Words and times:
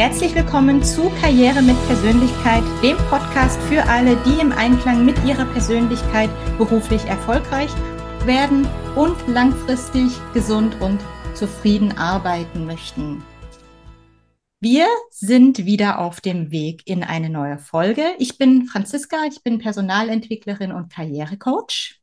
Herzlich 0.00 0.34
willkommen 0.34 0.82
zu 0.82 1.10
Karriere 1.20 1.60
mit 1.60 1.76
Persönlichkeit, 1.86 2.62
dem 2.82 2.96
Podcast 3.10 3.60
für 3.64 3.82
alle, 3.82 4.16
die 4.24 4.40
im 4.40 4.50
Einklang 4.50 5.04
mit 5.04 5.22
ihrer 5.26 5.44
Persönlichkeit 5.44 6.30
beruflich 6.56 7.04
erfolgreich 7.04 7.68
werden 8.24 8.66
und 8.96 9.14
langfristig 9.28 10.10
gesund 10.32 10.80
und 10.80 11.02
zufrieden 11.34 11.98
arbeiten 11.98 12.64
möchten. 12.64 13.22
Wir 14.58 14.86
sind 15.10 15.66
wieder 15.66 15.98
auf 15.98 16.22
dem 16.22 16.50
Weg 16.50 16.80
in 16.86 17.04
eine 17.04 17.28
neue 17.28 17.58
Folge. 17.58 18.14
Ich 18.18 18.38
bin 18.38 18.64
Franziska, 18.64 19.24
ich 19.28 19.42
bin 19.42 19.58
Personalentwicklerin 19.58 20.72
und 20.72 20.90
Karrierecoach. 20.90 22.00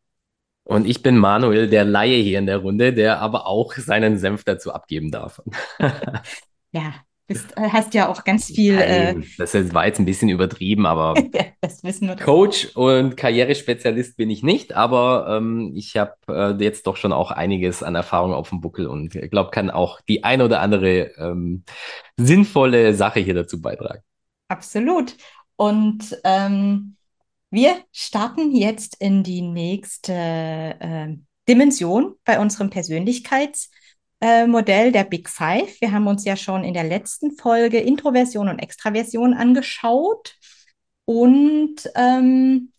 Und 0.65 0.85
ich 0.85 1.01
bin 1.01 1.17
Manuel, 1.17 1.67
der 1.67 1.83
Laie 1.83 2.21
hier 2.21 2.37
in 2.37 2.45
der 2.45 2.59
Runde, 2.59 2.93
der 2.93 3.21
aber 3.21 3.47
auch 3.47 3.73
seinen 3.73 4.19
Senf 4.19 4.43
dazu 4.43 4.71
abgeben 4.71 5.09
darf. 5.09 5.41
ja, 6.71 6.93
bist, 7.27 7.57
äh, 7.57 7.69
hast 7.69 7.93
ja 7.93 8.07
auch 8.07 8.23
ganz 8.23 8.45
viel. 8.45 8.75
Nein, 8.75 9.21
äh, 9.21 9.25
das 9.37 9.73
war 9.73 9.85
jetzt 9.85 9.99
ein 9.99 10.05
bisschen 10.05 10.29
übertrieben, 10.29 10.85
aber 10.85 11.13
das 11.61 11.83
wissen 11.83 12.07
wir 12.07 12.15
Coach 12.15 12.69
und 12.75 13.17
Karrierespezialist 13.17 14.17
bin 14.17 14.29
ich 14.29 14.43
nicht, 14.43 14.73
aber 14.73 15.37
ähm, 15.37 15.73
ich 15.75 15.97
habe 15.97 16.15
äh, 16.29 16.63
jetzt 16.63 16.87
doch 16.87 16.95
schon 16.95 17.11
auch 17.11 17.31
einiges 17.31 17.83
an 17.83 17.95
Erfahrung 17.95 18.33
auf 18.33 18.49
dem 18.49 18.61
Buckel 18.61 18.87
und 18.87 19.15
ich 19.15 19.29
glaube, 19.29 19.51
kann 19.51 19.69
auch 19.69 20.01
die 20.01 20.23
ein 20.23 20.41
oder 20.41 20.61
andere 20.61 21.11
ähm, 21.17 21.63
sinnvolle 22.15 22.93
Sache 22.93 23.19
hier 23.19 23.33
dazu 23.33 23.61
beitragen. 23.61 24.01
Absolut. 24.47 25.15
Und 25.57 26.17
ähm, 26.23 26.95
wir 27.49 27.77
starten 27.91 28.55
jetzt 28.55 28.95
in 28.99 29.23
die 29.23 29.41
nächste 29.41 30.13
äh, 30.13 31.15
Dimension 31.47 32.15
bei 32.25 32.39
unserem 32.39 32.69
Persönlichkeitsmodell 32.69 33.76
äh, 34.19 34.91
der 34.91 35.03
Big 35.03 35.29
Five. 35.29 35.79
Wir 35.81 35.91
haben 35.91 36.07
uns 36.07 36.25
ja 36.25 36.35
schon 36.35 36.63
in 36.63 36.73
der 36.73 36.83
letzten 36.83 37.31
Folge 37.31 37.79
Introversion 37.79 38.49
und 38.49 38.59
Extraversion 38.59 39.33
angeschaut 39.33 40.35
und 41.05 41.75
ähm, 41.95 42.71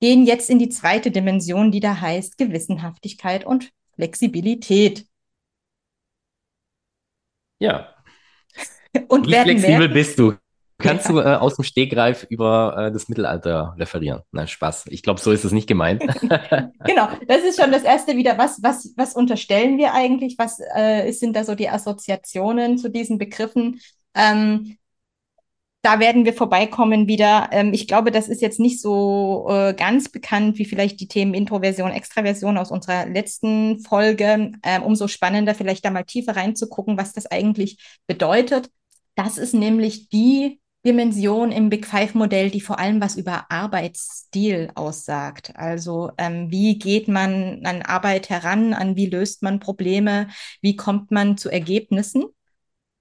gehen 0.00 0.26
jetzt 0.26 0.50
in 0.50 0.58
die 0.58 0.68
zweite 0.68 1.10
Dimension, 1.10 1.70
die 1.70 1.80
da 1.80 2.00
heißt 2.00 2.36
Gewissenhaftigkeit 2.36 3.44
und 3.44 3.70
Flexibilität. 3.94 5.06
Ja. 7.60 7.94
Und 9.08 9.26
Wie 9.26 9.32
flexibel 9.32 9.78
merken, 9.78 9.94
bist 9.94 10.18
du? 10.18 10.34
Kannst 10.82 11.08
du 11.08 11.18
äh, 11.18 11.36
aus 11.36 11.56
dem 11.56 11.64
Stegreif 11.64 12.26
über 12.28 12.74
äh, 12.76 12.92
das 12.92 13.08
Mittelalter 13.08 13.74
referieren? 13.78 14.22
Nein, 14.32 14.48
Spaß. 14.48 14.86
Ich 14.88 15.02
glaube, 15.02 15.20
so 15.20 15.30
ist 15.32 15.44
es 15.44 15.52
nicht 15.52 15.68
gemeint. 15.68 16.02
genau, 16.84 17.08
das 17.26 17.42
ist 17.42 17.60
schon 17.60 17.72
das 17.72 17.82
erste 17.82 18.16
wieder. 18.16 18.36
Was, 18.38 18.62
was, 18.62 18.92
was 18.96 19.14
unterstellen 19.14 19.78
wir 19.78 19.94
eigentlich? 19.94 20.36
Was 20.38 20.60
äh, 20.74 21.10
sind 21.12 21.36
da 21.36 21.44
so 21.44 21.54
die 21.54 21.68
Assoziationen 21.68 22.78
zu 22.78 22.90
diesen 22.90 23.18
Begriffen? 23.18 23.80
Ähm, 24.14 24.76
da 25.82 25.98
werden 25.98 26.24
wir 26.24 26.32
vorbeikommen 26.32 27.08
wieder. 27.08 27.48
Ähm, 27.50 27.72
ich 27.72 27.88
glaube, 27.88 28.12
das 28.12 28.28
ist 28.28 28.40
jetzt 28.40 28.60
nicht 28.60 28.80
so 28.80 29.46
äh, 29.50 29.74
ganz 29.74 30.08
bekannt 30.08 30.58
wie 30.58 30.64
vielleicht 30.64 31.00
die 31.00 31.08
Themen 31.08 31.34
Introversion, 31.34 31.90
Extraversion 31.90 32.56
aus 32.56 32.70
unserer 32.70 33.06
letzten 33.06 33.80
Folge. 33.80 34.52
Ähm, 34.62 34.82
umso 34.84 35.08
spannender, 35.08 35.54
vielleicht 35.54 35.84
da 35.84 35.90
mal 35.90 36.04
tiefer 36.04 36.36
reinzugucken, 36.36 36.96
was 36.96 37.12
das 37.12 37.26
eigentlich 37.26 37.78
bedeutet. 38.06 38.70
Das 39.16 39.38
ist 39.38 39.54
nämlich 39.54 40.08
die 40.08 40.60
Dimension 40.84 41.52
im 41.52 41.68
Big 41.68 41.86
Five-Modell, 41.86 42.50
die 42.50 42.60
vor 42.60 42.78
allem 42.78 43.00
was 43.00 43.16
über 43.16 43.50
Arbeitsstil 43.50 44.70
aussagt. 44.74 45.52
Also 45.54 46.10
ähm, 46.18 46.50
wie 46.50 46.78
geht 46.78 47.06
man 47.06 47.64
an 47.64 47.82
Arbeit 47.82 48.30
heran, 48.30 48.74
an 48.74 48.96
wie 48.96 49.06
löst 49.06 49.42
man 49.42 49.60
Probleme, 49.60 50.28
wie 50.60 50.74
kommt 50.74 51.10
man 51.12 51.36
zu 51.36 51.50
Ergebnissen. 51.50 52.24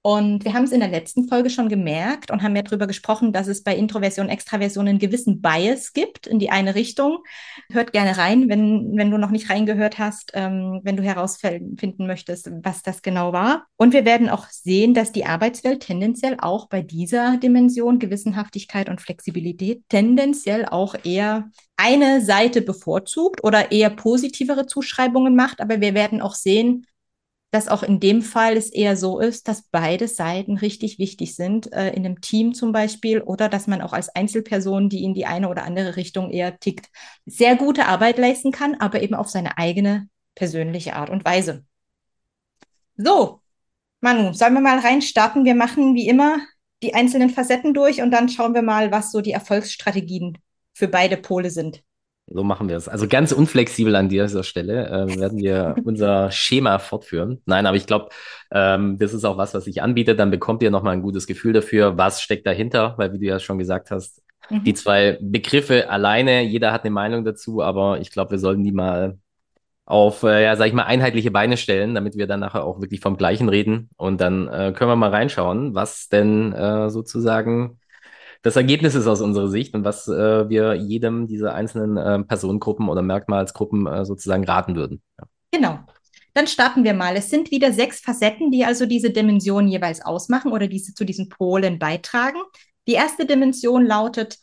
Und 0.04 0.46
wir 0.46 0.54
haben 0.54 0.64
es 0.64 0.72
in 0.72 0.80
der 0.80 0.90
letzten 0.90 1.28
Folge 1.28 1.52
schon 1.52 1.70
gemerkt 1.70 2.32
und 2.32 2.42
haben 2.42 2.56
ja 2.56 2.64
darüber 2.64 2.88
gesprochen, 2.88 3.34
dass 3.34 3.48
es 3.48 3.62
bei 3.62 3.76
Introversion, 3.76 4.30
Extraversion 4.30 4.88
einen 4.88 4.98
gewissen 4.98 5.42
Bias 5.42 5.94
gibt 5.94 6.26
in 6.26 6.40
die 6.40 6.50
eine 6.50 6.74
Richtung. 6.74 7.20
Hört 7.72 7.94
gerne 7.94 8.18
rein, 8.18 8.50
wenn, 8.50 8.98
wenn 8.98 9.12
du 9.12 9.20
noch 9.20 9.30
nicht 9.30 9.52
reingehört 9.52 10.00
hast, 10.00 10.32
ähm, 10.34 10.82
wenn 10.84 10.98
du 10.98 11.04
herausfinden 11.04 12.08
möchtest, 12.08 12.50
was 12.64 12.82
das 12.82 13.04
genau 13.04 13.32
war. 13.32 13.68
Und 13.78 13.94
wir 13.94 14.04
werden 14.04 14.30
auch 14.30 14.48
sehen, 14.50 14.96
dass 14.96 15.12
die 15.12 15.26
Arbeitswelt 15.26 15.82
tendenziell 15.82 16.38
auch 16.40 16.68
bei 16.68 16.82
dieser 16.82 17.38
Dimension 17.38 18.00
Gewissenhaftigkeit 18.00 18.90
und 18.90 19.02
Flexibilität 19.02 19.84
tendenziell 19.88 20.66
auch 20.66 20.96
eher 21.04 21.52
eine 21.78 22.22
Seite 22.22 22.64
bevorzugt 22.64 23.44
oder 23.44 23.72
eher 23.72 23.92
positivere 23.92 24.66
Zuschreibungen 24.66 25.36
macht. 25.36 25.62
Aber 25.62 25.80
wir 25.80 25.94
werden 25.94 26.22
auch 26.22 26.34
sehen, 26.34 26.88
dass 27.52 27.68
auch 27.68 27.84
in 27.84 28.00
dem 28.00 28.22
Fall 28.22 28.56
es 28.56 28.70
eher 28.70 28.96
so 28.96 29.20
ist, 29.20 29.48
dass 29.48 29.64
beide 29.64 30.08
Seiten 30.08 30.58
richtig 30.58 31.00
wichtig 31.00 31.36
sind, 31.36 31.72
äh, 31.74 31.90
in 31.90 32.06
einem 32.06 32.22
Team 32.22 32.54
zum 32.54 32.72
Beispiel, 32.72 33.22
oder 33.22 33.50
dass 33.50 33.68
man 33.68 33.82
auch 33.82 33.94
als 33.94 34.10
Einzelperson, 34.10 34.88
die 34.88 35.04
in 35.04 35.14
die 35.14 35.26
eine 35.26 35.50
oder 35.50 35.64
andere 35.64 35.98
Richtung 35.98 36.32
eher 36.32 36.58
tickt, 36.60 36.88
sehr 37.26 37.58
gute 37.58 37.86
Arbeit 37.86 38.18
leisten 38.18 38.52
kann, 38.52 38.76
aber 38.76 39.02
eben 39.02 39.16
auf 39.16 39.30
seine 39.30 39.58
eigene 39.58 40.08
persönliche 40.34 40.96
Art 40.96 41.10
und 41.10 41.26
Weise. 41.26 41.66
So, 42.96 43.42
Manu, 44.00 44.34
sollen 44.34 44.54
wir 44.54 44.62
mal 44.62 44.80
reinstarten? 44.80 45.44
Wir 45.44 45.56
machen 45.56 45.94
wie 45.94 46.08
immer 46.08 46.40
die 46.82 46.96
einzelnen 46.96 47.30
Facetten 47.30 47.74
durch 47.74 48.02
und 48.02 48.12
dann 48.12 48.30
schauen 48.30 48.54
wir 48.54 48.62
mal, 48.62 48.92
was 48.92 49.12
so 49.12 49.22
die 49.22 49.32
Erfolgsstrategien 49.32 50.38
für 50.74 50.88
beide 50.88 51.18
Pole 51.18 51.52
sind. 51.52 51.84
So 52.34 52.44
machen 52.44 52.70
wir 52.70 52.78
es. 52.78 52.88
Also 52.88 53.08
ganz 53.08 53.32
unflexibel 53.32 53.96
an 53.96 54.08
dieser 54.08 54.44
Stelle 54.44 54.88
äh, 54.88 55.20
werden 55.20 55.38
wir 55.38 55.76
unser 55.84 56.32
Schema 56.32 56.80
fortführen. 56.80 57.42
Nein, 57.46 57.66
aber 57.66 57.76
ich 57.76 57.88
glaube, 57.88 58.10
ähm, 58.52 58.98
das 58.98 59.14
ist 59.14 59.26
auch 59.26 59.38
was, 59.38 59.54
was 59.54 59.66
sich 59.66 59.82
anbietet. 59.82 60.20
Dann 60.20 60.32
bekommt 60.32 60.64
ihr 60.64 60.72
nochmal 60.72 60.94
ein 60.94 61.02
gutes 61.02 61.28
Gefühl 61.28 61.54
dafür, 61.54 61.98
was 61.98 62.22
steckt 62.22 62.48
dahinter, 62.48 62.94
weil 62.98 63.12
wie 63.14 63.20
du 63.20 63.26
ja 63.26 63.40
schon 63.40 63.58
gesagt 63.58 63.92
hast, 63.92 64.22
mhm. 64.50 64.64
die 64.64 64.74
zwei 64.74 65.18
Begriffe 65.22 65.90
alleine, 65.90 66.44
jeder 66.44 66.72
hat 66.72 66.84
eine 66.84 66.92
Meinung 66.92 67.26
dazu, 67.26 67.62
aber 67.62 68.00
ich 68.00 68.12
glaube, 68.12 68.32
wir 68.32 68.40
sollten 68.40 68.64
die 68.64 68.72
mal 68.72 69.18
auf, 69.92 70.24
äh, 70.24 70.44
ja, 70.44 70.56
sag 70.56 70.68
ich 70.68 70.74
mal, 70.74 70.84
einheitliche 70.84 71.32
Beine 71.32 71.58
stellen, 71.58 71.96
damit 71.96 72.16
wir 72.16 72.26
dann 72.26 72.40
nachher 72.40 72.64
auch 72.64 72.80
wirklich 72.80 73.02
vom 73.02 73.18
Gleichen 73.18 73.50
reden. 73.50 73.90
Und 73.98 74.22
dann 74.22 74.48
äh, 74.48 74.72
können 74.74 74.90
wir 74.90 74.96
mal 74.96 75.10
reinschauen, 75.10 75.76
was 75.76 76.08
denn 76.08 76.54
äh, 76.54 76.90
sozusagen 76.90 77.81
das 78.42 78.56
Ergebnis 78.56 78.96
ist 78.96 79.08
aus 79.08 79.22
unserer 79.22 79.50
Sicht 79.50 79.74
und 79.76 79.84
was 79.84 80.08
äh, 80.08 80.50
wir 80.50 80.74
jedem 80.74 81.28
dieser 81.28 81.54
einzelnen 81.54 81.98
äh, 81.98 82.24
Personengruppen 82.24 82.90
oder 82.90 83.02
Merkmalsgruppen 83.02 83.88
äh, 83.88 84.06
sozusagen 84.06 84.44
raten 84.44 84.76
würden. 84.76 85.02
Ja. 85.20 85.26
Genau. 85.52 85.80
Dann 86.34 86.48
starten 86.48 86.84
wir 86.84 86.94
mal. 86.94 87.16
Es 87.18 87.30
sind 87.30 87.52
wieder 87.52 87.74
sechs 87.74 88.00
Facetten, 88.00 88.52
die 88.52 88.64
also 88.64 88.86
diese 88.86 89.10
Dimension 89.10 89.68
jeweils 89.68 90.02
ausmachen 90.02 90.52
oder 90.54 90.68
diese 90.68 90.94
zu 90.94 91.04
diesen 91.04 91.28
Polen 91.30 91.78
beitragen. 91.78 92.40
Die 92.88 92.94
erste 92.94 93.26
Dimension 93.26 93.86
lautet 93.86 94.38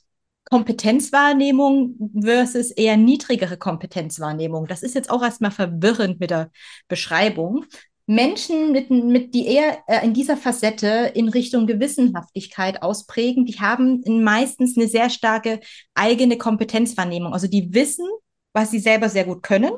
Kompetenzwahrnehmung 0.50 1.96
versus 2.22 2.70
eher 2.70 2.96
niedrigere 2.96 3.56
Kompetenzwahrnehmung. 3.56 4.66
Das 4.66 4.82
ist 4.82 4.94
jetzt 4.94 5.10
auch 5.10 5.22
erstmal 5.22 5.50
verwirrend 5.50 6.20
mit 6.20 6.30
der 6.30 6.50
Beschreibung. 6.88 7.64
Menschen, 8.10 8.72
mit, 8.72 8.88
mit, 8.88 9.34
die 9.34 9.46
eher 9.46 9.84
äh, 9.86 10.02
in 10.02 10.14
dieser 10.14 10.38
Facette 10.38 11.12
in 11.14 11.28
Richtung 11.28 11.66
Gewissenhaftigkeit 11.66 12.82
ausprägen, 12.82 13.44
die 13.44 13.60
haben 13.60 14.02
meistens 14.24 14.78
eine 14.78 14.88
sehr 14.88 15.10
starke 15.10 15.60
eigene 15.92 16.38
Kompetenzwahrnehmung. 16.38 17.34
Also 17.34 17.48
die 17.48 17.74
wissen, 17.74 18.06
was 18.54 18.70
sie 18.70 18.78
selber 18.78 19.10
sehr 19.10 19.26
gut 19.26 19.42
können. 19.42 19.72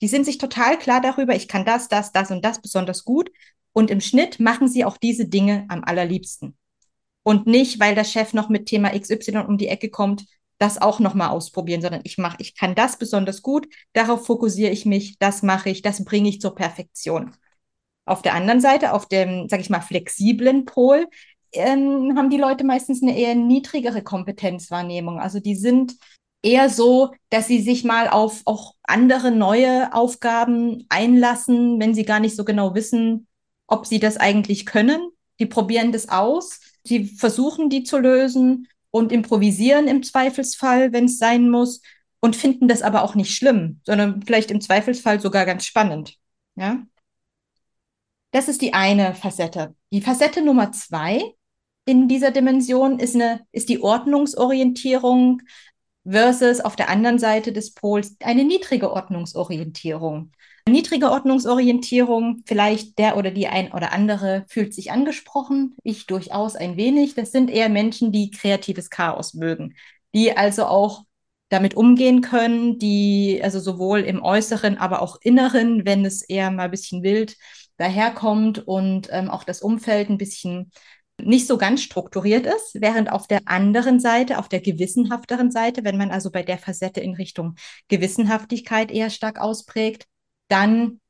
Die 0.00 0.08
sind 0.08 0.24
sich 0.24 0.38
total 0.38 0.76
klar 0.76 1.00
darüber, 1.00 1.36
ich 1.36 1.46
kann 1.46 1.64
das, 1.64 1.86
das, 1.86 2.10
das 2.10 2.32
und 2.32 2.44
das 2.44 2.60
besonders 2.60 3.04
gut. 3.04 3.30
Und 3.72 3.92
im 3.92 4.00
Schnitt 4.00 4.40
machen 4.40 4.66
sie 4.66 4.84
auch 4.84 4.96
diese 4.96 5.28
Dinge 5.28 5.66
am 5.68 5.84
allerliebsten. 5.84 6.56
Und 7.22 7.46
nicht, 7.46 7.78
weil 7.78 7.94
der 7.94 8.04
Chef 8.04 8.32
noch 8.32 8.48
mit 8.48 8.66
Thema 8.66 8.90
XY 8.98 9.44
um 9.46 9.56
die 9.56 9.68
Ecke 9.68 9.88
kommt, 9.88 10.24
das 10.58 10.80
auch 10.80 11.00
nochmal 11.00 11.30
ausprobieren, 11.30 11.82
sondern 11.82 12.00
ich 12.04 12.18
mache, 12.18 12.36
ich 12.40 12.54
kann 12.54 12.74
das 12.74 12.98
besonders 12.98 13.42
gut, 13.42 13.68
darauf 13.92 14.26
fokussiere 14.26 14.70
ich 14.70 14.86
mich, 14.86 15.18
das 15.18 15.42
mache 15.42 15.70
ich, 15.70 15.82
das 15.82 16.04
bringe 16.04 16.28
ich 16.28 16.40
zur 16.40 16.54
Perfektion. 16.54 17.34
Auf 18.06 18.22
der 18.22 18.34
anderen 18.34 18.60
Seite, 18.60 18.92
auf 18.92 19.06
dem, 19.06 19.48
sag 19.48 19.60
ich 19.60 19.70
mal, 19.70 19.80
flexiblen 19.80 20.64
Pol, 20.64 21.06
ähm, 21.52 22.14
haben 22.16 22.30
die 22.30 22.38
Leute 22.38 22.64
meistens 22.64 23.02
eine 23.02 23.18
eher 23.18 23.34
niedrigere 23.34 24.02
Kompetenzwahrnehmung. 24.02 25.18
Also 25.18 25.40
die 25.40 25.56
sind 25.56 25.96
eher 26.42 26.68
so, 26.68 27.12
dass 27.30 27.48
sie 27.48 27.60
sich 27.60 27.84
mal 27.84 28.08
auf 28.08 28.42
auch 28.44 28.74
andere 28.84 29.32
neue 29.32 29.92
Aufgaben 29.92 30.86
einlassen, 30.88 31.80
wenn 31.80 31.94
sie 31.94 32.04
gar 32.04 32.20
nicht 32.20 32.36
so 32.36 32.44
genau 32.44 32.74
wissen, 32.74 33.26
ob 33.66 33.86
sie 33.86 33.98
das 33.98 34.16
eigentlich 34.16 34.66
können. 34.66 35.10
Die 35.40 35.46
probieren 35.46 35.92
das 35.92 36.08
aus, 36.08 36.60
sie 36.84 37.04
versuchen 37.04 37.68
die 37.68 37.82
zu 37.82 37.98
lösen 37.98 38.68
und 38.96 39.12
improvisieren 39.12 39.88
im 39.88 40.02
Zweifelsfall, 40.02 40.92
wenn 40.92 41.04
es 41.04 41.18
sein 41.18 41.50
muss, 41.50 41.82
und 42.20 42.34
finden 42.34 42.66
das 42.66 42.82
aber 42.82 43.02
auch 43.02 43.14
nicht 43.14 43.34
schlimm, 43.34 43.80
sondern 43.84 44.22
vielleicht 44.22 44.50
im 44.50 44.60
Zweifelsfall 44.60 45.20
sogar 45.20 45.44
ganz 45.44 45.64
spannend. 45.64 46.16
Ja? 46.56 46.84
Das 48.32 48.48
ist 48.48 48.62
die 48.62 48.74
eine 48.74 49.14
Facette. 49.14 49.74
Die 49.92 50.00
Facette 50.00 50.42
Nummer 50.42 50.72
zwei 50.72 51.34
in 51.84 52.08
dieser 52.08 52.32
Dimension 52.32 52.98
ist, 52.98 53.14
eine, 53.14 53.46
ist 53.52 53.68
die 53.68 53.80
Ordnungsorientierung 53.80 55.42
versus 56.04 56.60
auf 56.60 56.74
der 56.74 56.88
anderen 56.88 57.18
Seite 57.18 57.52
des 57.52 57.74
Pols 57.74 58.16
eine 58.20 58.44
niedrige 58.44 58.92
Ordnungsorientierung. 58.92 60.32
Niedrige 60.68 61.12
Ordnungsorientierung, 61.12 62.42
vielleicht 62.44 62.98
der 62.98 63.16
oder 63.16 63.30
die 63.30 63.46
ein 63.46 63.72
oder 63.72 63.92
andere 63.92 64.44
fühlt 64.48 64.74
sich 64.74 64.90
angesprochen, 64.90 65.76
ich 65.84 66.06
durchaus 66.06 66.56
ein 66.56 66.76
wenig. 66.76 67.14
Das 67.14 67.30
sind 67.30 67.50
eher 67.50 67.68
Menschen, 67.68 68.10
die 68.10 68.32
kreatives 68.32 68.90
Chaos 68.90 69.34
mögen, 69.34 69.76
die 70.12 70.36
also 70.36 70.66
auch 70.66 71.04
damit 71.50 71.74
umgehen 71.76 72.20
können, 72.20 72.80
die 72.80 73.40
also 73.44 73.60
sowohl 73.60 74.00
im 74.00 74.20
Äußeren, 74.20 74.76
aber 74.76 75.02
auch 75.02 75.18
Inneren, 75.22 75.86
wenn 75.86 76.04
es 76.04 76.22
eher 76.22 76.50
mal 76.50 76.64
ein 76.64 76.70
bisschen 76.72 77.04
wild 77.04 77.36
daherkommt 77.76 78.66
und 78.66 79.08
ähm, 79.12 79.30
auch 79.30 79.44
das 79.44 79.62
Umfeld 79.62 80.10
ein 80.10 80.18
bisschen 80.18 80.72
nicht 81.22 81.46
so 81.46 81.58
ganz 81.58 81.80
strukturiert 81.82 82.44
ist, 82.44 82.80
während 82.80 83.12
auf 83.12 83.28
der 83.28 83.42
anderen 83.46 84.00
Seite, 84.00 84.38
auf 84.38 84.48
der 84.48 84.60
gewissenhafteren 84.60 85.52
Seite, 85.52 85.84
wenn 85.84 85.96
man 85.96 86.10
also 86.10 86.32
bei 86.32 86.42
der 86.42 86.58
Facette 86.58 87.00
in 87.00 87.14
Richtung 87.14 87.54
Gewissenhaftigkeit 87.88 88.90
eher 88.90 89.10
stark 89.10 89.38
ausprägt, 89.38 90.06
dann 90.48 91.00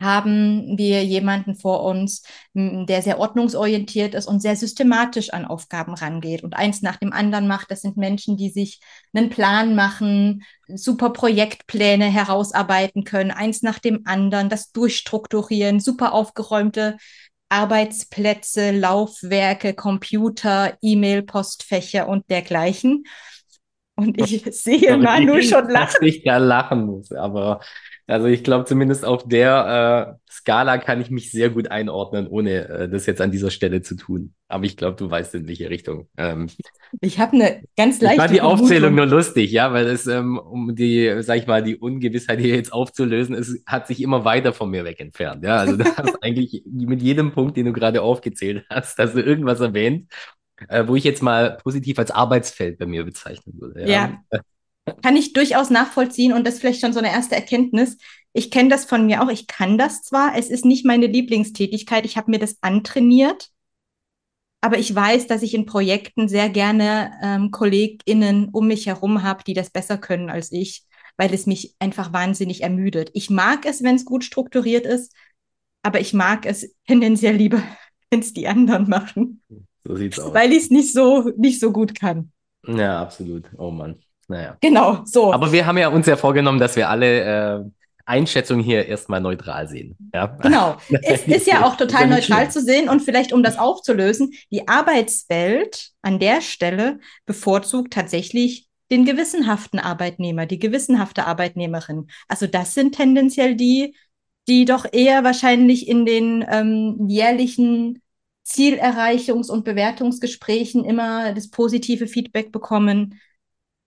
haben 0.00 0.76
wir 0.76 1.04
jemanden 1.04 1.54
vor 1.54 1.82
uns, 1.84 2.22
der 2.54 3.00
sehr 3.00 3.18
ordnungsorientiert 3.18 4.14
ist 4.14 4.26
und 4.26 4.40
sehr 4.40 4.56
systematisch 4.56 5.30
an 5.30 5.46
Aufgaben 5.46 5.94
rangeht 5.94 6.42
und 6.42 6.54
eins 6.54 6.82
nach 6.82 6.96
dem 6.96 7.12
anderen 7.12 7.48
macht. 7.48 7.70
Das 7.70 7.80
sind 7.80 7.96
Menschen, 7.96 8.36
die 8.36 8.50
sich 8.50 8.80
einen 9.14 9.30
Plan 9.30 9.74
machen, 9.74 10.44
super 10.68 11.10
Projektpläne 11.10 12.04
herausarbeiten 12.06 13.04
können, 13.04 13.30
eins 13.30 13.62
nach 13.62 13.78
dem 13.78 14.02
anderen, 14.04 14.50
das 14.50 14.70
durchstrukturieren, 14.72 15.80
super 15.80 16.12
aufgeräumte 16.12 16.98
Arbeitsplätze, 17.48 18.72
Laufwerke, 18.72 19.72
Computer, 19.72 20.76
E-Mail-Postfächer 20.82 22.08
und 22.08 22.28
dergleichen. 22.28 23.04
Und 23.94 24.20
ich 24.20 24.44
sehe 24.50 24.98
Manu 24.98 25.40
schon 25.40 25.70
lachen. 25.70 25.96
Dass 26.00 26.02
ich 26.02 26.22
da 26.22 26.36
lachen 26.36 26.84
muss, 26.84 27.12
aber 27.12 27.60
also 28.08 28.26
ich 28.26 28.44
glaube, 28.44 28.66
zumindest 28.66 29.04
auf 29.04 29.26
der 29.26 30.18
äh, 30.28 30.32
Skala 30.32 30.78
kann 30.78 31.00
ich 31.00 31.10
mich 31.10 31.32
sehr 31.32 31.50
gut 31.50 31.70
einordnen, 31.70 32.28
ohne 32.28 32.68
äh, 32.68 32.88
das 32.88 33.06
jetzt 33.06 33.20
an 33.20 33.32
dieser 33.32 33.50
Stelle 33.50 33.82
zu 33.82 33.96
tun. 33.96 34.32
Aber 34.46 34.64
ich 34.64 34.76
glaube, 34.76 34.96
du 34.96 35.10
weißt 35.10 35.34
in 35.34 35.48
welche 35.48 35.70
Richtung. 35.70 36.08
Ähm, 36.16 36.48
ich 37.00 37.18
habe 37.18 37.32
eine 37.32 37.64
ganz 37.76 38.00
leichte. 38.00 38.14
Ich 38.14 38.20
war 38.20 38.28
die 38.28 38.40
Aufzählung 38.42 38.94
nur 38.94 39.06
lustig, 39.06 39.50
ja, 39.50 39.72
weil 39.72 39.86
es, 39.86 40.06
ähm, 40.06 40.38
um 40.38 40.76
die, 40.76 41.20
sag 41.22 41.38
ich 41.38 41.48
mal, 41.48 41.64
die 41.64 41.76
Ungewissheit 41.76 42.38
hier 42.38 42.54
jetzt 42.54 42.72
aufzulösen, 42.72 43.34
es 43.34 43.60
hat 43.66 43.88
sich 43.88 44.00
immer 44.00 44.24
weiter 44.24 44.52
von 44.52 44.70
mir 44.70 44.84
weg 44.84 45.00
entfernt. 45.00 45.42
Ja, 45.42 45.56
also 45.56 45.76
du 45.76 45.84
hast 45.84 46.16
eigentlich 46.22 46.62
mit 46.64 47.02
jedem 47.02 47.32
Punkt, 47.32 47.56
den 47.56 47.66
du 47.66 47.72
gerade 47.72 48.02
aufgezählt 48.02 48.66
hast, 48.70 48.98
hast 48.98 49.16
du 49.16 49.20
irgendwas 49.20 49.58
erwähnt, 49.58 50.12
äh, 50.68 50.84
wo 50.86 50.94
ich 50.94 51.02
jetzt 51.02 51.22
mal 51.22 51.58
positiv 51.60 51.98
als 51.98 52.12
Arbeitsfeld 52.12 52.78
bei 52.78 52.86
mir 52.86 53.04
bezeichnen 53.04 53.60
würde. 53.60 53.80
Ja. 53.80 54.20
ja 54.30 54.40
kann 55.02 55.16
ich 55.16 55.32
durchaus 55.32 55.70
nachvollziehen 55.70 56.32
und 56.32 56.46
das 56.46 56.54
ist 56.54 56.60
vielleicht 56.60 56.80
schon 56.80 56.92
so 56.92 57.00
eine 57.00 57.10
erste 57.10 57.34
Erkenntnis. 57.34 57.98
Ich 58.32 58.50
kenne 58.50 58.68
das 58.68 58.84
von 58.84 59.06
mir 59.06 59.22
auch. 59.22 59.30
Ich 59.30 59.46
kann 59.46 59.78
das 59.78 60.02
zwar, 60.02 60.36
es 60.36 60.48
ist 60.48 60.64
nicht 60.64 60.84
meine 60.84 61.06
Lieblingstätigkeit. 61.06 62.04
Ich 62.04 62.16
habe 62.16 62.30
mir 62.30 62.38
das 62.38 62.56
antrainiert, 62.60 63.50
aber 64.60 64.78
ich 64.78 64.94
weiß, 64.94 65.26
dass 65.26 65.42
ich 65.42 65.54
in 65.54 65.66
Projekten 65.66 66.28
sehr 66.28 66.48
gerne 66.48 67.12
ähm, 67.22 67.50
KollegInnen 67.50 68.48
um 68.50 68.66
mich 68.68 68.86
herum 68.86 69.22
habe, 69.22 69.42
die 69.44 69.54
das 69.54 69.70
besser 69.70 69.98
können 69.98 70.30
als 70.30 70.52
ich, 70.52 70.84
weil 71.16 71.32
es 71.32 71.46
mich 71.46 71.74
einfach 71.78 72.12
wahnsinnig 72.12 72.62
ermüdet. 72.62 73.10
Ich 73.14 73.30
mag 73.30 73.64
es, 73.66 73.82
wenn 73.82 73.96
es 73.96 74.04
gut 74.04 74.24
strukturiert 74.24 74.86
ist, 74.86 75.14
aber 75.82 76.00
ich 76.00 76.14
mag 76.14 76.46
es 76.46 76.74
tendenziell 76.86 77.36
lieber, 77.36 77.62
wenn 78.10 78.20
es 78.20 78.32
die 78.32 78.48
anderen 78.48 78.88
machen. 78.88 79.42
So 79.84 79.96
sieht's 79.96 80.18
aus. 80.18 80.34
Weil 80.34 80.52
ich 80.52 80.64
es 80.64 80.70
nicht 80.70 80.92
so, 80.92 81.30
nicht 81.36 81.60
so 81.60 81.72
gut 81.72 81.98
kann. 81.98 82.32
Ja, 82.66 83.00
absolut. 83.00 83.48
Oh 83.56 83.70
Mann. 83.70 84.00
Naja. 84.28 84.56
Genau, 84.60 85.02
so. 85.04 85.32
Aber 85.32 85.52
wir 85.52 85.66
haben 85.66 85.78
ja 85.78 85.88
uns 85.88 86.06
ja 86.06 86.16
vorgenommen, 86.16 86.58
dass 86.58 86.76
wir 86.76 86.88
alle 86.88 87.60
äh, 87.60 87.64
Einschätzungen 88.06 88.64
hier 88.64 88.86
erstmal 88.86 89.20
neutral 89.20 89.68
sehen. 89.68 89.96
Ja? 90.14 90.26
Genau. 90.26 90.76
es 91.02 91.26
ist 91.26 91.46
ja 91.46 91.66
auch 91.66 91.76
total 91.76 92.06
neutral 92.06 92.50
zu 92.50 92.62
sehen 92.62 92.88
und 92.88 93.00
vielleicht, 93.00 93.32
um 93.32 93.42
das 93.42 93.58
aufzulösen, 93.58 94.32
die 94.50 94.68
Arbeitswelt 94.68 95.90
an 96.02 96.18
der 96.18 96.40
Stelle 96.40 97.00
bevorzugt 97.26 97.92
tatsächlich 97.92 98.68
den 98.90 99.04
gewissenhaften 99.04 99.80
Arbeitnehmer, 99.80 100.46
die 100.46 100.60
gewissenhafte 100.60 101.26
Arbeitnehmerin. 101.26 102.06
Also 102.28 102.46
das 102.46 102.74
sind 102.74 102.94
tendenziell 102.94 103.56
die, 103.56 103.96
die 104.48 104.64
doch 104.64 104.86
eher 104.90 105.24
wahrscheinlich 105.24 105.88
in 105.88 106.06
den 106.06 106.44
ähm, 106.48 107.06
jährlichen 107.08 108.00
Zielerreichungs- 108.46 109.50
und 109.50 109.64
Bewertungsgesprächen 109.64 110.84
immer 110.84 111.34
das 111.34 111.50
positive 111.50 112.06
Feedback 112.06 112.52
bekommen 112.52 113.20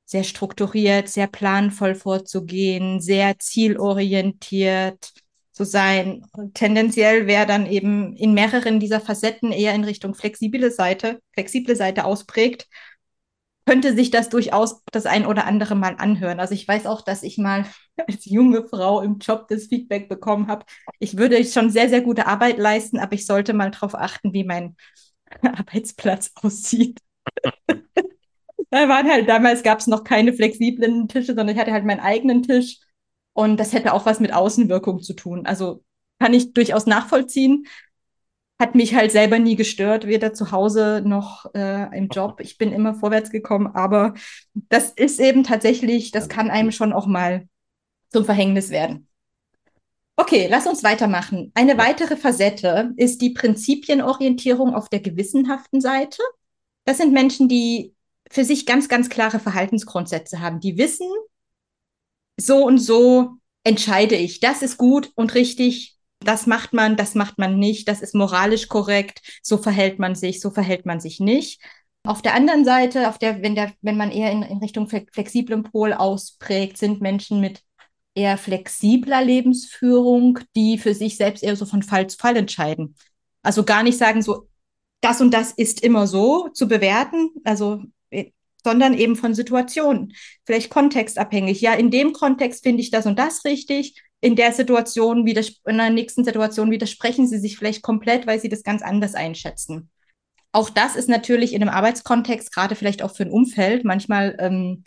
sehr 0.09 0.23
strukturiert, 0.23 1.07
sehr 1.07 1.27
planvoll 1.27 1.93
vorzugehen, 1.93 2.99
sehr 2.99 3.37
zielorientiert 3.37 5.13
zu 5.51 5.65
sein. 5.65 6.25
Tendenziell 6.55 7.27
wäre 7.27 7.45
dann 7.45 7.67
eben 7.67 8.15
in 8.15 8.33
mehreren 8.33 8.79
dieser 8.79 9.01
Facetten 9.01 9.51
eher 9.51 9.75
in 9.75 9.83
Richtung 9.83 10.15
flexible 10.15 10.71
Seite, 10.71 11.19
flexible 11.35 11.75
Seite 11.75 12.05
ausprägt, 12.05 12.67
könnte 13.67 13.93
sich 13.93 14.09
das 14.09 14.29
durchaus 14.29 14.81
das 14.91 15.05
ein 15.05 15.27
oder 15.27 15.45
andere 15.45 15.75
mal 15.75 15.95
anhören. 15.99 16.39
Also 16.39 16.55
ich 16.55 16.67
weiß 16.67 16.87
auch, 16.87 17.01
dass 17.03 17.21
ich 17.21 17.37
mal 17.37 17.65
als 18.07 18.25
junge 18.25 18.67
Frau 18.67 19.01
im 19.01 19.19
Job 19.19 19.47
das 19.47 19.67
Feedback 19.67 20.09
bekommen 20.09 20.47
habe. 20.47 20.65
Ich 20.97 21.17
würde 21.17 21.43
schon 21.45 21.69
sehr, 21.69 21.87
sehr 21.87 22.01
gute 22.01 22.25
Arbeit 22.25 22.57
leisten, 22.57 22.97
aber 22.97 23.13
ich 23.13 23.27
sollte 23.27 23.53
mal 23.53 23.69
darauf 23.69 23.93
achten, 23.93 24.33
wie 24.33 24.43
mein 24.43 24.75
Arbeitsplatz 25.43 26.31
aussieht. 26.41 26.99
Da 28.71 28.87
waren 28.87 29.09
halt, 29.09 29.27
damals 29.27 29.63
gab 29.63 29.79
es 29.79 29.87
noch 29.87 30.03
keine 30.03 30.33
flexiblen 30.33 31.07
Tische, 31.07 31.27
sondern 31.27 31.49
ich 31.49 31.57
hatte 31.57 31.71
halt 31.71 31.85
meinen 31.85 31.99
eigenen 31.99 32.43
Tisch. 32.43 32.79
Und 33.33 33.59
das 33.59 33.73
hätte 33.73 33.93
auch 33.93 34.05
was 34.05 34.19
mit 34.19 34.33
Außenwirkung 34.33 35.01
zu 35.01 35.13
tun. 35.13 35.45
Also 35.45 35.83
kann 36.19 36.33
ich 36.33 36.53
durchaus 36.53 36.85
nachvollziehen. 36.85 37.65
Hat 38.59 38.75
mich 38.75 38.93
halt 38.93 39.11
selber 39.11 39.39
nie 39.39 39.55
gestört, 39.55 40.05
weder 40.05 40.33
zu 40.33 40.51
Hause 40.51 41.01
noch 41.05 41.45
äh, 41.55 41.97
im 41.97 42.09
Job. 42.09 42.41
Ich 42.41 42.57
bin 42.57 42.73
immer 42.73 42.93
vorwärts 42.93 43.31
gekommen, 43.31 43.67
aber 43.67 44.13
das 44.53 44.91
ist 44.91 45.19
eben 45.19 45.43
tatsächlich, 45.43 46.11
das 46.11 46.27
kann 46.27 46.49
einem 46.51 46.71
schon 46.71 46.91
auch 46.91 47.07
mal 47.07 47.47
zum 48.09 48.25
Verhängnis 48.25 48.69
werden. 48.69 49.07
Okay, 50.17 50.47
lass 50.51 50.67
uns 50.67 50.83
weitermachen. 50.83 51.53
Eine 51.55 51.77
weitere 51.77 52.17
Facette 52.17 52.91
ist 52.97 53.21
die 53.21 53.29
Prinzipienorientierung 53.29 54.75
auf 54.75 54.89
der 54.89 54.99
gewissenhaften 54.99 55.79
Seite. 55.79 56.21
Das 56.83 56.97
sind 56.97 57.13
Menschen, 57.13 57.47
die 57.47 57.95
für 58.29 58.43
sich 58.43 58.65
ganz, 58.65 58.89
ganz 58.89 59.09
klare 59.09 59.39
Verhaltensgrundsätze 59.39 60.39
haben. 60.39 60.59
Die 60.59 60.77
wissen, 60.77 61.07
so 62.39 62.65
und 62.65 62.77
so 62.77 63.37
entscheide 63.63 64.15
ich. 64.15 64.39
Das 64.39 64.61
ist 64.61 64.77
gut 64.77 65.11
und 65.15 65.35
richtig. 65.35 65.97
Das 66.19 66.47
macht 66.47 66.73
man, 66.73 66.97
das 66.97 67.15
macht 67.15 67.37
man 67.37 67.57
nicht. 67.57 67.87
Das 67.87 68.01
ist 68.01 68.15
moralisch 68.15 68.67
korrekt. 68.67 69.21
So 69.41 69.57
verhält 69.57 69.99
man 69.99 70.15
sich, 70.15 70.41
so 70.41 70.49
verhält 70.49 70.85
man 70.85 70.99
sich 70.99 71.19
nicht. 71.19 71.61
Auf 72.03 72.21
der 72.21 72.33
anderen 72.33 72.65
Seite, 72.65 73.09
auf 73.09 73.17
der, 73.17 73.41
wenn, 73.41 73.55
der, 73.55 73.73
wenn 73.81 73.97
man 73.97 74.11
eher 74.11 74.31
in, 74.31 74.41
in 74.41 74.59
Richtung 74.59 74.87
flexiblem 74.87 75.63
Pol 75.63 75.93
ausprägt, 75.93 76.77
sind 76.77 77.01
Menschen 77.01 77.41
mit 77.41 77.61
eher 78.15 78.37
flexibler 78.37 79.23
Lebensführung, 79.23 80.39
die 80.55 80.77
für 80.77 80.93
sich 80.93 81.17
selbst 81.17 81.43
eher 81.43 81.55
so 81.55 81.65
von 81.65 81.83
Fall 81.83 82.07
zu 82.07 82.17
Fall 82.17 82.35
entscheiden. 82.35 82.95
Also 83.43 83.63
gar 83.63 83.83
nicht 83.83 83.97
sagen, 83.97 84.21
so, 84.21 84.47
das 85.01 85.21
und 85.21 85.33
das 85.33 85.51
ist 85.51 85.81
immer 85.81 86.07
so 86.07 86.49
zu 86.49 86.67
bewerten. 86.67 87.31
Also 87.43 87.83
sondern 88.63 88.93
eben 88.93 89.15
von 89.15 89.33
Situationen, 89.33 90.13
vielleicht 90.45 90.69
kontextabhängig. 90.69 91.61
Ja, 91.61 91.73
in 91.73 91.91
dem 91.91 92.13
Kontext 92.13 92.63
finde 92.63 92.81
ich 92.81 92.91
das 92.91 93.05
und 93.05 93.17
das 93.17 93.45
richtig. 93.45 94.01
In 94.21 94.35
der 94.35 94.51
Situation, 94.51 95.25
in 95.25 95.77
der 95.77 95.89
nächsten 95.89 96.25
Situation 96.25 96.71
widersprechen 96.71 97.27
sie 97.27 97.39
sich 97.39 97.57
vielleicht 97.57 97.81
komplett, 97.81 98.27
weil 98.27 98.39
sie 98.39 98.49
das 98.49 98.63
ganz 98.63 98.81
anders 98.81 99.15
einschätzen. 99.15 99.89
Auch 100.51 100.69
das 100.69 100.95
ist 100.95 101.09
natürlich 101.09 101.53
in 101.53 101.61
einem 101.61 101.73
Arbeitskontext, 101.73 102.53
gerade 102.53 102.75
vielleicht 102.75 103.01
auch 103.03 103.15
für 103.15 103.23
ein 103.23 103.31
Umfeld, 103.31 103.85
manchmal 103.85 104.35
ähm, 104.39 104.83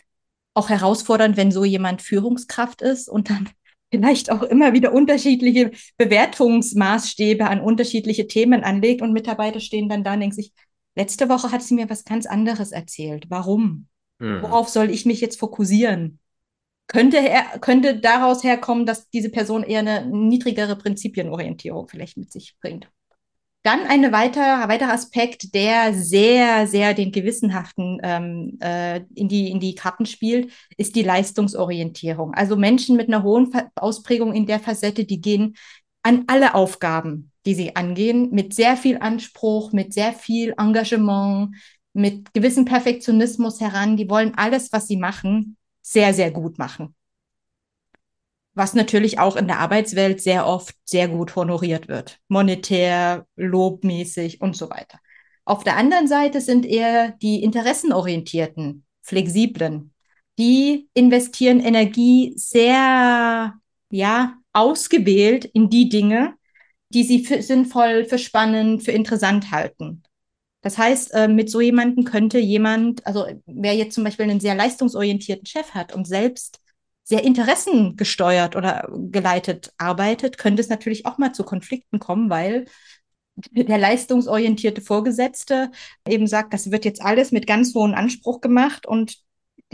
auch 0.53 0.69
herausfordernd, 0.69 1.37
wenn 1.37 1.51
so 1.51 1.63
jemand 1.63 2.01
Führungskraft 2.01 2.81
ist 2.81 3.09
und 3.09 3.29
dann 3.29 3.49
vielleicht 3.91 4.31
auch 4.31 4.43
immer 4.43 4.73
wieder 4.73 4.91
unterschiedliche 4.91 5.71
Bewertungsmaßstäbe 5.97 7.47
an 7.47 7.61
unterschiedliche 7.61 8.27
Themen 8.27 8.63
anlegt 8.63 9.01
und 9.01 9.13
Mitarbeiter 9.13 9.59
stehen 9.59 9.87
dann 9.87 10.03
da 10.03 10.13
und 10.13 10.19
denken 10.19 10.35
sich, 10.35 10.51
Letzte 10.95 11.29
Woche 11.29 11.51
hat 11.51 11.63
sie 11.63 11.73
mir 11.73 11.89
was 11.89 12.05
ganz 12.05 12.25
anderes 12.25 12.71
erzählt. 12.71 13.25
Warum? 13.29 13.87
Mhm. 14.19 14.41
Worauf 14.41 14.69
soll 14.69 14.89
ich 14.89 15.05
mich 15.05 15.21
jetzt 15.21 15.39
fokussieren? 15.39 16.19
Könnte, 16.87 17.17
er, 17.17 17.59
könnte 17.59 17.99
daraus 17.99 18.43
herkommen, 18.43 18.85
dass 18.85 19.09
diese 19.09 19.29
Person 19.29 19.63
eher 19.63 19.79
eine 19.79 20.05
niedrigere 20.05 20.75
Prinzipienorientierung 20.75 21.87
vielleicht 21.87 22.17
mit 22.17 22.31
sich 22.31 22.55
bringt. 22.61 22.89
Dann 23.63 23.85
ein 23.87 24.11
weiter, 24.11 24.67
weiterer 24.67 24.91
Aspekt, 24.91 25.55
der 25.55 25.93
sehr, 25.93 26.67
sehr 26.67 26.93
den 26.93 27.13
Gewissenhaften 27.13 28.01
ähm, 28.03 28.57
äh, 28.61 28.99
in, 29.15 29.29
die, 29.29 29.49
in 29.49 29.61
die 29.61 29.73
Karten 29.73 30.05
spielt, 30.05 30.51
ist 30.75 30.97
die 30.97 31.01
Leistungsorientierung. 31.01 32.33
Also 32.33 32.57
Menschen 32.57 32.97
mit 32.97 33.07
einer 33.07 33.23
hohen 33.23 33.53
Ausprägung 33.75 34.33
in 34.33 34.45
der 34.45 34.59
Facette, 34.59 35.05
die 35.05 35.21
gehen 35.21 35.55
an 36.03 36.25
alle 36.27 36.53
Aufgaben, 36.53 37.31
die 37.45 37.55
sie 37.55 37.75
angehen, 37.75 38.29
mit 38.31 38.53
sehr 38.53 38.77
viel 38.77 38.97
Anspruch, 38.99 39.71
mit 39.71 39.93
sehr 39.93 40.13
viel 40.13 40.53
Engagement, 40.57 41.55
mit 41.93 42.33
gewissem 42.33 42.65
Perfektionismus 42.65 43.59
heran. 43.61 43.97
Die 43.97 44.09
wollen 44.09 44.33
alles, 44.35 44.71
was 44.71 44.87
sie 44.87 44.97
machen, 44.97 45.57
sehr, 45.81 46.13
sehr 46.13 46.31
gut 46.31 46.57
machen. 46.59 46.95
Was 48.53 48.73
natürlich 48.75 49.17
auch 49.19 49.35
in 49.35 49.47
der 49.47 49.59
Arbeitswelt 49.59 50.21
sehr 50.21 50.45
oft 50.45 50.75
sehr 50.83 51.07
gut 51.07 51.35
honoriert 51.35 51.87
wird. 51.87 52.19
Monetär, 52.27 53.25
lobmäßig 53.35 54.41
und 54.41 54.55
so 54.55 54.69
weiter. 54.69 54.99
Auf 55.45 55.63
der 55.63 55.75
anderen 55.75 56.07
Seite 56.07 56.39
sind 56.39 56.65
eher 56.65 57.11
die 57.21 57.43
interessenorientierten, 57.43 58.85
flexiblen. 59.01 59.93
Die 60.37 60.89
investieren 60.93 61.59
Energie 61.59 62.33
sehr, 62.37 63.53
ja, 63.89 64.37
ausgewählt 64.53 65.45
in 65.45 65.69
die 65.69 65.89
Dinge, 65.89 66.35
die 66.89 67.03
sie 67.03 67.25
für 67.25 67.41
sinnvoll, 67.41 68.05
für 68.05 68.19
spannend, 68.19 68.83
für 68.83 68.91
interessant 68.91 69.51
halten. 69.51 70.03
Das 70.61 70.77
heißt, 70.77 71.13
äh, 71.13 71.27
mit 71.27 71.49
so 71.49 71.59
jemandem 71.59 72.05
könnte 72.05 72.39
jemand, 72.39 73.05
also 73.05 73.25
wer 73.45 73.75
jetzt 73.75 73.95
zum 73.95 74.03
Beispiel 74.03 74.23
einen 74.23 74.39
sehr 74.39 74.55
leistungsorientierten 74.55 75.45
Chef 75.45 75.71
hat 75.71 75.93
und 75.93 76.07
selbst 76.07 76.59
sehr 77.03 77.23
interessengesteuert 77.23 78.55
oder 78.55 78.87
geleitet 79.11 79.73
arbeitet, 79.77 80.37
könnte 80.37 80.61
es 80.61 80.69
natürlich 80.69 81.05
auch 81.05 81.17
mal 81.17 81.33
zu 81.33 81.43
Konflikten 81.43 81.99
kommen, 81.99 82.29
weil 82.29 82.65
der 83.35 83.77
leistungsorientierte 83.77 84.81
Vorgesetzte 84.81 85.71
eben 86.07 86.27
sagt, 86.27 86.53
das 86.53 86.71
wird 86.71 86.85
jetzt 86.85 87.01
alles 87.01 87.31
mit 87.31 87.47
ganz 87.47 87.73
hohem 87.73 87.93
Anspruch 87.93 88.39
gemacht 88.39 88.85
und 88.85 89.17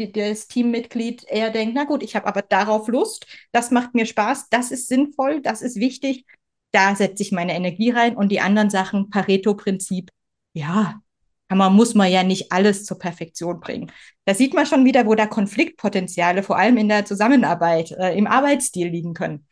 das 0.07 0.47
Teammitglied 0.47 1.25
eher 1.27 1.49
denkt, 1.51 1.75
na 1.75 1.83
gut, 1.83 2.03
ich 2.03 2.15
habe 2.15 2.27
aber 2.27 2.41
darauf 2.41 2.87
Lust, 2.87 3.27
das 3.51 3.71
macht 3.71 3.93
mir 3.93 4.05
Spaß, 4.05 4.49
das 4.49 4.71
ist 4.71 4.87
sinnvoll, 4.87 5.41
das 5.41 5.61
ist 5.61 5.77
wichtig, 5.79 6.25
da 6.71 6.95
setze 6.95 7.23
ich 7.23 7.31
meine 7.31 7.55
Energie 7.55 7.91
rein 7.91 8.15
und 8.15 8.29
die 8.29 8.41
anderen 8.41 8.69
Sachen, 8.69 9.09
Pareto-Prinzip, 9.09 10.11
ja, 10.53 11.01
man 11.49 11.73
muss 11.73 11.95
man 11.95 12.11
ja 12.11 12.23
nicht 12.23 12.51
alles 12.51 12.85
zur 12.85 12.99
Perfektion 12.99 13.59
bringen. 13.59 13.91
Da 14.25 14.35
sieht 14.35 14.53
man 14.53 14.65
schon 14.65 14.85
wieder, 14.85 15.05
wo 15.07 15.15
da 15.15 15.25
Konfliktpotenziale 15.25 16.43
vor 16.43 16.57
allem 16.57 16.77
in 16.77 16.89
der 16.89 17.05
Zusammenarbeit, 17.05 17.91
äh, 17.91 18.15
im 18.15 18.27
Arbeitsstil 18.27 18.87
liegen 18.89 19.13
können. 19.13 19.47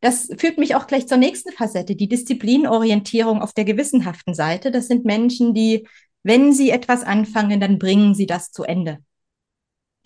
Das 0.00 0.28
führt 0.38 0.58
mich 0.58 0.76
auch 0.76 0.86
gleich 0.86 1.08
zur 1.08 1.18
nächsten 1.18 1.52
Facette, 1.52 1.96
die 1.96 2.08
Disziplinorientierung 2.08 3.42
auf 3.42 3.52
der 3.52 3.64
gewissenhaften 3.64 4.32
Seite. 4.34 4.70
Das 4.70 4.86
sind 4.86 5.04
Menschen, 5.04 5.54
die, 5.54 5.88
wenn 6.22 6.52
sie 6.52 6.70
etwas 6.70 7.02
anfangen, 7.02 7.60
dann 7.60 7.78
bringen 7.78 8.14
sie 8.14 8.26
das 8.26 8.52
zu 8.52 8.62
Ende. 8.62 8.98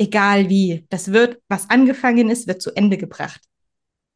Egal 0.03 0.49
wie. 0.49 0.85
Das 0.89 1.13
wird, 1.13 1.41
was 1.47 1.71
angefangen 1.71 2.29
ist, 2.29 2.49
wird 2.49 2.61
zu 2.61 2.75
Ende 2.75 2.99
gebracht. 2.99 3.41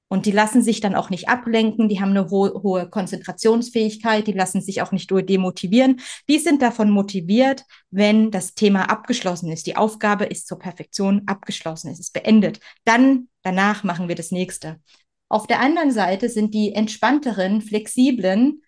Und 0.09 0.27
die 0.27 0.33
lassen 0.33 0.61
sich 0.61 0.81
dann 0.81 0.97
auch 0.97 1.11
nicht 1.11 1.29
ablenken, 1.29 1.89
die 1.89 2.01
haben 2.01 2.11
eine 2.11 2.29
ho 2.29 2.61
hohe 2.61 2.91
Konzentrationsfähigkeit, 2.91 4.27
die 4.27 4.33
lassen 4.33 4.61
sich 4.61 4.83
auch 4.83 4.91
nicht 4.91 5.09
demotivieren. 5.09 6.01
Die 6.29 6.41
sind 6.41 6.61
davon 6.61 6.91
motiviert, 6.91 7.63
wenn 7.91 8.33
das 8.33 8.55
Thema 8.55 8.91
abgeschlossen 8.91 9.53
ist. 9.53 9.69
Die 9.69 9.77
Aufgabe 9.77 10.25
ist 10.25 10.49
zur 10.49 10.59
Perfektion 10.59 11.23
abgeschlossen, 11.27 11.93
es 11.93 12.01
ist 12.01 12.13
beendet. 12.13 12.59
Dann, 12.85 13.29
danach 13.43 13.85
machen 13.85 14.09
wir 14.09 14.17
das 14.17 14.33
nächste. 14.33 14.81
Auf 15.29 15.47
der 15.47 15.61
anderen 15.61 15.93
Seite 15.93 16.29
sind 16.29 16.53
die 16.53 16.73
entspannteren, 16.73 17.63
flexiblen, 17.63 18.63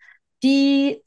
die 0.45 1.03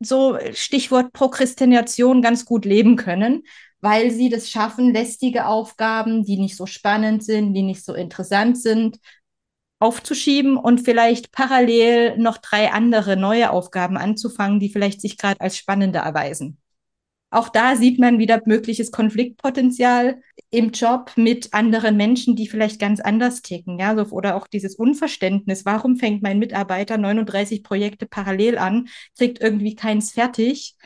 so 0.00 0.38
Stichwort 0.52 1.12
Prokrastination 1.12 2.22
ganz 2.22 2.46
gut 2.46 2.64
leben 2.64 2.96
können, 2.96 3.42
weil 3.80 4.10
sie 4.10 4.28
das 4.28 4.50
schaffen, 4.50 4.92
lästige 4.92 5.46
Aufgaben, 5.46 6.24
die 6.24 6.38
nicht 6.38 6.56
so 6.56 6.66
spannend 6.66 7.24
sind, 7.24 7.54
die 7.54 7.62
nicht 7.62 7.84
so 7.84 7.94
interessant 7.94 8.60
sind, 8.60 8.98
aufzuschieben 9.78 10.56
und 10.56 10.80
vielleicht 10.80 11.32
parallel 11.32 12.16
noch 12.18 12.38
drei 12.38 12.72
andere 12.72 13.16
neue 13.16 13.50
Aufgaben 13.50 13.96
anzufangen, 13.96 14.60
die 14.60 14.70
vielleicht 14.70 15.00
sich 15.00 15.18
gerade 15.18 15.40
als 15.40 15.56
spannender 15.56 16.00
erweisen. 16.00 16.58
Auch 17.30 17.48
da 17.48 17.76
sieht 17.76 17.98
man 17.98 18.18
wieder 18.18 18.40
mögliches 18.46 18.92
Konfliktpotenzial 18.92 20.22
im 20.50 20.70
Job 20.70 21.12
mit 21.16 21.52
anderen 21.52 21.96
Menschen, 21.96 22.36
die 22.36 22.48
vielleicht 22.48 22.80
ganz 22.80 23.00
anders 23.00 23.42
ticken, 23.42 23.78
ja, 23.78 23.94
oder 23.94 24.36
auch 24.36 24.46
dieses 24.46 24.76
Unverständnis. 24.76 25.66
Warum 25.66 25.96
fängt 25.96 26.22
mein 26.22 26.38
Mitarbeiter 26.38 26.96
39 26.98 27.62
Projekte 27.64 28.06
parallel 28.06 28.58
an, 28.58 28.88
kriegt 29.18 29.40
irgendwie 29.40 29.74
keins 29.74 30.12
fertig? 30.12 30.76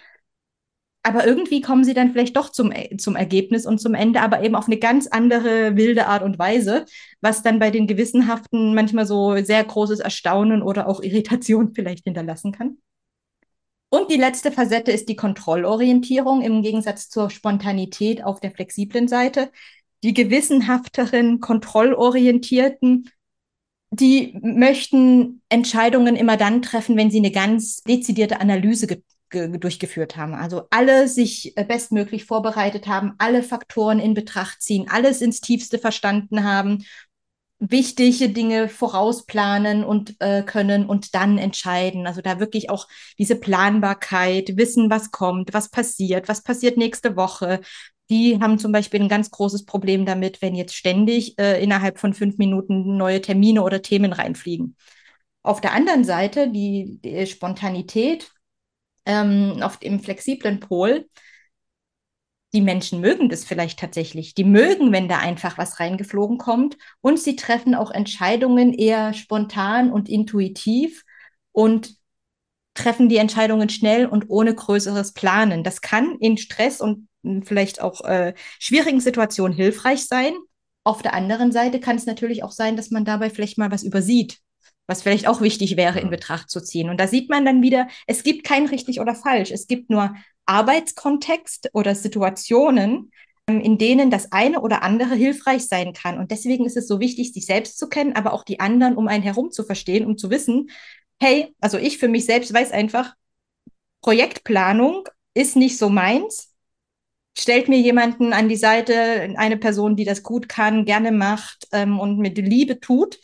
Aber 1.03 1.27
irgendwie 1.27 1.63
kommen 1.63 1.83
sie 1.83 1.95
dann 1.95 2.13
vielleicht 2.13 2.37
doch 2.37 2.51
zum, 2.51 2.73
zum 2.99 3.17
Ergebnis 3.17 3.65
und 3.65 3.79
zum 3.79 3.95
Ende, 3.95 4.21
aber 4.21 4.43
eben 4.43 4.55
auf 4.55 4.67
eine 4.67 4.77
ganz 4.77 5.07
andere 5.07 5.77
wilde 5.77 6.07
Art 6.07 6.23
und 6.23 6.39
Weise, 6.39 6.85
was 7.23 7.43
dann 7.43 7.59
bei 7.59 7.71
den 7.71 7.87
Gewissenhaften 7.87 8.75
manchmal 8.75 9.07
so 9.07 9.37
sehr 9.43 9.65
großes 9.65 10.01
Erstaunen 10.01 10.63
oder 10.63 10.89
auch 10.89 11.03
Irritation 11.03 11.73
vielleicht 11.75 12.05
hinterlassen 12.05 12.53
kann. 12.53 12.79
Und 13.89 14.11
die 14.11 14.17
letzte 14.17 14.53
Facette 14.53 14.93
ist 14.93 15.09
die 15.09 15.17
Kontrollorientierung 15.17 16.43
im 16.43 16.63
Gegensatz 16.63 17.09
zur 17.09 17.29
Spontanität 17.29 18.23
auf 18.23 18.39
der 18.39 18.53
flexiblen 18.53 19.09
Seite. 19.09 19.51
Die 20.05 20.15
gewissenhafteren, 20.15 21.41
kontrollorientierten, 21.41 23.11
die 23.91 24.39
möchten 24.41 25.43
Entscheidungen 25.49 26.15
immer 26.15 26.37
dann 26.37 26.63
treffen, 26.63 26.97
wenn 26.97 27.11
sie 27.11 27.19
eine 27.19 27.33
ganz 27.33 27.83
dezidierte 27.83 28.41
Analyse 28.41 28.87
durchgeführt 29.31 30.17
haben. 30.17 30.35
Also 30.35 30.65
alle 30.71 31.09
sich 31.09 31.57
äh, 31.57 31.65
bestmöglich 31.65 32.25
vorbereitet 32.25 32.87
haben, 32.87 33.15
alle 33.19 33.43
Faktoren 33.43 33.99
in 33.99 34.15
Betracht 34.15 34.63
ziehen, 34.63 34.87
alles 34.91 35.21
ins 35.21 35.41
Tiefste 35.41 35.79
verstanden 35.79 36.45
haben 36.45 36.85
wichtige 37.61 38.31
Dinge 38.31 38.69
vorausplanen 38.69 39.85
und 39.85 40.17
äh, 40.21 40.43
können 40.43 40.87
und 40.87 41.15
dann 41.15 41.37
entscheiden. 41.37 42.07
Also 42.07 42.23
da 42.23 42.41
wirklich 42.41 42.71
auch 42.71 42.89
diese 43.19 43.37
Planbarkeit, 43.37 44.57
wissen, 44.57 44.91
was 44.91 45.11
kommt, 45.11 45.53
was 45.53 45.69
passiert, 45.69 46.29
was 46.29 46.43
passiert 46.43 46.79
nächste 46.79 47.17
Woche. 47.17 47.61
Die 48.09 48.41
haben 48.41 48.59
zum 48.59 48.73
Beispiel 48.73 49.01
ein 49.01 49.09
ganz 49.09 49.31
großes 49.31 49.67
Problem 49.67 50.07
damit, 50.07 50.43
wenn 50.43 50.55
jetzt 50.55 50.75
ständig 50.75 51.39
äh, 51.39 51.63
innerhalb 51.63 51.99
von 51.99 52.15
fünf 52.15 52.39
Minuten 52.39 52.97
neue 52.97 53.21
Termine 53.21 53.63
oder 53.63 53.83
Themen 53.83 54.13
reinfliegen. 54.13 54.75
Auf 55.43 55.61
der 55.61 55.73
anderen 55.73 56.05
Seite 56.05 56.51
die, 56.51 56.99
die 57.05 57.27
Spontanität 57.27 58.31
ähm, 59.11 59.63
auf 59.63 59.79
dem 59.79 60.01
flexiblen 60.01 60.61
Pol 60.61 61.07
die 62.53 62.61
Menschen 62.61 63.01
mögen 63.01 63.29
das 63.29 63.45
vielleicht 63.45 63.79
tatsächlich. 63.79 64.35
Die 64.35 64.45
mögen, 64.45 64.93
wenn 64.93 65.09
da 65.09 65.19
einfach 65.19 65.57
was 65.57 65.79
reingeflogen 65.79 66.39
kommt. 66.39 66.77
Und 67.01 67.19
sie 67.19 67.37
treffen 67.37 67.75
auch 67.75 67.91
Entscheidungen 67.91 68.73
eher 68.73 69.15
spontan 69.15 69.93
und 69.93 70.09
intuitiv 70.09 71.05
und 71.53 71.95
treffen 72.75 73.09
die 73.09 73.19
Entscheidungen 73.19 73.69
schnell 73.69 74.07
und 74.07 74.27
ohne 74.29 74.55
größeres 74.55 75.13
Planen. 75.13 75.63
Das 75.63 75.81
kann 75.81 76.17
in 76.19 76.39
Stress 76.39 76.81
und 76.81 77.09
vielleicht 77.45 77.81
auch 77.81 78.01
äh, 78.05 78.35
schwierigen 78.59 79.01
Situationen 79.01 79.57
hilfreich 79.57 80.07
sein. 80.07 80.33
Auf 80.83 81.03
der 81.03 81.15
anderen 81.15 81.53
Seite 81.53 81.79
kann 81.79 81.97
es 81.97 82.07
natürlich 82.07 82.43
auch 82.43 82.53
sein, 82.53 82.77
dass 82.77 82.91
man 82.91 83.05
dabei 83.05 83.31
vielleicht 83.31 83.59
mal 83.59 83.71
was 83.71 83.83
übersieht, 83.83 84.39
was 84.91 85.03
vielleicht 85.03 85.29
auch 85.29 85.41
wichtig 85.41 85.77
wäre 85.77 86.01
in 86.01 86.11
Betracht 86.11 86.51
zu 86.51 86.61
ziehen. 86.61 86.91
Und 86.91 86.99
da 86.99 87.07
sieht 87.07 87.31
man 87.31 87.45
dann 87.45 87.63
wieder, 87.63 87.87
es 88.09 88.25
gibt 88.25 88.43
kein 88.45 88.67
richtig 88.67 89.01
oder 89.01 89.15
falsch. 89.15 89.53
Es 89.53 89.69
gibt 89.69 89.89
nur 89.89 90.17
Arbeitskontext 90.47 91.71
oder 91.73 91.95
Situationen, 91.95 93.13
ähm, 93.47 93.61
in 93.61 93.79
denen 93.79 94.11
das 94.11 94.33
eine 94.33 94.61
oder 94.61 94.83
andere 94.83 95.15
hilfreich 95.15 95.67
sein 95.69 95.93
kann. 95.93 96.19
Und 96.19 96.33
deswegen 96.33 96.67
ist 96.67 96.77
es 96.77 96.89
so 96.89 96.99
wichtig, 96.99 97.33
sich 97.33 97.47
selbst 97.47 97.79
zu 97.79 97.89
kennen, 97.89 98.17
aber 98.17 98.33
auch 98.33 98.43
die 98.43 98.59
anderen 98.59 98.97
um 98.97 99.07
einen 99.07 99.23
herum 99.23 99.53
zu 99.53 99.63
verstehen, 99.63 100.05
um 100.05 100.19
zu 100.19 100.29
wissen, 100.29 100.71
hey, 101.21 101.55
also 101.61 101.79
ich 101.79 101.99
für 101.99 102.09
mich 102.09 102.27
selbst 102.27 102.53
weiß 102.53 102.73
einfach, 102.73 103.15
Projektplanung 104.03 105.09
ist 105.35 105.55
nicht 105.55 105.79
so 105.79 105.89
meins. 105.89 106.53
Stellt 107.39 107.69
mir 107.69 107.79
jemanden 107.79 108.33
an 108.33 108.49
die 108.49 108.57
Seite, 108.57 109.33
eine 109.37 109.57
Person, 109.57 109.95
die 109.95 110.05
das 110.05 110.25
gut 110.25 110.49
kann, 110.49 110.85
gerne 110.85 111.13
macht 111.13 111.69
ähm, 111.71 112.01
und 112.01 112.19
mit 112.19 112.37
Liebe 112.39 112.81
tut 112.81 113.21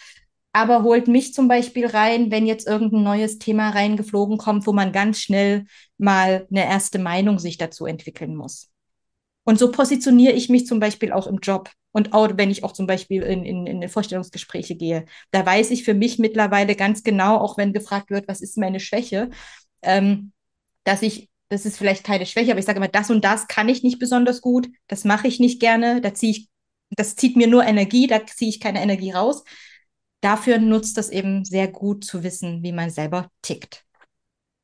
aber 0.56 0.84
holt 0.84 1.06
mich 1.06 1.34
zum 1.34 1.48
Beispiel 1.48 1.84
rein, 1.84 2.30
wenn 2.30 2.46
jetzt 2.46 2.66
irgendein 2.66 3.02
neues 3.02 3.38
Thema 3.38 3.68
reingeflogen 3.68 4.38
kommt, 4.38 4.66
wo 4.66 4.72
man 4.72 4.90
ganz 4.90 5.20
schnell 5.20 5.66
mal 5.98 6.46
eine 6.50 6.64
erste 6.64 6.98
Meinung 6.98 7.38
sich 7.38 7.58
dazu 7.58 7.84
entwickeln 7.84 8.34
muss. 8.34 8.70
Und 9.44 9.58
so 9.58 9.70
positioniere 9.70 10.32
ich 10.32 10.48
mich 10.48 10.66
zum 10.66 10.80
Beispiel 10.80 11.12
auch 11.12 11.26
im 11.26 11.40
Job 11.42 11.70
und 11.92 12.14
auch 12.14 12.30
wenn 12.38 12.50
ich 12.50 12.64
auch 12.64 12.72
zum 12.72 12.86
Beispiel 12.86 13.20
in, 13.20 13.44
in, 13.44 13.66
in 13.66 13.86
Vorstellungsgespräche 13.86 14.76
gehe. 14.76 15.04
Da 15.30 15.44
weiß 15.44 15.70
ich 15.72 15.84
für 15.84 15.92
mich 15.92 16.18
mittlerweile 16.18 16.74
ganz 16.74 17.02
genau, 17.02 17.36
auch 17.36 17.58
wenn 17.58 17.74
gefragt 17.74 18.08
wird, 18.08 18.26
was 18.26 18.40
ist 18.40 18.56
meine 18.56 18.80
Schwäche, 18.80 19.28
ähm, 19.82 20.32
dass 20.84 21.02
ich, 21.02 21.28
das 21.50 21.66
ist 21.66 21.76
vielleicht 21.76 22.02
keine 22.02 22.24
Schwäche, 22.24 22.52
aber 22.52 22.60
ich 22.60 22.66
sage 22.66 22.78
immer, 22.78 22.88
das 22.88 23.10
und 23.10 23.22
das 23.26 23.46
kann 23.46 23.68
ich 23.68 23.82
nicht 23.82 23.98
besonders 23.98 24.40
gut, 24.40 24.70
das 24.88 25.04
mache 25.04 25.28
ich 25.28 25.38
nicht 25.38 25.60
gerne, 25.60 26.00
da 26.00 26.14
ziehe 26.14 26.32
ich, 26.32 26.48
das 26.92 27.14
zieht 27.14 27.36
mir 27.36 27.46
nur 27.46 27.62
Energie, 27.62 28.06
da 28.06 28.24
ziehe 28.24 28.48
ich 28.48 28.58
keine 28.58 28.80
Energie 28.80 29.10
raus 29.10 29.44
dafür 30.20 30.58
nutzt 30.58 30.98
es 30.98 31.10
eben 31.10 31.44
sehr 31.44 31.68
gut 31.68 32.04
zu 32.04 32.22
wissen, 32.22 32.62
wie 32.62 32.72
man 32.72 32.90
selber 32.90 33.30
tickt. 33.42 33.84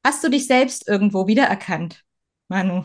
Hast 0.04 0.24
du 0.24 0.30
dich 0.30 0.46
selbst 0.46 0.88
irgendwo 0.88 1.26
wiedererkannt, 1.26 2.04
Manu? 2.48 2.84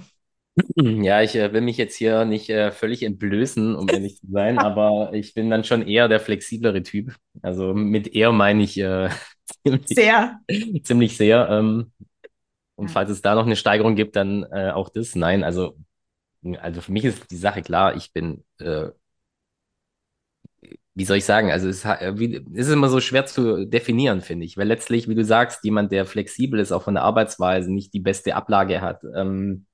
Ja, 1.03 1.21
ich 1.21 1.35
äh, 1.35 1.53
will 1.53 1.61
mich 1.61 1.77
jetzt 1.77 1.95
hier 1.95 2.25
nicht 2.25 2.49
äh, 2.49 2.71
völlig 2.71 3.03
entblößen, 3.03 3.75
um 3.75 3.89
ehrlich 3.93 4.17
zu 4.19 4.27
sein, 4.31 4.57
aber 4.59 5.13
ich 5.13 5.33
bin 5.33 5.49
dann 5.49 5.63
schon 5.63 5.87
eher 5.87 6.07
der 6.07 6.19
flexiblere 6.19 6.83
Typ. 6.83 7.15
Also 7.41 7.73
mit 7.73 8.07
eher 8.15 8.31
meine 8.31 8.63
ich 8.63 8.77
äh, 8.79 9.09
ziemlich 9.63 9.87
sehr. 9.87 10.39
Ziemlich 10.83 11.17
sehr. 11.17 11.47
Ähm, 11.49 11.91
Und 12.75 12.89
falls 12.91 13.09
es 13.09 13.21
da 13.21 13.35
noch 13.35 13.45
eine 13.45 13.55
Steigerung 13.55 13.95
gibt, 13.95 14.15
dann 14.15 14.43
äh, 14.51 14.71
auch 14.71 14.89
das. 14.89 15.15
Nein, 15.15 15.43
also, 15.43 15.77
also 16.59 16.81
für 16.81 16.91
mich 16.91 17.05
ist 17.05 17.31
die 17.31 17.37
Sache 17.37 17.61
klar, 17.61 17.95
ich 17.95 18.13
bin, 18.13 18.43
äh, 18.59 18.89
wie 20.97 21.05
soll 21.05 21.17
ich 21.17 21.25
sagen, 21.25 21.51
also 21.51 21.69
es, 21.69 21.85
wie, 21.85 22.43
es 22.55 22.67
ist 22.67 22.73
immer 22.73 22.89
so 22.89 22.99
schwer 22.99 23.27
zu 23.27 23.67
definieren, 23.67 24.21
finde 24.21 24.47
ich. 24.47 24.57
Weil 24.57 24.67
letztlich, 24.67 25.07
wie 25.07 25.13
du 25.13 25.23
sagst, 25.23 25.63
jemand, 25.63 25.91
der 25.91 26.07
flexibel 26.07 26.59
ist, 26.59 26.71
auch 26.71 26.81
von 26.81 26.95
der 26.95 27.03
Arbeitsweise, 27.03 27.71
nicht 27.71 27.93
die 27.93 27.99
beste 27.99 28.35
Ablage 28.35 28.81
hat, 28.81 29.03
ähm, 29.15 29.67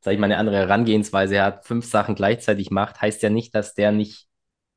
sage 0.00 0.14
ich 0.14 0.20
mal, 0.20 0.26
eine 0.26 0.36
andere 0.36 0.56
Herangehensweise 0.56 1.42
hat, 1.42 1.64
fünf 1.64 1.86
Sachen 1.86 2.14
gleichzeitig 2.14 2.70
macht, 2.70 3.00
heißt 3.00 3.22
ja 3.22 3.30
nicht, 3.30 3.54
dass 3.54 3.74
der 3.74 3.90
nicht, 3.90 4.28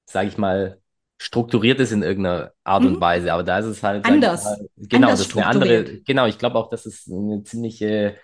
sage 0.06 0.30
ich 0.30 0.38
mal, 0.38 0.80
strukturiert 1.18 1.82
ist 1.82 1.92
in 1.92 2.02
irgendeiner 2.02 2.54
Art 2.64 2.84
mhm. 2.84 2.94
und 2.94 3.02
Weise. 3.02 3.34
Aber 3.34 3.44
da 3.44 3.60
ist 3.60 3.66
es 3.66 3.84
halt 3.84 4.06
anders. 4.06 4.46
Mal, 4.46 4.70
genau, 4.78 5.08
anders 5.08 5.20
das 5.20 5.28
ist 5.28 5.36
eine 5.36 5.48
andere. 5.48 5.84
Genau, 6.06 6.28
ich 6.28 6.38
glaube 6.38 6.58
auch, 6.58 6.70
das 6.70 6.86
ist 6.86 7.12
eine 7.12 7.44
ziemliche. 7.44 8.16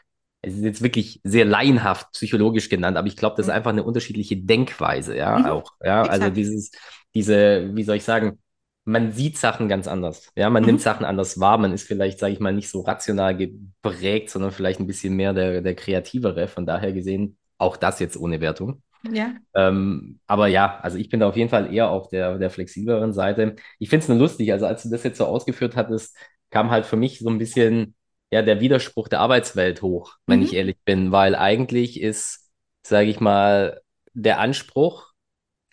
Es 0.44 0.56
ist 0.56 0.64
jetzt 0.64 0.82
wirklich 0.82 1.20
sehr 1.24 1.46
laienhaft 1.46 2.14
psychologisch 2.14 2.70
genannt, 2.70 2.98
aber 2.98 3.08
ich 3.08 3.16
glaube, 3.16 3.36
das 3.36 3.48
ist 3.48 3.52
mhm. 3.52 3.58
einfach 3.58 3.72
eine 3.72 3.84
unterschiedliche 3.84 4.38
Denkweise, 4.38 5.16
ja, 5.16 5.38
mhm. 5.38 5.46
auch. 5.46 5.74
Ja, 5.84 6.00
also 6.00 6.06
Exakt. 6.06 6.24
also 6.24 6.34
dieses, 6.34 6.72
diese, 7.14 7.76
wie 7.76 7.84
soll 7.84 7.98
ich 7.98 8.04
sagen, 8.04 8.40
man 8.84 9.12
sieht 9.12 9.38
Sachen 9.38 9.68
ganz 9.68 9.88
anders. 9.88 10.32
Ja, 10.36 10.50
man 10.50 10.64
mhm. 10.64 10.68
nimmt 10.68 10.82
Sachen 10.82 11.06
anders 11.06 11.40
wahr. 11.40 11.58
Man 11.58 11.74
ist 11.74 11.88
vielleicht, 11.88 12.20
sage 12.20 12.34
ich 12.34 12.40
mal, 12.40 12.54
nicht 12.54 12.70
so 12.70 12.82
rational 12.82 13.38
geprägt, 13.38 14.30
sondern 14.30 14.52
vielleicht 14.52 14.80
ein 14.80 14.88
bisschen 14.88 15.16
mehr 15.16 15.34
der, 15.34 15.62
der 15.62 15.76
kreativere. 15.76 16.48
Von 16.48 16.66
daher 16.66 16.92
gesehen, 16.92 17.38
auch 17.58 17.78
das 17.78 18.00
jetzt 18.00 18.18
ohne 18.18 18.42
Wertung. 18.42 18.82
Ja. 19.12 19.34
Ähm, 19.56 20.20
aber 20.28 20.48
ja, 20.48 20.80
also 20.82 20.98
ich 20.98 21.10
bin 21.10 21.20
da 21.20 21.30
auf 21.30 21.38
jeden 21.38 21.50
Fall 21.50 21.74
eher 21.74 21.90
auf 21.90 22.10
der, 22.10 22.38
der 22.38 22.50
flexibleren 22.50 23.14
Seite. 23.14 23.56
Ich 23.80 23.90
finde 23.90 24.04
es 24.04 24.10
nur 24.10 24.18
lustig, 24.18 24.52
also 24.52 24.66
als 24.66 24.84
du 24.84 24.90
das 24.90 25.04
jetzt 25.04 25.18
so 25.18 25.26
ausgeführt 25.26 25.76
hattest, 25.76 26.16
kam 26.50 26.70
halt 26.70 26.86
für 26.86 26.98
mich 26.98 27.20
so 27.20 27.30
ein 27.30 27.38
bisschen 27.38 27.96
ja 28.32 28.42
der 28.42 28.60
Widerspruch 28.60 29.08
der 29.08 29.20
Arbeitswelt 29.20 29.82
hoch, 29.82 30.18
wenn 30.28 30.40
mhm. 30.40 30.46
ich 30.46 30.54
ehrlich 30.54 30.78
bin, 30.86 31.12
weil 31.12 31.36
eigentlich 31.36 32.00
ist, 32.00 32.52
sage 32.86 33.10
ich 33.10 33.20
mal, 33.20 33.82
der 34.14 34.40
Anspruch, 34.40 35.11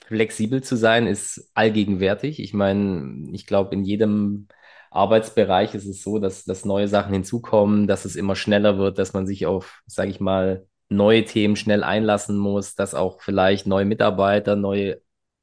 flexibel 0.09 0.63
zu 0.63 0.77
sein, 0.77 1.07
ist 1.07 1.51
allgegenwärtig. 1.55 2.41
Ich 2.41 2.55
meine, 2.55 3.29
ich 3.33 3.47
glaube, 3.47 3.75
in 3.75 3.85
jedem 3.85 4.49
Arbeitsbereich 4.91 5.75
ist 5.75 5.87
es 5.87 6.03
so, 6.03 6.19
dass, 6.19 6.45
dass 6.45 6.65
neue 6.65 6.89
Sachen 6.89 7.13
hinzukommen, 7.13 7.87
dass 7.87 8.07
es 8.07 8.17
immer 8.17 8.35
schneller 8.35 8.79
wird, 8.79 8.99
dass 8.99 9.13
man 9.13 9.27
sich 9.27 9.47
auf, 9.47 9.83
sage 9.87 10.11
ich 10.11 10.21
mal, 10.21 10.67
neue 10.89 11.25
Themen 11.25 11.57
schnell 11.57 11.85
einlassen 11.85 12.39
muss, 12.39 12.75
dass 12.75 12.95
auch 12.95 13.21
vielleicht 13.21 13.67
neue 13.67 13.85
Mitarbeiter, 13.85 14.57
neue 14.57 15.03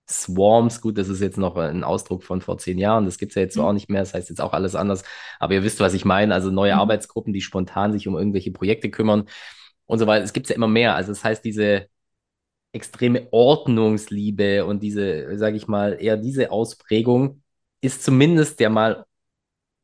Swarms, 0.10 0.82
gut, 0.82 0.98
das 0.98 1.10
ist 1.10 1.22
jetzt 1.22 1.38
noch 1.38 1.56
ein 1.58 1.84
Ausdruck 1.84 2.24
von 2.24 2.42
vor 2.42 2.58
zehn 2.58 2.80
Jahren, 2.80 3.06
das 3.06 3.18
gibt 3.20 3.32
es 3.32 3.36
ja 3.36 3.42
jetzt 3.44 3.58
mhm. 3.58 3.64
auch 3.64 3.74
nicht 3.74 3.90
mehr, 3.90 4.02
das 4.02 4.14
heißt 4.16 4.30
jetzt 4.30 4.42
auch 4.42 4.54
alles 4.54 4.76
anders, 4.76 5.04
aber 5.40 5.54
ihr 5.56 5.64
wisst, 5.64 5.80
was 5.80 5.94
ich 5.94 6.06
meine, 6.06 6.34
also 6.34 6.52
neue 6.52 6.74
mhm. 6.74 6.80
Arbeitsgruppen, 6.80 7.34
die 7.34 7.42
spontan 7.42 7.92
sich 7.92 8.08
um 8.08 8.18
irgendwelche 8.18 8.52
Projekte 8.52 8.90
kümmern 8.90 9.26
und 9.86 10.00
so 10.00 10.08
weiter, 10.08 10.24
es 10.24 10.34
gibt 10.34 10.50
ja 10.50 10.56
immer 10.56 10.68
mehr, 10.68 10.96
also 10.96 11.12
das 11.12 11.24
heißt, 11.24 11.44
diese 11.46 11.88
extreme 12.76 13.28
Ordnungsliebe 13.32 14.66
und 14.66 14.84
diese, 14.84 15.38
sage 15.38 15.58
ich 15.58 15.68
mal, 15.68 15.98
eher 16.00 16.18
diese 16.18 16.52
Ausprägung 16.52 17.42
ist 17.82 18.04
zumindest 18.04 18.60
ja 18.60 18.70
mal, 18.70 19.06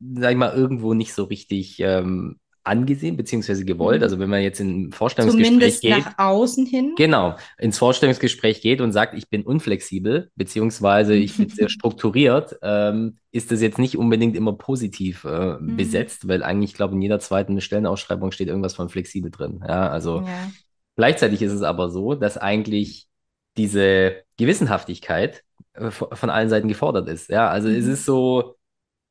sag 0.00 0.32
ich 0.32 0.36
mal, 0.36 0.54
irgendwo 0.54 0.94
nicht 0.94 1.14
so 1.14 1.24
richtig 1.24 1.80
ähm, 1.80 2.38
angesehen 2.64 3.16
beziehungsweise 3.16 3.64
gewollt. 3.64 4.00
Mhm. 4.00 4.04
Also 4.04 4.18
wenn 4.18 4.30
man 4.30 4.42
jetzt 4.42 4.60
in 4.60 4.88
ein 4.88 4.92
Vorstellungsgespräch 4.92 5.48
Zumindest 5.48 5.80
geht, 5.80 5.90
nach 5.98 6.18
außen 6.18 6.66
hin. 6.66 6.94
Genau, 6.96 7.36
ins 7.58 7.78
Vorstellungsgespräch 7.78 8.60
geht 8.60 8.80
und 8.80 8.92
sagt, 8.92 9.14
ich 9.14 9.28
bin 9.28 9.42
unflexibel 9.42 10.30
beziehungsweise 10.36 11.14
ich 11.14 11.36
bin 11.36 11.48
sehr 11.48 11.68
strukturiert, 11.70 12.58
ähm, 12.62 13.16
ist 13.32 13.50
das 13.50 13.62
jetzt 13.62 13.78
nicht 13.78 13.96
unbedingt 13.96 14.36
immer 14.36 14.52
positiv 14.52 15.24
äh, 15.24 15.54
mhm. 15.58 15.76
besetzt, 15.76 16.28
weil 16.28 16.42
eigentlich, 16.42 16.72
ich 16.72 16.76
glaube, 16.76 16.94
in 16.94 17.02
jeder 17.02 17.18
zweiten 17.18 17.60
Stellenausschreibung 17.60 18.30
steht 18.32 18.48
irgendwas 18.48 18.74
von 18.74 18.88
flexibel 18.88 19.30
drin. 19.30 19.64
Ja, 19.66 19.88
also 19.88 20.20
ja. 20.20 20.50
Gleichzeitig 20.96 21.42
ist 21.42 21.52
es 21.52 21.62
aber 21.62 21.90
so, 21.90 22.14
dass 22.14 22.38
eigentlich 22.38 23.08
diese 23.56 24.22
Gewissenhaftigkeit 24.36 25.42
äh, 25.74 25.90
von 25.90 26.30
allen 26.30 26.48
Seiten 26.48 26.68
gefordert 26.68 27.08
ist. 27.08 27.28
Ja, 27.28 27.48
also 27.48 27.68
mhm. 27.68 27.76
es 27.76 27.86
ist 27.86 28.04
so, 28.04 28.56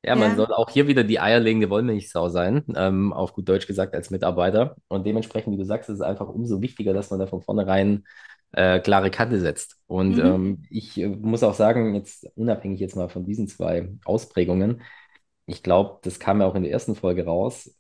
ja, 0.04 0.16
man 0.16 0.32
ja. 0.32 0.36
soll 0.36 0.54
auch 0.54 0.70
hier 0.70 0.88
wieder 0.88 1.04
die 1.04 1.20
eierlegende 1.20 1.70
Wollmilchsau 1.70 2.30
sein, 2.30 2.64
ähm, 2.76 3.14
auf 3.14 3.34
gut 3.34 3.48
Deutsch 3.48 3.68
gesagt, 3.68 3.94
als 3.94 4.10
Mitarbeiter. 4.10 4.76
Und 4.88 5.06
dementsprechend, 5.06 5.54
wie 5.54 5.58
du 5.58 5.66
sagst, 5.66 5.90
ist 5.90 5.96
es 5.98 6.02
einfach 6.02 6.28
umso 6.28 6.62
wichtiger, 6.62 6.94
dass 6.94 7.12
man 7.12 7.20
da 7.20 7.28
von 7.28 7.42
vornherein 7.42 8.06
äh, 8.54 8.80
klare 8.80 9.12
Kante 9.12 9.40
setzt. 9.40 9.78
Und 9.88 10.18
mhm. 10.18 10.26
ähm, 10.26 10.64
ich 10.70 10.98
äh, 11.00 11.08
muss 11.08 11.44
auch 11.44 11.54
sagen, 11.54 11.96
jetzt 11.96 12.28
unabhängig 12.36 12.80
jetzt 12.80 12.96
mal 12.96 13.10
von 13.10 13.26
diesen 13.26 13.48
zwei 13.48 13.90
Ausprägungen, 14.06 14.82
ich 15.46 15.64
glaube, 15.64 16.00
das 16.04 16.20
kam 16.20 16.42
ja 16.42 16.48
auch 16.48 16.56
in 16.56 16.64
der 16.64 16.72
ersten 16.72 16.96
Folge 16.96 17.26
raus, 17.26 17.76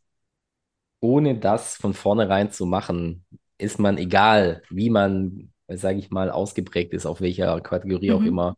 ohne 1.00 1.38
das 1.40 1.76
von 1.76 1.94
vornherein 1.94 2.52
zu 2.52 2.66
machen, 2.66 3.26
ist 3.62 3.80
man, 3.80 3.98
egal 3.98 4.64
wie 4.70 4.90
man, 4.90 5.52
sage 5.68 6.00
ich 6.00 6.10
mal, 6.10 6.32
ausgeprägt 6.32 6.94
ist, 6.94 7.06
auf 7.06 7.22
welcher 7.22 7.62
Kategorie 7.62 8.10
mhm. 8.10 8.16
auch 8.16 8.24
immer, 8.24 8.58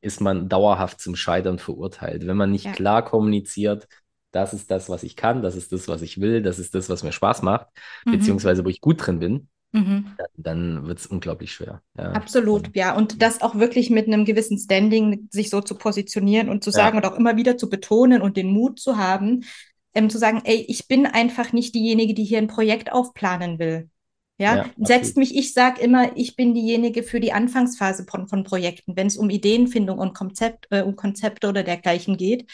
ist 0.00 0.20
man 0.20 0.48
dauerhaft 0.48 1.00
zum 1.00 1.16
Scheitern 1.16 1.58
verurteilt. 1.58 2.26
Wenn 2.26 2.36
man 2.36 2.50
nicht 2.50 2.66
ja. 2.66 2.72
klar 2.72 3.04
kommuniziert, 3.04 3.88
das 4.32 4.52
ist 4.52 4.70
das, 4.70 4.88
was 4.88 5.02
ich 5.02 5.16
kann, 5.16 5.42
das 5.42 5.56
ist 5.56 5.72
das, 5.72 5.88
was 5.88 6.02
ich 6.02 6.20
will, 6.20 6.42
das 6.42 6.58
ist 6.58 6.74
das, 6.74 6.88
was 6.88 7.02
mir 7.02 7.12
Spaß 7.12 7.42
macht, 7.42 7.68
mhm. 8.04 8.12
beziehungsweise 8.12 8.64
wo 8.64 8.68
ich 8.68 8.80
gut 8.80 9.06
drin 9.06 9.18
bin, 9.18 9.48
mhm. 9.72 10.06
dann, 10.36 10.86
wird 10.86 10.98
es 10.98 11.06
unglaublich 11.06 11.52
schwer. 11.52 11.82
Ja. 11.96 12.12
Absolut, 12.12 12.74
ja. 12.76 12.96
Und 12.96 13.22
das 13.22 13.42
auch 13.42 13.54
wirklich 13.54 13.90
mit 13.90 14.06
einem 14.06 14.24
gewissen 14.24 14.58
Standing, 14.58 15.28
sich 15.30 15.50
so 15.50 15.60
zu 15.60 15.76
positionieren 15.76 16.48
und 16.48 16.62
zu 16.62 16.70
sagen 16.70 16.98
ja. 16.98 17.02
und 17.02 17.12
auch 17.12 17.18
immer 17.18 17.36
wieder 17.36 17.56
zu 17.56 17.68
betonen 17.68 18.22
und 18.22 18.36
den 18.36 18.48
Mut 18.48 18.78
zu 18.78 18.98
haben, 18.98 19.44
ähm, 19.94 20.10
zu 20.10 20.18
sagen, 20.18 20.42
ey, 20.44 20.64
ich 20.68 20.88
bin 20.88 21.06
einfach 21.06 21.52
nicht 21.52 21.74
diejenige, 21.74 22.14
die 22.14 22.24
hier 22.24 22.38
ein 22.38 22.48
Projekt 22.48 22.92
aufplanen 22.92 23.58
will. 23.58 23.88
Ja, 24.38 24.56
ja 24.56 24.66
setzt 24.78 25.16
mich, 25.16 25.36
ich 25.36 25.52
sage 25.52 25.80
immer, 25.80 26.16
ich 26.16 26.34
bin 26.34 26.54
diejenige 26.54 27.02
für 27.04 27.20
die 27.20 27.32
Anfangsphase 27.32 28.04
von, 28.10 28.26
von 28.26 28.42
Projekten, 28.42 28.96
wenn 28.96 29.06
es 29.06 29.16
um 29.16 29.30
Ideenfindung 29.30 29.98
und 29.98 30.14
Konzept, 30.14 30.66
äh, 30.70 30.82
um 30.82 30.96
Konzepte 30.96 31.48
oder 31.48 31.62
dergleichen 31.62 32.16
geht. 32.16 32.50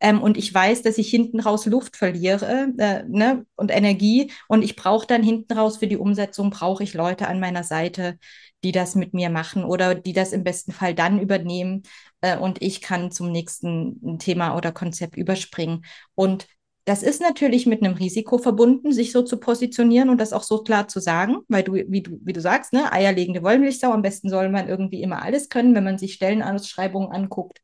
Ähm, 0.00 0.22
und 0.22 0.36
ich 0.36 0.52
weiß, 0.52 0.82
dass 0.82 0.98
ich 0.98 1.08
hinten 1.08 1.40
raus 1.40 1.66
Luft 1.66 1.96
verliere 1.96 2.68
äh, 2.78 3.02
ne, 3.08 3.46
und 3.56 3.70
Energie. 3.70 4.30
Und 4.48 4.62
ich 4.62 4.76
brauche 4.76 5.06
dann 5.06 5.22
hinten 5.22 5.52
raus 5.54 5.78
für 5.78 5.86
die 5.88 5.96
Umsetzung, 5.96 6.50
brauche 6.50 6.82
ich 6.84 6.94
Leute 6.94 7.26
an 7.26 7.40
meiner 7.40 7.64
Seite, 7.64 8.18
die 8.62 8.72
das 8.72 8.94
mit 8.94 9.12
mir 9.14 9.30
machen 9.30 9.64
oder 9.64 9.94
die 9.94 10.12
das 10.12 10.32
im 10.32 10.44
besten 10.44 10.72
Fall 10.72 10.94
dann 10.94 11.20
übernehmen. 11.20 11.82
Äh, 12.20 12.36
und 12.38 12.62
ich 12.62 12.80
kann 12.80 13.10
zum 13.10 13.32
nächsten 13.32 14.18
Thema 14.18 14.56
oder 14.56 14.72
Konzept 14.72 15.16
überspringen. 15.16 15.84
Und 16.14 16.46
das 16.84 17.02
ist 17.02 17.20
natürlich 17.22 17.64
mit 17.66 17.82
einem 17.82 17.94
Risiko 17.94 18.36
verbunden, 18.36 18.92
sich 18.92 19.10
so 19.12 19.22
zu 19.22 19.38
positionieren 19.38 20.10
und 20.10 20.20
das 20.20 20.34
auch 20.34 20.42
so 20.42 20.62
klar 20.62 20.86
zu 20.86 21.00
sagen, 21.00 21.38
weil 21.48 21.62
du, 21.62 21.72
wie 21.72 22.02
du, 22.02 22.18
wie 22.22 22.32
du 22.34 22.40
sagst, 22.42 22.74
ne, 22.74 22.92
eierlegende 22.92 23.42
Wollmilchsau, 23.42 23.90
am 23.90 24.02
besten 24.02 24.28
soll 24.28 24.50
man 24.50 24.68
irgendwie 24.68 25.02
immer 25.02 25.22
alles 25.22 25.48
können. 25.48 25.74
Wenn 25.74 25.84
man 25.84 25.96
sich 25.98 26.14
Stellenausschreibungen 26.14 27.10
anguckt, 27.10 27.60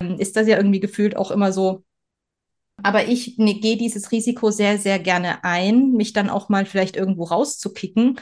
ähm, 0.00 0.18
ist 0.18 0.36
das 0.36 0.48
ja 0.48 0.56
irgendwie 0.56 0.80
gefühlt 0.80 1.16
auch 1.16 1.30
immer 1.30 1.52
so. 1.52 1.84
Aber 2.82 3.06
ich 3.06 3.38
ne, 3.38 3.54
gehe 3.60 3.76
dieses 3.76 4.10
Risiko 4.10 4.50
sehr, 4.50 4.78
sehr 4.78 4.98
gerne 4.98 5.44
ein, 5.44 5.92
mich 5.92 6.12
dann 6.12 6.28
auch 6.28 6.48
mal 6.48 6.66
vielleicht 6.66 6.96
irgendwo 6.96 7.24
rauszukicken, 7.24 8.18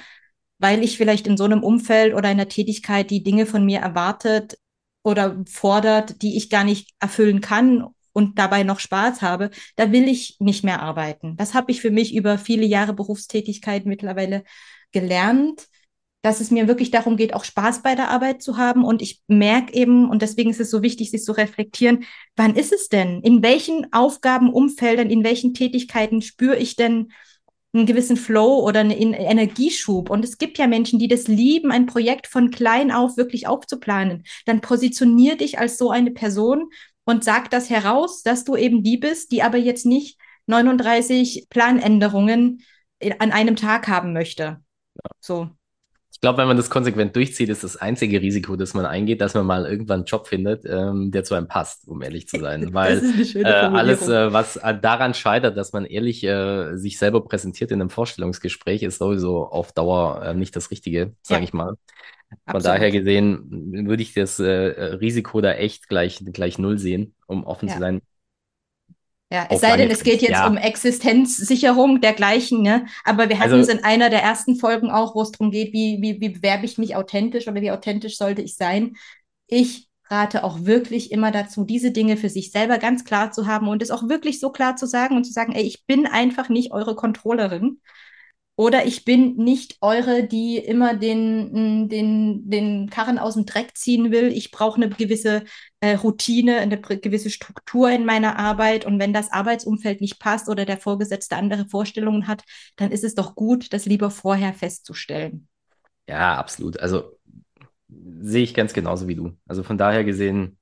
weil 0.58 0.84
ich 0.84 0.98
vielleicht 0.98 1.26
in 1.26 1.38
so 1.38 1.44
einem 1.44 1.62
Umfeld 1.64 2.14
oder 2.14 2.28
einer 2.28 2.48
Tätigkeit 2.48 3.10
die 3.10 3.22
Dinge 3.22 3.46
von 3.46 3.64
mir 3.64 3.80
erwartet 3.80 4.58
oder 5.02 5.42
fordert, 5.48 6.20
die 6.22 6.36
ich 6.36 6.50
gar 6.50 6.64
nicht 6.64 6.90
erfüllen 7.00 7.40
kann 7.40 7.86
und 8.12 8.38
dabei 8.38 8.62
noch 8.62 8.80
Spaß 8.80 9.22
habe, 9.22 9.50
da 9.76 9.92
will 9.92 10.08
ich 10.08 10.36
nicht 10.38 10.64
mehr 10.64 10.82
arbeiten. 10.82 11.36
Das 11.36 11.54
habe 11.54 11.70
ich 11.72 11.80
für 11.80 11.90
mich 11.90 12.14
über 12.14 12.38
viele 12.38 12.66
Jahre 12.66 12.92
Berufstätigkeit 12.94 13.86
mittlerweile 13.86 14.44
gelernt, 14.92 15.68
dass 16.22 16.40
es 16.40 16.52
mir 16.52 16.68
wirklich 16.68 16.92
darum 16.92 17.16
geht, 17.16 17.34
auch 17.34 17.44
Spaß 17.44 17.82
bei 17.82 17.96
der 17.96 18.10
Arbeit 18.10 18.42
zu 18.42 18.56
haben. 18.56 18.84
Und 18.84 19.02
ich 19.02 19.22
merke 19.26 19.74
eben, 19.74 20.08
und 20.08 20.22
deswegen 20.22 20.50
ist 20.50 20.60
es 20.60 20.70
so 20.70 20.82
wichtig, 20.82 21.10
sich 21.10 21.24
zu 21.24 21.32
reflektieren, 21.32 22.04
wann 22.36 22.54
ist 22.54 22.72
es 22.72 22.88
denn? 22.88 23.20
In 23.22 23.42
welchen 23.42 23.92
Aufgabenumfeldern, 23.92 25.10
in 25.10 25.24
welchen 25.24 25.52
Tätigkeiten 25.52 26.22
spüre 26.22 26.56
ich 26.56 26.76
denn 26.76 27.12
einen 27.74 27.86
gewissen 27.86 28.16
Flow 28.16 28.60
oder 28.60 28.80
einen 28.80 29.14
Energieschub. 29.14 30.10
Und 30.10 30.24
es 30.24 30.38
gibt 30.38 30.58
ja 30.58 30.66
Menschen, 30.66 30.98
die 30.98 31.08
das 31.08 31.26
lieben, 31.26 31.72
ein 31.72 31.86
Projekt 31.86 32.26
von 32.26 32.50
klein 32.50 32.92
auf 32.92 33.16
wirklich 33.16 33.46
aufzuplanen. 33.46 34.24
Dann 34.44 34.60
positionier 34.60 35.36
dich 35.36 35.58
als 35.58 35.78
so 35.78 35.90
eine 35.90 36.10
Person 36.10 36.68
und 37.12 37.22
sag 37.22 37.50
das 37.50 37.68
heraus, 37.70 38.22
dass 38.22 38.44
du 38.44 38.56
eben 38.56 38.82
die 38.82 38.96
bist, 38.96 39.32
die 39.32 39.42
aber 39.42 39.58
jetzt 39.58 39.86
nicht 39.86 40.18
39 40.46 41.46
Planänderungen 41.50 42.62
an 43.18 43.32
einem 43.32 43.56
Tag 43.56 43.86
haben 43.88 44.12
möchte. 44.12 44.42
Ja. 44.42 45.10
So. 45.20 45.50
Ich 46.10 46.20
glaube, 46.20 46.38
wenn 46.38 46.46
man 46.46 46.56
das 46.56 46.70
konsequent 46.70 47.16
durchzieht, 47.16 47.48
ist 47.48 47.64
das 47.64 47.76
einzige 47.76 48.20
Risiko, 48.20 48.54
das 48.54 48.74
man 48.74 48.86
eingeht, 48.86 49.20
dass 49.20 49.34
man 49.34 49.44
mal 49.44 49.66
irgendwann 49.66 50.00
einen 50.00 50.04
Job 50.04 50.28
findet, 50.28 50.64
ähm, 50.64 51.10
der 51.10 51.24
zu 51.24 51.34
einem 51.34 51.48
passt, 51.48 51.88
um 51.88 52.00
ehrlich 52.00 52.28
zu 52.28 52.38
sein. 52.38 52.68
Weil 52.72 53.02
äh, 53.34 53.44
alles, 53.44 54.08
äh, 54.08 54.32
was 54.32 54.54
daran 54.82 55.14
scheitert, 55.14 55.56
dass 55.56 55.72
man 55.72 55.84
ehrlich 55.84 56.22
äh, 56.22 56.76
sich 56.76 56.98
selber 56.98 57.24
präsentiert 57.24 57.72
in 57.72 57.80
einem 57.80 57.90
Vorstellungsgespräch, 57.90 58.82
ist 58.84 58.98
sowieso 58.98 59.46
auf 59.46 59.72
Dauer 59.72 60.22
äh, 60.22 60.34
nicht 60.34 60.54
das 60.54 60.70
Richtige, 60.70 61.14
sage 61.22 61.40
ja. 61.40 61.44
ich 61.44 61.52
mal. 61.52 61.74
Von 62.46 62.56
Absolut. 62.56 62.76
daher 62.76 62.90
gesehen 62.90 63.86
würde 63.86 64.02
ich 64.02 64.14
das 64.14 64.38
äh, 64.38 64.46
Risiko 64.46 65.40
da 65.40 65.52
echt 65.52 65.88
gleich, 65.88 66.22
gleich 66.32 66.58
null 66.58 66.78
sehen, 66.78 67.14
um 67.26 67.44
offen 67.44 67.68
ja. 67.68 67.74
zu 67.74 67.80
sein. 67.80 68.00
Ja, 69.32 69.46
es 69.48 69.62
sei 69.62 69.78
denn, 69.78 69.90
es 69.90 70.02
geht 70.02 70.20
jetzt 70.20 70.32
ja. 70.32 70.46
um 70.46 70.58
Existenzsicherung 70.58 72.02
dergleichen, 72.02 72.60
ne? 72.60 72.84
Aber 73.02 73.30
wir 73.30 73.38
hatten 73.38 73.54
also, 73.54 73.72
es 73.72 73.74
in 73.74 73.82
einer 73.82 74.10
der 74.10 74.22
ersten 74.22 74.56
Folgen 74.56 74.90
auch, 74.90 75.14
wo 75.14 75.22
es 75.22 75.30
darum 75.30 75.50
geht, 75.50 75.72
wie, 75.72 76.02
wie, 76.02 76.20
wie 76.20 76.28
bewerbe 76.28 76.66
ich 76.66 76.76
mich 76.76 76.96
authentisch 76.96 77.48
oder 77.48 77.62
wie 77.62 77.70
authentisch 77.70 78.18
sollte 78.18 78.42
ich 78.42 78.56
sein. 78.56 78.94
Ich 79.46 79.88
rate 80.10 80.44
auch 80.44 80.66
wirklich 80.66 81.12
immer 81.12 81.30
dazu, 81.30 81.64
diese 81.64 81.92
Dinge 81.92 82.18
für 82.18 82.28
sich 82.28 82.52
selber 82.52 82.76
ganz 82.76 83.06
klar 83.06 83.32
zu 83.32 83.46
haben 83.46 83.68
und 83.68 83.80
es 83.80 83.90
auch 83.90 84.06
wirklich 84.06 84.38
so 84.38 84.50
klar 84.50 84.76
zu 84.76 84.86
sagen 84.86 85.16
und 85.16 85.24
zu 85.24 85.32
sagen, 85.32 85.52
ey, 85.52 85.62
ich 85.62 85.86
bin 85.86 86.06
einfach 86.06 86.50
nicht 86.50 86.72
eure 86.72 86.94
Controllerin, 86.94 87.80
oder 88.54 88.84
ich 88.84 89.04
bin 89.04 89.36
nicht 89.36 89.78
eure, 89.80 90.24
die 90.24 90.58
immer 90.58 90.94
den, 90.94 91.88
den, 91.88 92.50
den 92.50 92.90
Karren 92.90 93.18
aus 93.18 93.34
dem 93.34 93.46
Dreck 93.46 93.76
ziehen 93.76 94.12
will. 94.12 94.28
Ich 94.28 94.50
brauche 94.50 94.76
eine 94.76 94.90
gewisse 94.90 95.44
äh, 95.80 95.94
Routine, 95.94 96.58
eine 96.58 96.78
gewisse 96.78 97.30
Struktur 97.30 97.90
in 97.90 98.04
meiner 98.04 98.38
Arbeit. 98.38 98.84
Und 98.84 98.98
wenn 98.98 99.14
das 99.14 99.32
Arbeitsumfeld 99.32 100.02
nicht 100.02 100.18
passt 100.18 100.50
oder 100.50 100.66
der 100.66 100.76
Vorgesetzte 100.76 101.36
andere 101.36 101.64
Vorstellungen 101.64 102.26
hat, 102.26 102.44
dann 102.76 102.90
ist 102.90 103.04
es 103.04 103.14
doch 103.14 103.34
gut, 103.34 103.72
das 103.72 103.86
lieber 103.86 104.10
vorher 104.10 104.52
festzustellen. 104.52 105.48
Ja, 106.06 106.36
absolut. 106.36 106.78
Also 106.78 107.18
sehe 108.20 108.42
ich 108.44 108.52
ganz 108.52 108.74
genauso 108.74 109.08
wie 109.08 109.14
du. 109.14 109.32
Also 109.46 109.62
von 109.62 109.78
daher 109.78 110.04
gesehen, 110.04 110.58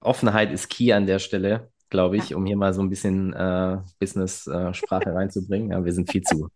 Offenheit 0.00 0.52
ist 0.52 0.70
key 0.70 0.92
an 0.94 1.06
der 1.06 1.18
Stelle, 1.18 1.70
glaube 1.90 2.16
ich, 2.16 2.30
ja. 2.30 2.36
um 2.38 2.46
hier 2.46 2.56
mal 2.56 2.72
so 2.72 2.80
ein 2.80 2.88
bisschen 2.88 3.34
äh, 3.34 3.78
Business-Sprache 3.98 5.10
äh, 5.10 5.12
reinzubringen. 5.12 5.72
Ja, 5.72 5.84
wir 5.84 5.92
sind 5.92 6.10
viel 6.10 6.22
zu 6.22 6.48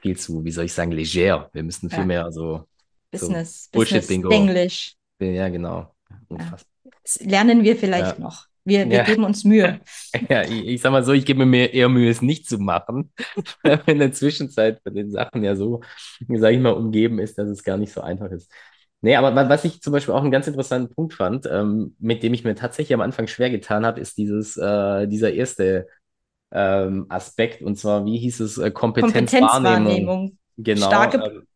viel 0.00 0.16
zu, 0.16 0.44
wie 0.44 0.50
soll 0.50 0.64
ich 0.64 0.72
sagen, 0.72 0.92
leger. 0.92 1.48
Wir 1.52 1.62
müssen 1.62 1.90
viel 1.90 2.00
ja. 2.00 2.04
mehr 2.04 2.32
so 2.32 2.64
Business, 3.10 3.64
so 3.64 3.70
Bullshit-Bingo. 3.72 4.30
Englisch. 4.30 4.94
Ja, 5.20 5.48
genau. 5.48 5.94
Ja. 6.30 6.56
Das 7.02 7.20
lernen 7.20 7.64
wir 7.64 7.76
vielleicht 7.76 8.18
ja. 8.18 8.22
noch. 8.22 8.46
Wir, 8.64 8.88
wir 8.90 9.02
geben 9.02 9.24
uns 9.24 9.44
Mühe. 9.44 9.80
Ja, 10.28 10.42
ich, 10.42 10.66
ich, 10.66 10.80
sag 10.82 10.92
mal 10.92 11.04
so, 11.04 11.12
ich 11.12 11.24
gebe 11.24 11.46
mir 11.46 11.72
eher 11.72 11.88
Mühe, 11.88 12.10
es 12.10 12.20
nicht 12.20 12.46
zu 12.46 12.58
machen. 12.58 13.12
Weil 13.62 13.80
in 13.86 13.98
der 13.98 14.12
Zwischenzeit 14.12 14.82
bei 14.84 14.90
den 14.90 15.10
Sachen 15.10 15.42
ja 15.42 15.56
so, 15.56 15.80
sage 16.28 16.54
ich 16.54 16.60
mal, 16.60 16.74
umgeben 16.74 17.18
ist, 17.18 17.38
dass 17.38 17.48
es 17.48 17.64
gar 17.64 17.78
nicht 17.78 17.92
so 17.92 18.02
einfach 18.02 18.30
ist. 18.30 18.52
Nee, 19.00 19.16
aber 19.16 19.48
was 19.48 19.64
ich 19.64 19.80
zum 19.80 19.92
Beispiel 19.92 20.12
auch 20.12 20.22
einen 20.22 20.32
ganz 20.32 20.48
interessanten 20.48 20.92
Punkt 20.92 21.14
fand, 21.14 21.46
ähm, 21.50 21.94
mit 21.98 22.22
dem 22.22 22.34
ich 22.34 22.44
mir 22.44 22.56
tatsächlich 22.56 22.94
am 22.94 23.00
Anfang 23.00 23.28
schwer 23.28 23.48
getan 23.48 23.86
habe, 23.86 24.00
ist 24.00 24.18
dieses, 24.18 24.56
äh, 24.56 25.06
dieser 25.06 25.32
erste 25.32 25.86
ähm, 26.50 27.06
Aspekt, 27.08 27.62
und 27.62 27.76
zwar, 27.76 28.04
wie 28.04 28.18
hieß 28.18 28.40
es, 28.40 28.58
äh, 28.58 28.70
Kompetenzwahrnehmung. 28.70 29.48
Kompetenzwahrnehmung. 29.52 30.38
Genau. 30.56 30.86
Starke 30.86 31.18
ähm, 31.18 31.46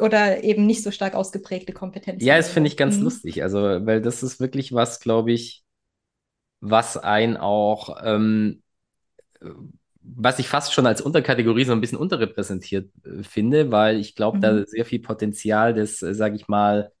oder 0.00 0.44
eben 0.44 0.66
nicht 0.66 0.82
so 0.82 0.90
stark 0.90 1.14
ausgeprägte 1.14 1.72
Kompetenz. 1.72 2.22
Ja, 2.22 2.36
das 2.36 2.48
finde 2.48 2.68
ich 2.68 2.76
ganz 2.76 2.96
mhm. 2.96 3.04
lustig. 3.04 3.42
Also, 3.42 3.58
weil 3.58 4.00
das 4.00 4.22
ist 4.22 4.40
wirklich 4.40 4.72
was, 4.72 5.00
glaube 5.00 5.32
ich, 5.32 5.62
was 6.60 6.96
ein 6.96 7.36
auch, 7.36 7.96
ähm, 8.02 8.62
was 10.02 10.38
ich 10.38 10.48
fast 10.48 10.72
schon 10.72 10.86
als 10.86 11.00
Unterkategorie 11.00 11.64
so 11.64 11.72
ein 11.72 11.80
bisschen 11.80 11.98
unterrepräsentiert 11.98 12.90
äh, 13.04 13.22
finde, 13.22 13.70
weil 13.70 13.98
ich 13.98 14.14
glaube, 14.14 14.38
mhm. 14.38 14.42
da 14.42 14.66
sehr 14.66 14.84
viel 14.84 15.00
Potenzial 15.00 15.74
des, 15.74 16.02
äh, 16.02 16.14
sage 16.14 16.36
ich 16.36 16.48
mal, 16.48 16.92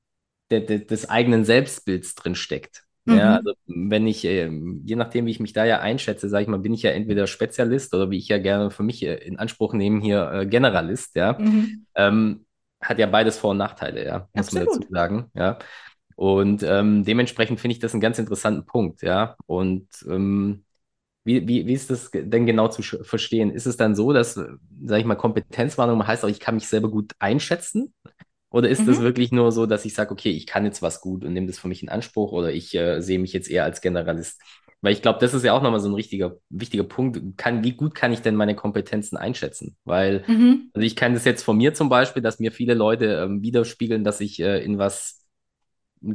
de, 0.50 0.64
de, 0.64 0.84
des 0.84 1.08
eigenen 1.08 1.44
Selbstbilds 1.44 2.14
drin 2.14 2.34
steckt. 2.34 2.84
Mhm. 3.06 3.16
Ja, 3.16 3.36
also 3.36 3.52
wenn 3.66 4.06
ich, 4.06 4.24
äh, 4.24 4.50
je 4.84 4.96
nachdem, 4.96 5.26
wie 5.26 5.30
ich 5.30 5.40
mich 5.40 5.52
da 5.52 5.64
ja 5.64 5.80
einschätze, 5.80 6.28
sage 6.28 6.42
ich 6.42 6.48
mal, 6.48 6.58
bin 6.58 6.74
ich 6.74 6.82
ja 6.82 6.90
entweder 6.90 7.26
Spezialist 7.26 7.94
oder 7.94 8.10
wie 8.10 8.18
ich 8.18 8.28
ja 8.28 8.38
gerne 8.38 8.70
für 8.70 8.82
mich 8.82 9.02
äh, 9.02 9.16
in 9.16 9.38
Anspruch 9.38 9.72
nehme, 9.74 10.00
hier 10.00 10.30
äh, 10.32 10.46
Generalist, 10.46 11.16
ja. 11.16 11.38
Mhm. 11.38 11.86
Ähm, 11.94 12.46
hat 12.80 12.98
ja 12.98 13.06
beides 13.06 13.38
Vor- 13.38 13.50
und 13.50 13.58
Nachteile, 13.58 14.04
ja, 14.04 14.28
muss 14.34 14.48
Absolut. 14.48 14.68
man 14.68 14.80
dazu 14.80 14.92
sagen, 14.92 15.30
ja. 15.34 15.58
Und 16.16 16.62
ähm, 16.62 17.04
dementsprechend 17.04 17.60
finde 17.60 17.72
ich 17.72 17.78
das 17.78 17.94
einen 17.94 18.02
ganz 18.02 18.18
interessanten 18.18 18.66
Punkt, 18.66 19.02
ja. 19.02 19.36
Und 19.46 19.88
ähm, 20.08 20.64
wie, 21.24 21.46
wie, 21.46 21.66
wie 21.66 21.74
ist 21.74 21.90
das 21.90 22.10
denn 22.12 22.46
genau 22.46 22.68
zu 22.68 22.82
verstehen? 22.82 23.50
Ist 23.50 23.66
es 23.66 23.76
dann 23.76 23.94
so, 23.94 24.12
dass, 24.12 24.34
sage 24.34 25.00
ich 25.00 25.04
mal, 25.04 25.16
Kompetenzwarnung 25.16 26.06
heißt 26.06 26.24
auch, 26.24 26.28
ich 26.28 26.40
kann 26.40 26.54
mich 26.54 26.68
selber 26.68 26.90
gut 26.90 27.12
einschätzen? 27.18 27.92
Oder 28.50 28.68
ist 28.68 28.82
mhm. 28.82 28.86
das 28.86 29.00
wirklich 29.00 29.32
nur 29.32 29.52
so, 29.52 29.66
dass 29.66 29.84
ich 29.84 29.94
sage, 29.94 30.10
okay, 30.10 30.30
ich 30.30 30.46
kann 30.46 30.64
jetzt 30.64 30.82
was 30.82 31.00
gut 31.00 31.24
und 31.24 31.32
nehme 31.32 31.46
das 31.46 31.58
für 31.58 31.68
mich 31.68 31.82
in 31.82 31.88
Anspruch 31.88 32.32
oder 32.32 32.52
ich 32.52 32.74
äh, 32.74 33.00
sehe 33.00 33.18
mich 33.18 33.32
jetzt 33.32 33.48
eher 33.48 33.64
als 33.64 33.80
Generalist? 33.80 34.40
Weil 34.82 34.92
ich 34.92 35.02
glaube, 35.02 35.18
das 35.20 35.34
ist 35.34 35.44
ja 35.44 35.52
auch 35.52 35.62
nochmal 35.62 35.80
so 35.80 35.88
ein 35.88 35.94
richtiger, 35.94 36.36
wichtiger 36.48 36.84
Punkt. 36.84 37.20
Kann, 37.36 37.62
wie 37.62 37.72
gut 37.72 37.94
kann 37.94 38.12
ich 38.12 38.22
denn 38.22 38.34
meine 38.34 38.56
Kompetenzen 38.56 39.16
einschätzen? 39.16 39.76
Weil, 39.84 40.24
mhm. 40.26 40.70
also 40.72 40.86
ich 40.86 40.96
kann 40.96 41.12
das 41.14 41.24
jetzt 41.24 41.42
von 41.42 41.58
mir 41.58 41.74
zum 41.74 41.88
Beispiel, 41.88 42.22
dass 42.22 42.40
mir 42.40 42.50
viele 42.50 42.74
Leute 42.74 43.22
ähm, 43.24 43.42
widerspiegeln, 43.42 44.04
dass 44.04 44.20
ich 44.20 44.40
äh, 44.40 44.64
in 44.64 44.78
was 44.78 45.26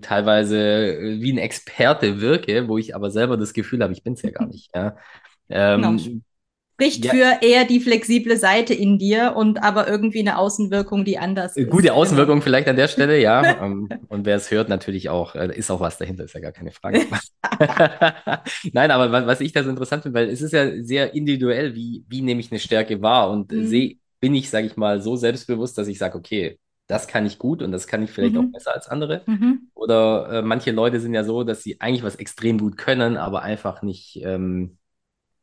teilweise 0.02 0.58
äh, 0.58 1.22
wie 1.22 1.32
ein 1.32 1.38
Experte 1.38 2.22
wirke, 2.22 2.68
wo 2.68 2.78
ich 2.80 2.96
aber 2.96 3.12
selber 3.12 3.38
das 3.38 3.54
Gefühl 3.54 3.84
habe, 3.84 3.94
ich 3.94 4.04
bin 4.04 4.14
es 4.14 4.24
ja 4.24 4.32
gar 4.32 4.48
nicht. 4.48 4.70
Ja. 4.76 4.98
Ähm, 5.48 5.82
genau 6.00 6.22
spricht 6.76 7.06
ja. 7.06 7.12
für 7.14 7.40
eher 7.42 7.64
die 7.64 7.80
flexible 7.80 8.36
Seite 8.36 8.74
in 8.74 9.00
dir 9.00 9.34
und 9.38 9.64
aber 9.64 9.88
irgendwie 9.88 10.20
eine 10.20 10.38
Außenwirkung, 10.38 11.06
die 11.06 11.18
anders 11.18 11.56
ist. 11.56 11.70
Gute 11.70 11.94
Außenwirkung 11.94 12.42
vielleicht 12.42 12.68
an 12.68 12.76
der 12.76 12.90
Stelle, 12.90 13.20
ja. 13.20 13.56
Ähm, 13.66 13.88
und 14.10 14.26
wer 14.26 14.36
es 14.36 14.52
hört, 14.52 14.68
natürlich 14.68 15.10
auch, 15.10 15.36
äh, 15.36 15.56
ist 15.56 15.72
auch 15.72 15.80
was 15.80 15.98
dahinter, 15.98 16.26
ist 16.26 16.34
ja 16.34 16.42
gar 16.42 16.52
keine 16.52 16.72
Frage. 16.72 17.06
Nein, 18.74 18.92
aber 18.92 19.26
was 19.26 19.40
ich 19.40 19.54
da 19.54 19.64
so 19.64 19.70
interessant 19.70 20.04
finde, 20.04 20.20
weil 20.20 20.30
es 20.30 20.42
ist 20.42 20.52
ja 20.52 20.84
sehr 20.84 21.14
individuell, 21.14 21.74
wie, 21.74 22.04
wie 22.10 22.22
nehme 22.22 22.42
ich 22.42 22.52
eine 22.52 22.60
Stärke 22.60 23.02
wahr 23.02 23.30
und 23.30 23.52
mhm. 23.52 23.68
sehe, 23.68 23.96
bin 24.20 24.36
ich, 24.36 24.50
sage 24.50 24.68
ich 24.68 24.76
mal, 24.76 25.02
so 25.02 25.16
selbstbewusst, 25.16 25.78
dass 25.78 25.88
ich 25.88 25.98
sage, 25.98 26.18
okay, 26.18 26.60
das 26.88 27.08
kann 27.08 27.26
ich 27.26 27.40
gut 27.40 27.62
und 27.62 27.72
das 27.72 27.88
kann 27.88 28.04
ich 28.04 28.12
vielleicht 28.12 28.34
mhm. 28.34 28.48
auch 28.48 28.52
besser 28.52 28.74
als 28.74 28.90
andere. 28.90 29.22
Mhm. 29.26 29.70
Oder 29.74 30.30
äh, 30.30 30.42
manche 30.42 30.72
Leute 30.72 31.00
sind 31.00 31.14
ja 31.14 31.24
so, 31.24 31.44
dass 31.44 31.64
sie 31.64 31.80
eigentlich 31.80 32.04
was 32.04 32.16
extrem 32.18 32.58
gut 32.58 32.78
können, 32.78 33.16
aber 33.16 33.44
einfach 33.44 33.84
nicht, 33.84 34.20
ähm, 34.24 34.78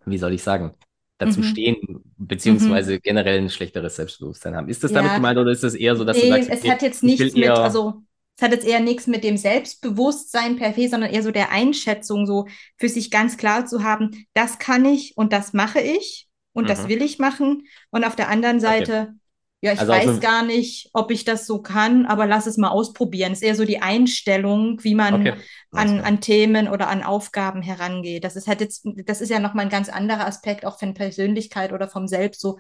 wie 0.05 0.19
soll 0.19 0.35
ich 0.35 0.43
sagen, 0.43 0.75
dazu 1.19 1.41
mhm. 1.41 1.45
stehen, 1.45 2.01
beziehungsweise 2.17 2.95
mhm. 2.95 3.01
generell 3.03 3.39
ein 3.39 3.51
schlechteres 3.51 3.97
Selbstbewusstsein 3.97 4.57
haben. 4.57 4.69
Ist 4.69 4.83
das 4.83 4.91
ja. 4.91 4.99
damit 4.99 5.15
gemeint 5.15 5.39
oder 5.39 5.51
ist 5.51 5.63
das 5.63 5.75
eher 5.75 5.97
so, 5.97 6.05
dass 6.05 6.17
nee, 6.17 6.25
du 6.25 6.29
sagst, 6.31 6.51
es 6.51 6.69
hat 6.69 6.83
jetzt 6.83 7.03
nichts 7.03 7.35
mit, 7.35 7.49
also 7.49 8.03
es 8.37 8.43
hat 8.43 8.53
jetzt 8.53 8.67
eher 8.67 8.81
nichts 8.81 9.07
mit 9.07 9.25
dem 9.25 9.37
Selbstbewusstsein 9.37 10.57
per 10.57 10.73
se, 10.73 10.89
sondern 10.89 11.11
eher 11.11 11.23
so 11.23 11.31
der 11.31 11.51
Einschätzung, 11.51 12.27
so 12.27 12.47
für 12.77 12.89
sich 12.89 13.11
ganz 13.11 13.37
klar 13.37 13.67
zu 13.67 13.85
haben, 13.85 14.27
das 14.35 14.59
kann 14.59 14.85
ich 14.85 15.17
und 15.17 15.33
das 15.33 15.53
mache 15.53 15.81
ich 15.81 16.29
und 16.53 16.65
mhm. 16.65 16.69
das 16.69 16.89
will 16.89 17.03
ich 17.03 17.19
machen. 17.19 17.67
Und 17.91 18.05
auf 18.05 18.17
der 18.17 18.29
anderen 18.29 18.61
Seite, 18.61 18.93
okay. 18.93 19.19
Ja, 19.65 19.73
ich 19.73 19.79
also 19.79 19.93
weiß 19.93 20.21
gar 20.21 20.45
nicht, 20.45 20.91
ob 20.93 21.13
ich 21.13 21.25
das 21.25 21.47
so 21.47 21.63
kann, 21.63 22.05
aber 22.05 22.27
lass 22.27 22.47
es 22.47 22.57
mal 22.57 22.71
ausprobieren. 22.71 23.31
Es 23.31 23.39
ist 23.43 23.47
eher 23.47 23.55
so 23.55 23.65
die 23.65 23.81
Einstellung, 23.81 24.83
wie 24.83 24.97
man 24.97 25.15
okay. 25.15 25.35
an, 25.71 26.01
an 26.01 26.21
Themen 26.21 26.67
oder 26.67 26.89
an 26.89 27.05
Aufgaben 27.05 27.63
herangeht. 27.63 28.25
Das 28.25 28.35
ist 28.35 28.49
halt 28.49 28.61
jetzt, 28.61 28.85
das 29.07 29.21
ist 29.21 29.29
ja 29.29 29.39
nochmal 29.39 29.67
ein 29.67 29.71
ganz 29.71 29.89
anderer 29.89 30.27
Aspekt 30.27 30.67
auch 30.67 30.81
von 30.81 30.95
Persönlichkeit 30.95 31.73
oder 31.73 31.87
vom 31.87 32.09
Selbst, 32.09 32.41
so 32.41 32.59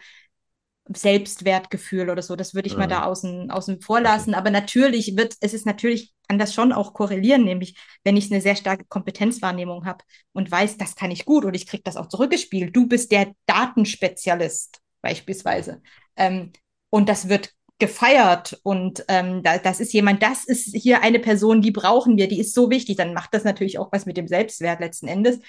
Selbstwertgefühl 0.94 2.08
oder 2.08 2.22
so. 2.22 2.36
Das 2.36 2.54
würde 2.54 2.68
ich 2.68 2.74
mhm. 2.74 2.80
mal 2.80 2.86
da 2.86 3.04
außen, 3.04 3.50
außen 3.50 3.80
vor 3.80 4.00
lassen. 4.00 4.30
Okay. 4.30 4.38
Aber 4.38 4.50
natürlich 4.50 5.16
wird, 5.16 5.34
es 5.40 5.54
ist 5.54 5.66
natürlich, 5.66 6.12
kann 6.28 6.38
das 6.38 6.54
schon 6.54 6.72
auch 6.72 6.94
korrelieren, 6.94 7.42
nämlich 7.42 7.76
wenn 8.04 8.16
ich 8.16 8.30
eine 8.30 8.40
sehr 8.40 8.54
starke 8.54 8.84
Kompetenzwahrnehmung 8.84 9.86
habe 9.86 10.04
und 10.32 10.52
weiß, 10.52 10.76
das 10.76 10.94
kann 10.94 11.10
ich 11.10 11.24
gut 11.24 11.44
und 11.44 11.54
ich 11.54 11.66
kriege 11.66 11.82
das 11.82 11.96
auch 11.96 12.06
zurückgespielt. 12.06 12.76
Du 12.76 12.86
bist 12.86 13.10
der 13.10 13.32
Datenspezialist 13.46 14.80
beispielsweise. 15.00 15.82
Ähm, 16.16 16.52
und 16.92 17.08
das 17.08 17.30
wird 17.30 17.54
gefeiert 17.78 18.60
und 18.62 19.04
ähm, 19.08 19.42
da, 19.42 19.58
das 19.58 19.80
ist 19.80 19.92
jemand, 19.92 20.22
das 20.22 20.44
ist 20.44 20.76
hier 20.76 21.02
eine 21.02 21.18
Person, 21.18 21.62
die 21.62 21.72
brauchen 21.72 22.16
wir, 22.16 22.28
die 22.28 22.38
ist 22.38 22.54
so 22.54 22.70
wichtig, 22.70 22.96
dann 22.96 23.14
macht 23.14 23.34
das 23.34 23.44
natürlich 23.44 23.78
auch 23.78 23.90
was 23.90 24.06
mit 24.06 24.16
dem 24.16 24.28
Selbstwert 24.28 24.78
letzten 24.78 25.08
Endes. 25.08 25.40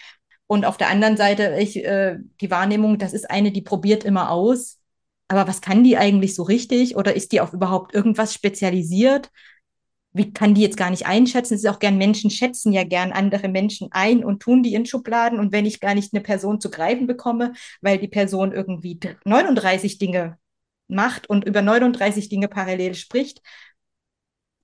Und 0.47 0.65
auf 0.65 0.77
der 0.77 0.88
anderen 0.88 1.17
Seite, 1.17 1.58
ich, 1.60 1.84
äh, 1.84 2.17
die 2.41 2.49
Wahrnehmung, 2.49 2.97
das 2.97 3.13
ist 3.13 3.29
eine, 3.29 3.51
die 3.51 3.62
probiert 3.62 4.03
immer 4.06 4.32
aus. 4.32 4.79
Aber 5.27 5.47
was 5.47 5.62
kann 5.62 5.84
die 5.84 5.97
eigentlich 5.97 6.34
so 6.34 6.43
richtig? 6.43 6.95
Oder 6.95 7.13
ist 7.13 7.34
die 7.34 7.41
auf 7.41 7.53
überhaupt 7.53 7.93
irgendwas 7.93 8.34
spezialisiert? 8.34 9.29
Wie 10.13 10.32
kann 10.32 10.53
die 10.53 10.62
jetzt 10.62 10.77
gar 10.77 10.91
nicht 10.91 11.06
einschätzen? 11.06 11.56
Es 11.56 11.63
ist 11.63 11.69
auch 11.69 11.79
gern, 11.79 11.97
Menschen 11.97 12.29
schätzen 12.29 12.71
ja 12.71 12.84
gern 12.84 13.12
andere 13.12 13.49
Menschen 13.49 13.89
ein 13.91 14.23
und 14.23 14.41
tun 14.41 14.63
die 14.63 14.75
in 14.75 14.86
Schubladen. 14.86 15.39
Und 15.39 15.51
wenn 15.51 15.65
ich 15.65 15.82
gar 15.82 15.93
nicht 15.93 16.13
eine 16.13 16.23
Person 16.23 16.62
zu 16.62 16.71
greifen 16.71 17.06
bekomme, 17.06 17.53
weil 17.82 17.97
die 17.97 18.08
Person 18.08 18.53
irgendwie 18.53 18.99
39 19.25 19.97
Dinge 19.97 20.38
macht 20.87 21.29
und 21.29 21.45
über 21.45 21.61
39 21.61 22.29
Dinge 22.29 22.47
parallel 22.47 22.95
spricht, 22.95 23.41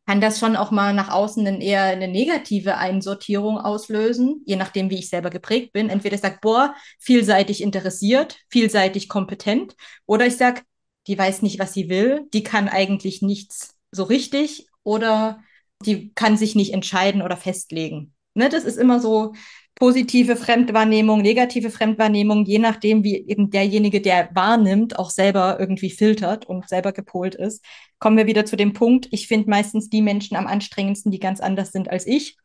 kann 0.05 0.21
das 0.21 0.39
schon 0.39 0.55
auch 0.55 0.71
mal 0.71 0.93
nach 0.93 1.09
außen 1.11 1.45
dann 1.45 1.61
eher 1.61 1.83
eine 1.83 2.07
negative 2.07 2.77
Einsortierung 2.77 3.59
auslösen, 3.59 4.41
je 4.47 4.55
nachdem, 4.55 4.89
wie 4.89 4.97
ich 4.97 5.09
selber 5.09 5.29
geprägt 5.29 5.71
bin. 5.71 5.87
Entweder 5.89 6.15
ich 6.15 6.21
sage, 6.21 6.39
boah, 6.41 6.73
vielseitig 6.97 7.61
interessiert, 7.61 8.37
vielseitig 8.49 9.07
kompetent, 9.07 9.75
oder 10.07 10.25
ich 10.25 10.35
sage, 10.35 10.61
die 11.05 11.15
weiß 11.15 11.43
nicht, 11.43 11.59
was 11.59 11.73
sie 11.73 11.89
will, 11.89 12.27
die 12.33 12.41
kann 12.41 12.67
eigentlich 12.69 13.21
nichts 13.21 13.75
so 13.91 14.03
richtig 14.03 14.67
oder 14.83 15.41
die 15.85 16.11
kann 16.15 16.37
sich 16.37 16.55
nicht 16.55 16.73
entscheiden 16.73 17.21
oder 17.21 17.37
festlegen. 17.37 18.15
Ne, 18.33 18.49
das 18.49 18.63
ist 18.63 18.77
immer 18.77 18.99
so 18.99 19.33
positive 19.79 20.35
Fremdwahrnehmung, 20.35 21.21
negative 21.21 21.71
Fremdwahrnehmung, 21.71 22.45
je 22.45 22.59
nachdem, 22.59 23.03
wie 23.03 23.27
eben 23.27 23.49
derjenige, 23.49 24.01
der 24.01 24.29
wahrnimmt, 24.35 24.99
auch 24.99 25.09
selber 25.09 25.57
irgendwie 25.59 25.89
filtert 25.89 26.45
und 26.45 26.69
selber 26.69 26.91
gepolt 26.91 27.33
ist. 27.35 27.63
Kommen 27.97 28.17
wir 28.17 28.27
wieder 28.27 28.45
zu 28.45 28.57
dem 28.57 28.73
Punkt, 28.73 29.07
ich 29.11 29.27
finde 29.27 29.49
meistens 29.49 29.89
die 29.89 30.01
Menschen 30.01 30.37
am 30.37 30.47
anstrengendsten, 30.47 31.11
die 31.11 31.19
ganz 31.19 31.39
anders 31.39 31.71
sind 31.71 31.89
als 31.89 32.05
ich. 32.05 32.37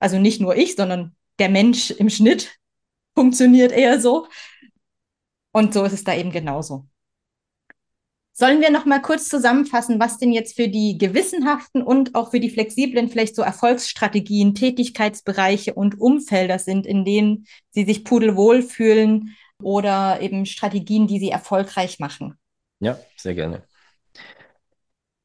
Also 0.00 0.18
nicht 0.18 0.40
nur 0.40 0.56
ich, 0.56 0.74
sondern 0.76 1.16
der 1.38 1.48
Mensch 1.48 1.90
im 1.92 2.10
Schnitt. 2.10 2.58
funktioniert 3.14 3.72
eher 3.72 4.00
so. 4.00 4.26
Und 5.52 5.74
so 5.74 5.84
ist 5.84 5.92
es 5.92 6.04
da 6.04 6.14
eben 6.14 6.30
genauso. 6.30 6.86
Sollen 8.34 8.62
wir 8.62 8.70
noch 8.70 8.86
mal 8.86 9.02
kurz 9.02 9.28
zusammenfassen, 9.28 10.00
was 10.00 10.16
denn 10.16 10.32
jetzt 10.32 10.56
für 10.56 10.68
die 10.68 10.96
gewissenhaften 10.96 11.82
und 11.82 12.14
auch 12.14 12.30
für 12.30 12.40
die 12.40 12.48
flexiblen 12.48 13.08
vielleicht 13.10 13.36
so 13.36 13.42
Erfolgsstrategien, 13.42 14.54
Tätigkeitsbereiche 14.54 15.74
und 15.74 16.00
Umfelder 16.00 16.58
sind, 16.58 16.86
in 16.86 17.04
denen 17.04 17.46
sie 17.70 17.84
sich 17.84 18.04
pudelwohl 18.04 18.62
fühlen 18.62 19.36
oder 19.62 20.20
eben 20.22 20.46
Strategien, 20.46 21.06
die 21.06 21.18
sie 21.18 21.30
erfolgreich 21.30 21.98
machen? 21.98 22.38
Ja, 22.80 22.98
sehr 23.16 23.34
gerne. 23.34 23.64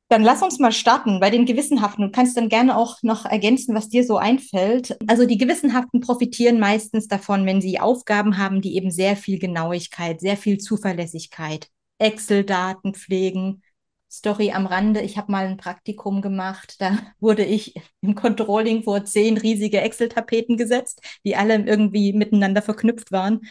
Dann 0.09 0.23
lass 0.23 0.41
uns 0.41 0.59
mal 0.59 0.71
starten 0.71 1.19
bei 1.19 1.29
den 1.29 1.45
Gewissenhaften. 1.45 2.05
Du 2.05 2.11
kannst 2.11 2.37
dann 2.37 2.47
gerne 2.47 2.77
auch 2.77 2.97
noch 3.03 3.25
ergänzen, 3.25 3.75
was 3.75 3.89
dir 3.89 4.05
so 4.05 4.17
einfällt. 4.17 4.97
Also 5.07 5.25
die 5.25 5.37
Gewissenhaften 5.37 5.99
profitieren 5.99 6.59
meistens 6.59 7.07
davon, 7.07 7.45
wenn 7.45 7.61
sie 7.61 7.79
Aufgaben 7.79 8.37
haben, 8.37 8.61
die 8.61 8.75
eben 8.75 8.91
sehr 8.91 9.17
viel 9.17 9.37
Genauigkeit, 9.37 10.21
sehr 10.21 10.37
viel 10.37 10.59
Zuverlässigkeit, 10.59 11.67
Excel-Daten 11.99 12.93
pflegen. 12.93 13.61
Story 14.09 14.51
am 14.51 14.65
Rande, 14.65 15.01
ich 15.01 15.17
habe 15.17 15.31
mal 15.31 15.45
ein 15.45 15.57
Praktikum 15.57 16.21
gemacht, 16.21 16.75
da 16.79 16.97
wurde 17.19 17.43
ich 17.43 17.75
im 18.01 18.15
Controlling 18.15 18.83
vor 18.83 19.03
zehn 19.03 19.37
riesige 19.37 19.81
Excel-Tapeten 19.81 20.57
gesetzt, 20.57 21.01
die 21.25 21.35
alle 21.35 21.55
irgendwie 21.65 22.13
miteinander 22.13 22.61
verknüpft 22.61 23.11
waren. 23.11 23.41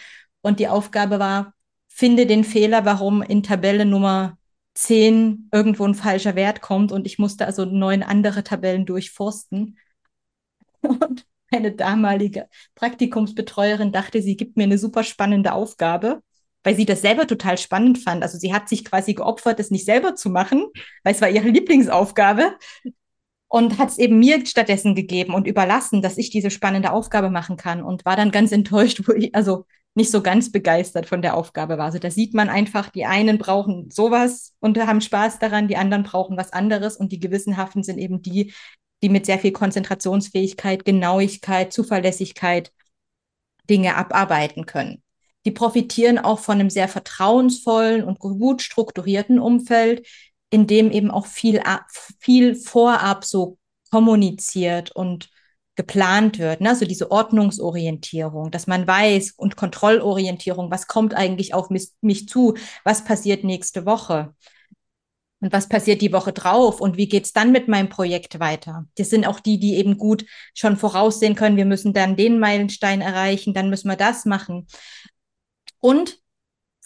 Und 0.40 0.60
die 0.60 0.68
Aufgabe 0.68 1.18
war, 1.18 1.54
finde 1.88 2.26
den 2.26 2.44
Fehler, 2.44 2.84
warum 2.84 3.22
in 3.22 3.42
Tabelle 3.42 3.84
Nummer 3.84 4.38
10 4.74 5.48
irgendwo 5.52 5.84
ein 5.86 5.94
falscher 5.94 6.34
Wert 6.36 6.60
kommt 6.60 6.92
und 6.92 7.06
ich 7.06 7.18
musste 7.18 7.46
also 7.46 7.64
neun 7.64 8.02
andere 8.02 8.44
Tabellen 8.44 8.86
durchforsten. 8.86 9.78
Und 10.82 11.26
meine 11.50 11.72
damalige 11.72 12.48
Praktikumsbetreuerin 12.74 13.92
dachte, 13.92 14.20
sie 14.22 14.36
gibt 14.36 14.56
mir 14.56 14.64
eine 14.64 14.78
super 14.78 15.02
spannende 15.04 15.52
Aufgabe, 15.52 16.22
weil 16.64 16.76
sie 16.76 16.86
das 16.86 17.00
selber 17.00 17.26
total 17.26 17.58
spannend 17.58 17.98
fand. 17.98 18.22
Also 18.22 18.38
sie 18.38 18.52
hat 18.52 18.68
sich 18.68 18.84
quasi 18.84 19.14
geopfert, 19.14 19.58
das 19.58 19.70
nicht 19.70 19.84
selber 19.84 20.14
zu 20.14 20.30
machen, 20.30 20.66
weil 21.04 21.14
es 21.14 21.20
war 21.20 21.30
ihre 21.30 21.48
Lieblingsaufgabe 21.50 22.56
und 23.48 23.78
hat 23.78 23.90
es 23.90 23.98
eben 23.98 24.18
mir 24.18 24.44
stattdessen 24.46 24.94
gegeben 24.94 25.34
und 25.34 25.46
überlassen, 25.46 26.02
dass 26.02 26.18
ich 26.18 26.30
diese 26.30 26.50
spannende 26.50 26.92
Aufgabe 26.92 27.30
machen 27.30 27.56
kann 27.56 27.82
und 27.82 28.04
war 28.04 28.16
dann 28.16 28.30
ganz 28.30 28.52
enttäuscht, 28.52 29.02
wo 29.06 29.12
ich, 29.12 29.34
also 29.34 29.64
nicht 29.94 30.10
so 30.10 30.20
ganz 30.22 30.52
begeistert 30.52 31.06
von 31.06 31.22
der 31.22 31.34
Aufgabe 31.36 31.78
war. 31.78 31.86
Also 31.86 31.98
da 31.98 32.10
sieht 32.10 32.34
man 32.34 32.50
einfach, 32.50 32.90
die 32.90 33.06
einen 33.06 33.38
brauchen 33.38 33.90
sowas 33.90 34.52
und 34.60 34.78
haben 34.78 35.00
Spaß 35.00 35.38
daran, 35.38 35.68
die 35.68 35.76
anderen 35.76 36.02
brauchen 36.02 36.36
was 36.36 36.52
anderes 36.52 36.98
und 36.98 37.12
die 37.12 37.20
Gewissenhaften 37.20 37.82
sind 37.82 37.98
eben 37.98 38.20
die, 38.20 38.52
die 39.02 39.08
mit 39.08 39.24
sehr 39.24 39.38
viel 39.38 39.52
Konzentrationsfähigkeit, 39.52 40.84
Genauigkeit, 40.84 41.72
Zuverlässigkeit 41.72 42.72
Dinge 43.70 43.96
abarbeiten 43.96 44.66
können. 44.66 45.02
Die 45.46 45.52
profitieren 45.52 46.18
auch 46.18 46.40
von 46.40 46.60
einem 46.60 46.70
sehr 46.70 46.88
vertrauensvollen 46.88 48.04
und 48.04 48.18
gut 48.18 48.60
strukturierten 48.60 49.38
Umfeld, 49.38 50.06
in 50.50 50.66
dem 50.66 50.90
eben 50.90 51.10
auch 51.10 51.26
viel, 51.26 51.62
viel 52.18 52.54
vorab 52.56 53.24
so 53.24 53.56
kommuniziert 53.90 54.90
und 54.90 55.30
geplant 55.76 56.38
wird, 56.38 56.62
ne? 56.62 56.70
also 56.70 56.86
diese 56.86 57.10
Ordnungsorientierung, 57.10 58.50
dass 58.50 58.66
man 58.66 58.86
weiß 58.86 59.32
und 59.36 59.56
Kontrollorientierung, 59.56 60.70
was 60.70 60.86
kommt 60.86 61.14
eigentlich 61.14 61.54
auf 61.54 61.70
mich, 61.70 61.90
mich 62.00 62.28
zu, 62.28 62.54
was 62.82 63.04
passiert 63.04 63.44
nächste 63.44 63.84
Woche 63.84 64.34
und 65.40 65.52
was 65.52 65.68
passiert 65.68 66.00
die 66.00 66.12
Woche 66.12 66.32
drauf 66.32 66.80
und 66.80 66.96
wie 66.96 67.08
geht's 67.08 67.34
dann 67.34 67.52
mit 67.52 67.68
meinem 67.68 67.90
Projekt 67.90 68.40
weiter. 68.40 68.86
Das 68.96 69.10
sind 69.10 69.26
auch 69.26 69.38
die, 69.38 69.60
die 69.60 69.76
eben 69.76 69.98
gut 69.98 70.24
schon 70.54 70.78
voraussehen 70.78 71.34
können, 71.34 71.58
wir 71.58 71.66
müssen 71.66 71.92
dann 71.92 72.16
den 72.16 72.38
Meilenstein 72.38 73.02
erreichen, 73.02 73.52
dann 73.52 73.68
müssen 73.68 73.88
wir 73.88 73.96
das 73.96 74.24
machen. 74.24 74.66
Und 75.86 76.18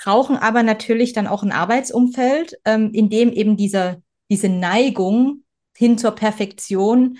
brauchen 0.05 0.37
aber 0.37 0.63
natürlich 0.63 1.15
dann 1.15 1.27
auch 1.27 1.43
ein 1.43 1.53
Arbeitsumfeld, 1.53 2.59
ähm, 2.67 2.93
in 2.93 3.09
dem 3.09 3.33
eben 3.33 3.57
diese, 3.57 4.03
diese 4.31 4.51
Neigung 4.51 5.45
hin 5.75 5.97
zur 5.97 6.11
Perfektion 6.11 7.17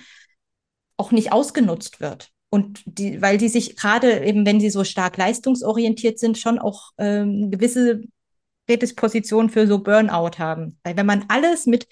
auch 0.95 1.11
nicht 1.11 1.31
ausgenutzt 1.31 1.99
wird. 1.99 2.29
Und 2.51 2.83
die, 2.85 3.19
weil 3.23 3.39
die 3.39 3.49
sich 3.49 3.77
gerade 3.77 4.23
eben, 4.23 4.45
wenn 4.45 4.59
sie 4.59 4.69
so 4.69 4.83
stark 4.83 5.17
leistungsorientiert 5.17 6.19
sind, 6.19 6.37
schon 6.37 6.59
auch 6.59 6.91
ähm, 6.99 7.49
gewisse 7.49 8.03
Prädispositionen 8.67 9.49
für 9.49 9.65
so 9.65 9.79
Burnout 9.79 10.37
haben. 10.37 10.77
Weil 10.83 10.95
wenn 10.97 11.07
man 11.07 11.25
alles 11.29 11.65
mit 11.65 11.87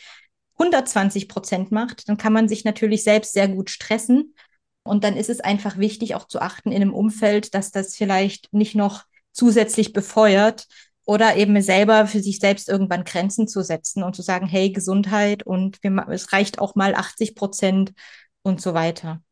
120 0.60 1.28
Prozent 1.28 1.71
macht, 1.71 2.08
dann 2.08 2.17
kann 2.17 2.34
man 2.34 2.47
sich 2.47 2.63
natürlich 2.63 3.04
selbst 3.04 3.34
sehr 3.34 3.47
gut 3.47 3.71
stressen. 3.71 4.36
Und 4.84 5.04
dann 5.04 5.17
ist 5.17 5.32
es 5.32 5.39
einfach 5.39 5.80
wichtig, 5.80 6.13
auch 6.13 6.28
zu 6.28 6.39
achten 6.41 6.71
in 6.71 6.84
einem 6.84 6.93
Umfeld, 6.93 7.56
dass 7.56 7.71
das 7.71 7.95
vielleicht 7.95 8.54
nicht 8.54 8.75
noch 8.75 9.10
zusätzlich 9.39 9.93
befeuert 9.93 10.67
oder 11.06 11.38
eben 11.38 11.60
selber 11.62 12.06
für 12.08 12.19
sich 12.19 12.39
selbst 12.39 12.67
irgendwann 12.67 13.06
Grenzen 13.06 13.47
zu 13.47 13.63
setzen 13.63 14.04
und 14.04 14.15
zu 14.15 14.21
sagen, 14.21 14.47
hey, 14.47 14.71
Gesundheit 14.71 15.43
und 15.43 15.82
wir, 15.82 16.08
es 16.10 16.34
reicht 16.34 16.60
auch 16.60 16.75
mal 16.75 16.93
80 16.93 17.36
Prozent 17.36 17.93
und 18.41 18.62
so 18.62 18.73
weiter. 18.73 19.23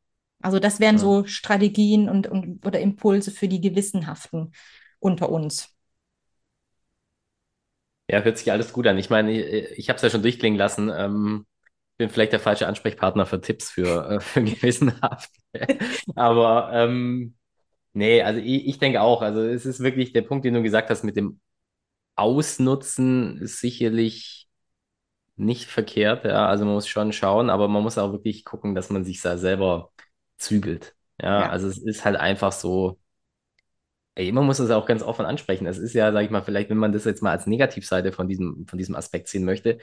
Also 0.42 0.60
das 0.60 0.80
wären 0.80 0.96
ja. 0.96 1.02
so 1.02 1.26
Strategien 1.26 2.10
und, 2.10 2.28
und 2.28 2.66
oder 2.66 2.80
Impulse 2.80 3.32
für 3.32 3.50
die 3.50 3.60
Gewissenhaften 3.60 4.54
unter 5.00 5.30
uns. 5.30 5.76
Ja, 8.10 8.22
hört 8.22 8.38
sich 8.38 8.50
alles 8.52 8.72
gut 8.72 8.88
an. 8.88 8.98
Ich 8.98 9.10
meine, 9.10 9.32
ich, 9.34 9.78
ich 9.78 9.90
habe 9.90 9.98
es 9.98 10.04
ja 10.04 10.10
schon 10.10 10.22
durchklingen 10.22 10.58
lassen. 10.58 10.90
Ähm, 10.96 11.46
bin 11.98 12.10
vielleicht 12.10 12.32
der 12.32 12.40
falsche 12.40 12.68
Ansprechpartner 12.68 13.26
für 13.26 13.42
Tipps 13.42 13.70
für, 13.70 14.10
äh, 14.10 14.20
für 14.22 14.42
Gewissenhafte. 14.44 15.40
Aber 16.16 16.72
ähm, 16.72 17.37
nee, 17.98 18.22
also 18.22 18.40
ich, 18.40 18.68
ich 18.68 18.80
denke 18.80 19.02
auch, 19.02 19.22
also 19.22 19.42
es 19.42 19.66
ist 19.66 19.80
wirklich 19.82 20.14
der 20.14 20.22
Punkt, 20.22 20.46
den 20.46 20.54
du 20.54 20.64
gesagt 20.64 20.90
hast, 20.90 21.04
mit 21.04 21.18
dem 21.18 21.40
Ausnutzen 22.16 23.38
ist 23.40 23.60
sicherlich 23.60 24.50
nicht 25.36 25.66
verkehrt, 25.68 26.26
ja. 26.26 26.48
Also 26.48 26.66
man 26.66 26.76
muss 26.76 26.88
schon 26.88 27.14
schauen, 27.14 27.50
aber 27.50 27.68
man 27.68 27.84
muss 27.84 27.98
auch 27.98 28.12
wirklich 28.12 28.46
gucken, 28.46 28.76
dass 28.76 28.90
man 28.90 29.06
sich 29.06 29.22
da 29.22 29.38
selber 29.38 29.92
zügelt. 30.38 30.96
Ja, 31.22 31.42
ja. 31.42 31.50
also 31.50 31.68
es 31.68 31.80
ist 31.80 32.06
halt 32.06 32.18
einfach 32.18 32.52
so, 32.52 33.00
ey, 34.16 34.32
man 34.32 34.46
muss 34.46 34.60
es 34.60 34.72
auch 34.72 34.86
ganz 34.86 35.04
offen 35.04 35.26
ansprechen. 35.26 35.68
Es 35.68 35.78
ist 35.78 35.94
ja, 35.94 36.12
sag 36.12 36.24
ich 36.26 36.32
mal, 36.32 36.44
vielleicht, 36.44 36.70
wenn 36.70 36.78
man 36.78 36.92
das 36.92 37.06
jetzt 37.06 37.22
mal 37.22 37.32
als 37.32 37.48
Negativseite 37.48 38.12
von 38.12 38.28
diesem, 38.28 38.66
von 38.68 38.78
diesem 38.78 38.96
Aspekt 38.96 39.28
sehen 39.28 39.46
möchte, 39.46 39.78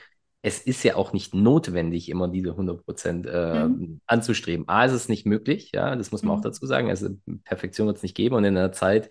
es 0.44 0.58
ist 0.58 0.82
ja 0.82 0.96
auch 0.96 1.14
nicht 1.14 1.34
notwendig, 1.34 2.10
immer 2.10 2.28
diese 2.28 2.50
100 2.50 2.84
Prozent 2.84 3.26
äh, 3.26 3.64
mhm. 3.64 4.02
anzustreben. 4.06 4.68
A, 4.68 4.84
ist 4.84 4.92
es 4.92 5.08
nicht 5.08 5.24
möglich, 5.24 5.72
ja, 5.72 5.96
das 5.96 6.12
muss 6.12 6.22
man 6.22 6.34
mhm. 6.34 6.38
auch 6.38 6.42
dazu 6.42 6.66
sagen. 6.66 6.90
Also 6.90 7.08
Perfektion 7.44 7.86
wird 7.86 7.96
es 7.96 8.02
nicht 8.02 8.14
geben 8.14 8.34
und 8.34 8.44
in 8.44 8.54
einer 8.54 8.70
Zeit, 8.70 9.08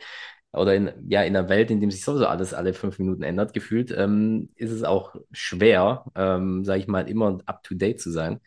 oder 0.52 0.76
in, 0.76 0.92
ja, 1.10 1.24
in 1.24 1.36
einer 1.36 1.50
Welt, 1.50 1.72
in 1.72 1.82
dem 1.82 1.90
sich 1.90 2.04
sowieso 2.04 2.28
alles 2.28 2.54
alle 2.54 2.76
fünf 2.76 3.00
Minuten 3.00 3.24
ändert, 3.24 3.56
gefühlt, 3.56 3.90
ähm, 3.98 4.50
ist 4.54 4.70
es 4.70 4.84
auch 4.84 5.16
schwer, 5.32 6.06
ähm, 6.14 6.64
sage 6.66 6.82
ich 6.82 6.88
mal, 6.88 7.10
immer 7.10 7.40
up-to-date 7.48 8.00
zu 8.00 8.12
sein. 8.12 8.40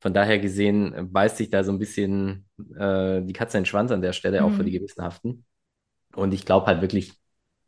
Von 0.00 0.12
daher 0.12 0.40
gesehen 0.40 1.12
beißt 1.12 1.36
sich 1.36 1.48
da 1.48 1.62
so 1.62 1.70
ein 1.70 1.78
bisschen 1.78 2.46
äh, 2.76 3.22
die 3.22 3.32
Katze 3.34 3.58
in 3.58 3.62
den 3.62 3.66
Schwanz 3.66 3.92
an 3.92 4.02
der 4.02 4.14
Stelle, 4.14 4.40
mhm. 4.40 4.46
auch 4.46 4.52
für 4.52 4.64
die 4.64 4.72
mhm. 4.72 4.78
Gewissenhaften. 4.78 5.44
Und 6.16 6.34
ich 6.34 6.44
glaube 6.44 6.66
halt 6.66 6.80
wirklich, 6.82 7.12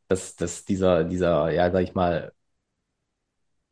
dass, 0.08 0.34
dass 0.34 0.64
dieser, 0.64 1.04
dieser, 1.04 1.50
ja, 1.52 1.70
sag 1.70 1.84
ich 1.84 1.94
mal, 1.94 2.32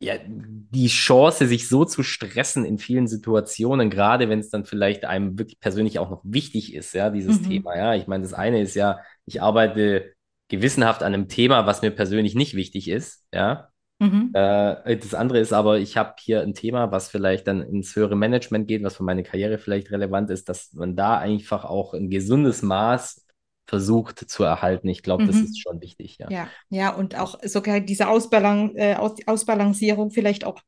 ja, 0.03 0.15
die 0.25 0.87
Chance, 0.87 1.47
sich 1.47 1.69
so 1.69 1.85
zu 1.85 2.03
stressen 2.03 2.65
in 2.65 2.77
vielen 2.77 3.07
Situationen, 3.07 3.89
gerade 3.89 4.29
wenn 4.29 4.39
es 4.39 4.49
dann 4.49 4.65
vielleicht 4.65 5.05
einem 5.05 5.37
wirklich 5.37 5.59
persönlich 5.59 5.99
auch 5.99 6.09
noch 6.09 6.21
wichtig 6.23 6.73
ist, 6.73 6.93
ja, 6.93 7.09
dieses 7.09 7.41
mhm. 7.41 7.49
Thema. 7.49 7.77
Ja, 7.77 7.95
ich 7.95 8.07
meine, 8.07 8.23
das 8.23 8.33
eine 8.33 8.61
ist 8.61 8.75
ja, 8.75 8.99
ich 9.25 9.41
arbeite 9.41 10.13
gewissenhaft 10.49 11.03
an 11.03 11.13
einem 11.13 11.29
Thema, 11.29 11.65
was 11.65 11.81
mir 11.81 11.91
persönlich 11.91 12.35
nicht 12.35 12.55
wichtig 12.55 12.89
ist, 12.89 13.25
ja. 13.33 13.69
Mhm. 13.99 14.31
Äh, 14.33 14.97
das 14.97 15.13
andere 15.13 15.39
ist 15.39 15.53
aber, 15.53 15.79
ich 15.79 15.95
habe 15.95 16.15
hier 16.19 16.41
ein 16.41 16.53
Thema, 16.53 16.91
was 16.91 17.09
vielleicht 17.09 17.47
dann 17.47 17.61
ins 17.61 17.95
höhere 17.95 18.15
Management 18.15 18.67
geht, 18.67 18.83
was 18.83 18.97
für 18.97 19.03
meine 19.03 19.23
Karriere 19.23 19.57
vielleicht 19.57 19.91
relevant 19.91 20.29
ist, 20.29 20.49
dass 20.49 20.73
man 20.73 20.95
da 20.95 21.17
einfach 21.17 21.63
auch 21.63 21.93
ein 21.93 22.09
gesundes 22.09 22.61
Maß 22.61 23.22
versucht 23.65 24.19
zu 24.29 24.43
erhalten. 24.43 24.87
Ich 24.89 25.03
glaube, 25.03 25.23
mhm. 25.23 25.27
das 25.27 25.37
ist 25.37 25.61
schon 25.61 25.81
wichtig. 25.81 26.17
Ja, 26.19 26.29
ja, 26.29 26.49
ja 26.69 26.93
und 26.93 27.17
auch 27.17 27.39
sogar 27.43 27.79
diese 27.79 28.07
Ausbalan 28.07 28.75
äh, 28.75 28.95
Aus 28.95 29.15
Ausbalancierung 29.25 30.11
vielleicht 30.11 30.45
auch 30.45 30.61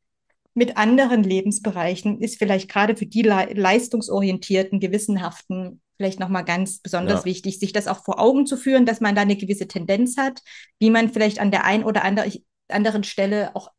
mit 0.53 0.77
anderen 0.77 1.23
Lebensbereichen 1.23 2.21
ist 2.21 2.37
vielleicht 2.37 2.69
gerade 2.69 2.95
für 2.95 3.05
die 3.05 3.23
le 3.23 3.49
leistungsorientierten, 3.53 4.79
gewissenhaften 4.79 5.81
vielleicht 5.97 6.19
nochmal 6.19 6.45
ganz 6.45 6.79
besonders 6.79 7.21
ja. 7.21 7.25
wichtig, 7.25 7.59
sich 7.59 7.73
das 7.73 7.87
auch 7.87 8.03
vor 8.03 8.19
Augen 8.19 8.45
zu 8.45 8.57
führen, 8.57 8.85
dass 8.85 9.01
man 9.01 9.15
da 9.15 9.21
eine 9.21 9.35
gewisse 9.35 9.67
Tendenz 9.67 10.17
hat, 10.17 10.41
wie 10.79 10.89
man 10.89 11.09
vielleicht 11.09 11.39
an 11.39 11.51
der 11.51 11.65
einen 11.65 11.83
oder 11.83 12.03
andere, 12.03 12.31
anderen 12.69 13.03
Stelle 13.03 13.55
auch 13.55 13.69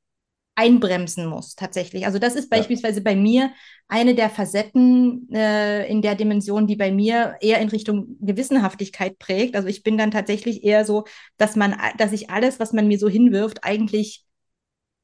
einbremsen 0.56 1.26
muss, 1.26 1.54
tatsächlich. 1.54 2.06
Also 2.06 2.18
das 2.18 2.34
ist 2.34 2.50
beispielsweise 2.50 3.00
ja. 3.00 3.04
bei 3.04 3.14
mir 3.14 3.52
eine 3.88 4.14
der 4.14 4.30
Facetten 4.30 5.28
äh, 5.32 5.86
in 5.86 6.02
der 6.02 6.14
Dimension, 6.14 6.66
die 6.66 6.76
bei 6.76 6.90
mir 6.90 7.36
eher 7.40 7.60
in 7.60 7.68
Richtung 7.68 8.16
Gewissenhaftigkeit 8.20 9.18
prägt. 9.18 9.54
Also 9.54 9.68
ich 9.68 9.82
bin 9.82 9.98
dann 9.98 10.10
tatsächlich 10.10 10.64
eher 10.64 10.84
so, 10.84 11.04
dass 11.36 11.56
man, 11.56 11.76
dass 11.98 12.12
ich 12.12 12.30
alles, 12.30 12.58
was 12.58 12.72
man 12.72 12.88
mir 12.88 12.98
so 12.98 13.08
hinwirft, 13.08 13.64
eigentlich 13.64 14.24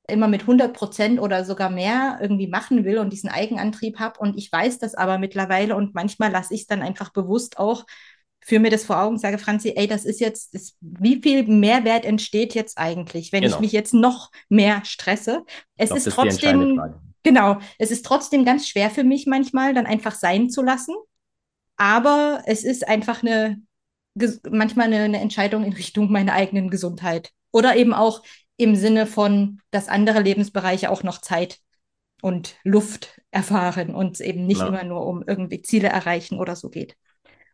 immer 0.08 0.26
mit 0.26 0.42
100 0.42 0.72
Prozent 0.74 1.20
oder 1.20 1.44
sogar 1.44 1.70
mehr 1.70 2.18
irgendwie 2.20 2.48
machen 2.48 2.84
will 2.84 2.98
und 2.98 3.12
diesen 3.12 3.30
Eigenantrieb 3.30 3.98
habe. 4.00 4.18
Und 4.18 4.36
ich 4.36 4.50
weiß 4.50 4.78
das 4.78 4.94
aber 4.94 5.18
mittlerweile 5.18 5.76
und 5.76 5.94
manchmal 5.94 6.32
lasse 6.32 6.54
ich 6.54 6.62
es 6.62 6.66
dann 6.66 6.82
einfach 6.82 7.10
bewusst 7.10 7.58
auch 7.58 7.84
führe 8.44 8.60
mir 8.60 8.70
das 8.70 8.84
vor 8.84 9.00
Augen, 9.00 9.18
sage 9.18 9.38
Franzi, 9.38 9.72
ey, 9.76 9.86
das 9.86 10.04
ist 10.04 10.20
jetzt, 10.20 10.54
das, 10.54 10.76
wie 10.80 11.20
viel 11.22 11.44
Mehrwert 11.44 12.04
entsteht 12.04 12.54
jetzt 12.54 12.76
eigentlich, 12.78 13.32
wenn 13.32 13.42
genau. 13.42 13.54
ich 13.54 13.60
mich 13.60 13.72
jetzt 13.72 13.94
noch 13.94 14.30
mehr 14.48 14.84
stresse? 14.84 15.44
Es 15.76 15.88
glaub, 15.88 15.98
ist 15.98 16.10
trotzdem, 16.10 16.80
genau, 17.22 17.58
es 17.78 17.90
ist 17.90 18.04
trotzdem 18.04 18.44
ganz 18.44 18.68
schwer 18.68 18.90
für 18.90 19.04
mich 19.04 19.26
manchmal, 19.26 19.74
dann 19.74 19.86
einfach 19.86 20.14
sein 20.14 20.50
zu 20.50 20.62
lassen. 20.62 20.94
Aber 21.76 22.42
es 22.46 22.64
ist 22.64 22.86
einfach 22.86 23.22
eine, 23.22 23.62
manchmal 24.50 24.86
eine, 24.86 25.04
eine 25.04 25.20
Entscheidung 25.20 25.64
in 25.64 25.72
Richtung 25.72 26.10
meiner 26.10 26.32
eigenen 26.32 26.68
Gesundheit. 26.68 27.30
Oder 27.52 27.76
eben 27.76 27.94
auch 27.94 28.22
im 28.56 28.76
Sinne 28.76 29.06
von, 29.06 29.60
dass 29.70 29.88
andere 29.88 30.20
Lebensbereiche 30.20 30.90
auch 30.90 31.02
noch 31.02 31.20
Zeit 31.20 31.58
und 32.22 32.56
Luft 32.62 33.20
erfahren 33.30 33.94
und 33.94 34.14
es 34.14 34.20
eben 34.20 34.46
nicht 34.46 34.60
ja. 34.60 34.68
immer 34.68 34.84
nur 34.84 35.06
um 35.06 35.24
irgendwie 35.26 35.62
Ziele 35.62 35.88
erreichen 35.88 36.38
oder 36.38 36.54
so 36.56 36.70
geht. 36.70 36.96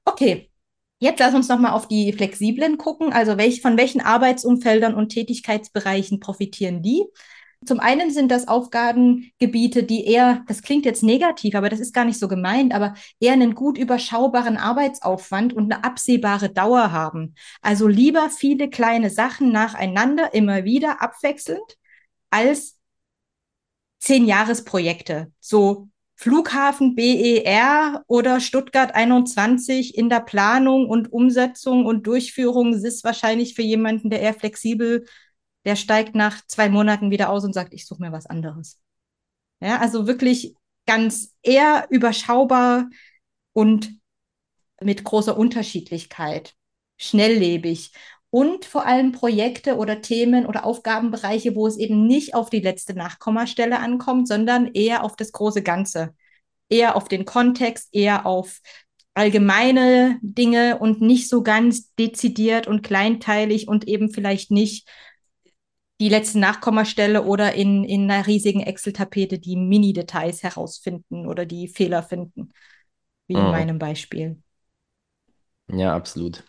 Okay, 0.05 0.51
jetzt 0.99 1.21
lass 1.21 1.35
uns 1.35 1.49
nochmal 1.49 1.73
auf 1.73 1.89
die 1.89 2.13
Flexiblen 2.13 2.79
gucken. 2.79 3.13
Also 3.13 3.37
welch, 3.39 3.63
von 3.63 3.77
welchen 3.77 4.01
Arbeitsumfeldern 4.01 4.95
und 4.95 5.11
Tätigkeitsbereichen 5.11 6.21
profitieren 6.21 6.83
die? 6.83 7.05
Zum 7.65 7.81
einen 7.81 8.13
sind 8.13 8.31
das 8.31 8.47
Aufgabengebiete, 8.47 9.83
die 9.83 10.07
eher, 10.07 10.45
das 10.47 10.63
klingt 10.63 10.85
jetzt 10.85 11.03
negativ, 11.03 11.57
aber 11.57 11.69
das 11.69 11.81
ist 11.81 11.93
gar 11.93 12.05
nicht 12.05 12.19
so 12.21 12.29
gemeint, 12.29 12.73
aber 12.73 12.95
eher 13.19 13.33
einen 13.33 13.57
gut 13.57 13.77
überschaubaren 13.77 14.57
Arbeitsaufwand 14.57 15.53
und 15.55 15.73
eine 15.73 15.83
absehbare 15.83 16.51
Dauer 16.51 16.93
haben. 16.93 17.35
Also 17.61 17.89
lieber 17.89 18.31
viele 18.31 18.71
kleine 18.71 19.11
Sachen 19.11 19.51
nacheinander, 19.51 20.35
immer 20.35 20.65
wieder 20.65 21.03
abwechselnd, 21.03 21.77
als 22.31 22.79
zehn 23.99 24.25
Jahresprojekte. 24.27 25.33
So 25.41 25.89
Flughafen 26.19 26.97
BER 26.97 28.03
oder 28.09 28.41
Stuttgart 28.41 28.95
21 28.95 29.97
in 29.97 30.11
der 30.11 30.21
Planung 30.21 30.89
und 30.89 31.13
Umsetzung 31.13 31.87
und 31.87 32.07
Durchführung 32.07 32.75
ist 32.75 33.05
wahrscheinlich 33.05 33.55
für 33.55 33.63
jemanden, 33.63 34.11
der 34.11 34.21
eher 34.21 34.35
flexibel 34.35 35.05
der 35.69 35.77
steigt 35.77 36.15
nach 36.15 36.45
zwei 36.47 36.71
Monaten 36.71 37.11
wieder 37.11 37.29
aus 37.29 37.45
und 37.45 37.53
sagt, 37.53 37.75
ich 37.75 37.87
suche 37.87 38.01
mir 38.01 38.11
was 38.11 38.25
anderes. 38.25 38.81
Ja, 39.61 39.79
also 39.79 40.07
wirklich 40.07 40.55
ganz 40.87 41.35
eher 41.43 41.87
überschaubar 41.91 42.89
und 43.53 43.93
mit 44.81 45.05
großer 45.05 45.37
Unterschiedlichkeit, 45.37 46.55
schnelllebig 46.97 47.93
und 48.31 48.64
vor 48.64 48.87
allem 48.87 49.12
Projekte 49.12 49.77
oder 49.77 50.03
Themen 50.03 50.47
oder 50.47 50.64
Aufgabenbereiche, 50.64 51.55
wo 51.55 51.67
es 51.67 51.79
eben 51.79 52.07
nicht 52.07 52.35
auf 52.35 52.51
die 52.51 52.61
letzte 52.61 52.95
Nachkommastelle 52.95 53.79
ankommt, 53.79 54.29
sondern 54.29 54.67
eher 54.75 55.03
auf 55.03 55.17
das 55.17 55.33
große 55.33 55.62
Ganze, 55.62 56.14
eher 56.69 56.97
auf 56.97 57.09
den 57.09 57.25
Kontext, 57.25 57.88
eher 57.93 58.27
auf 58.27 58.61
allgemeine 59.14 60.19
Dinge 60.23 60.79
und 60.79 61.01
nicht 61.01 61.29
so 61.29 61.43
ganz 61.43 61.95
dezidiert 61.95 62.67
und 62.67 62.83
kleinteilig 62.83 63.67
und 63.67 63.88
eben 63.88 64.11
vielleicht 64.11 64.51
nicht 64.51 64.88
die 66.01 66.09
letzte 66.09 66.38
Nachkommastelle 66.38 67.25
oder 67.25 67.55
in, 67.55 67.83
in 67.83 68.09
einer 68.09 68.27
riesigen 68.27 68.61
Excel-Tapete 68.61 69.38
die 69.38 69.57
Mini-Details 69.57 70.45
herausfinden 70.45 71.27
oder 71.27 71.47
die 71.47 71.67
Fehler 71.67 72.05
finden, 72.05 72.53
wie 73.27 73.35
in 73.35 73.43
mhm. 73.43 73.51
meinem 73.51 73.79
Beispiel. 73.79 74.41
Ja, 75.67 75.97
absolut. 75.97 76.45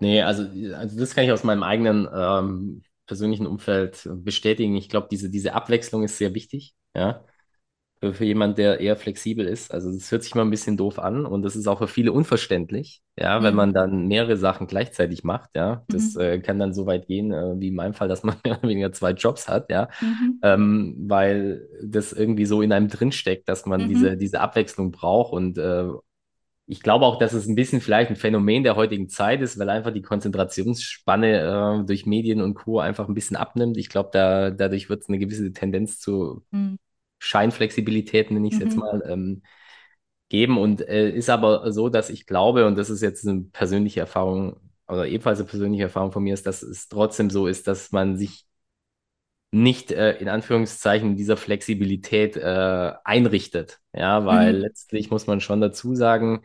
Nee, 0.00 0.22
also, 0.22 0.42
also 0.74 0.98
das 0.98 1.14
kann 1.14 1.24
ich 1.24 1.32
aus 1.32 1.44
meinem 1.44 1.62
eigenen 1.62 2.08
ähm, 2.14 2.82
persönlichen 3.06 3.46
Umfeld 3.46 4.08
bestätigen. 4.10 4.76
Ich 4.76 4.88
glaube, 4.88 5.08
diese, 5.10 5.30
diese 5.30 5.54
Abwechslung 5.54 6.02
ist 6.02 6.18
sehr 6.18 6.34
wichtig. 6.34 6.74
Ja 6.94 7.24
für, 8.00 8.12
für 8.12 8.24
jemand, 8.24 8.58
der 8.58 8.80
eher 8.80 8.96
flexibel 8.96 9.46
ist. 9.46 9.72
Also 9.72 9.92
das 9.92 10.10
hört 10.12 10.22
sich 10.22 10.34
mal 10.34 10.42
ein 10.42 10.50
bisschen 10.50 10.76
doof 10.76 10.98
an 10.98 11.24
und 11.24 11.42
das 11.42 11.56
ist 11.56 11.66
auch 11.66 11.78
für 11.78 11.88
viele 11.88 12.12
unverständlich, 12.12 13.00
ja, 13.18 13.38
mhm. 13.38 13.44
wenn 13.44 13.54
man 13.54 13.72
dann 13.72 14.06
mehrere 14.06 14.36
Sachen 14.36 14.66
gleichzeitig 14.66 15.24
macht, 15.24 15.50
ja. 15.54 15.84
Das 15.88 16.14
mhm. 16.14 16.20
äh, 16.20 16.38
kann 16.40 16.58
dann 16.58 16.74
so 16.74 16.86
weit 16.86 17.06
gehen, 17.06 17.32
äh, 17.32 17.54
wie 17.58 17.68
in 17.68 17.74
meinem 17.74 17.94
Fall, 17.94 18.08
dass 18.08 18.22
man 18.22 18.36
mehr 18.44 18.58
oder 18.58 18.68
weniger 18.68 18.92
zwei 18.92 19.12
Jobs 19.12 19.48
hat, 19.48 19.70
ja, 19.70 19.88
mhm. 20.00 20.40
ähm, 20.42 20.94
weil 21.06 21.66
das 21.82 22.12
irgendwie 22.12 22.46
so 22.46 22.62
in 22.62 22.72
einem 22.72 22.88
drinsteckt, 22.88 23.48
dass 23.48 23.66
man 23.66 23.88
diese, 23.88 24.12
mhm. 24.12 24.18
diese 24.18 24.40
Abwechslung 24.40 24.90
braucht 24.90 25.32
und 25.32 25.56
äh, 25.58 25.88
ich 26.66 26.82
glaube 26.82 27.06
auch, 27.06 27.18
dass 27.18 27.32
es 27.32 27.46
ein 27.46 27.54
bisschen 27.54 27.80
vielleicht 27.80 28.10
ein 28.10 28.16
Phänomen 28.16 28.64
der 28.64 28.76
heutigen 28.76 29.08
Zeit 29.08 29.40
ist, 29.40 29.58
weil 29.58 29.70
einfach 29.70 29.92
die 29.92 30.02
Konzentrationsspanne 30.02 31.80
äh, 31.82 31.86
durch 31.86 32.06
Medien 32.06 32.40
und 32.40 32.54
Co. 32.54 32.80
einfach 32.80 33.08
ein 33.08 33.14
bisschen 33.14 33.36
abnimmt. 33.36 33.76
Ich 33.76 33.88
glaube, 33.88 34.10
da, 34.12 34.50
dadurch 34.50 34.88
wird 34.88 35.02
es 35.02 35.08
eine 35.08 35.18
gewisse 35.18 35.52
Tendenz 35.52 36.00
zu 36.00 36.44
mhm. 36.50 36.78
Scheinflexibilität, 37.18 38.30
nenne 38.30 38.48
ich 38.48 38.54
es 38.54 38.58
mhm. 38.58 38.66
jetzt 38.66 38.76
mal, 38.76 39.02
ähm, 39.08 39.42
geben. 40.28 40.58
Und 40.58 40.80
äh, 40.88 41.10
ist 41.10 41.30
aber 41.30 41.72
so, 41.72 41.88
dass 41.88 42.10
ich 42.10 42.26
glaube, 42.26 42.66
und 42.66 42.76
das 42.76 42.90
ist 42.90 43.00
jetzt 43.00 43.26
eine 43.26 43.42
persönliche 43.52 44.00
Erfahrung, 44.00 44.56
oder 44.88 45.06
ebenfalls 45.06 45.38
eine 45.38 45.48
persönliche 45.48 45.84
Erfahrung 45.84 46.12
von 46.12 46.24
mir, 46.24 46.34
ist, 46.34 46.46
dass 46.46 46.62
es 46.62 46.88
trotzdem 46.88 47.30
so 47.30 47.46
ist, 47.46 47.68
dass 47.68 47.92
man 47.92 48.16
sich 48.16 48.44
nicht 49.56 49.90
äh, 49.90 50.12
in 50.18 50.28
Anführungszeichen 50.28 51.16
dieser 51.16 51.36
Flexibilität 51.36 52.36
äh, 52.36 52.92
einrichtet. 53.04 53.80
Ja, 53.94 54.26
weil 54.26 54.52
mhm. 54.52 54.60
letztlich 54.60 55.10
muss 55.10 55.26
man 55.26 55.40
schon 55.40 55.60
dazu 55.60 55.94
sagen, 55.94 56.44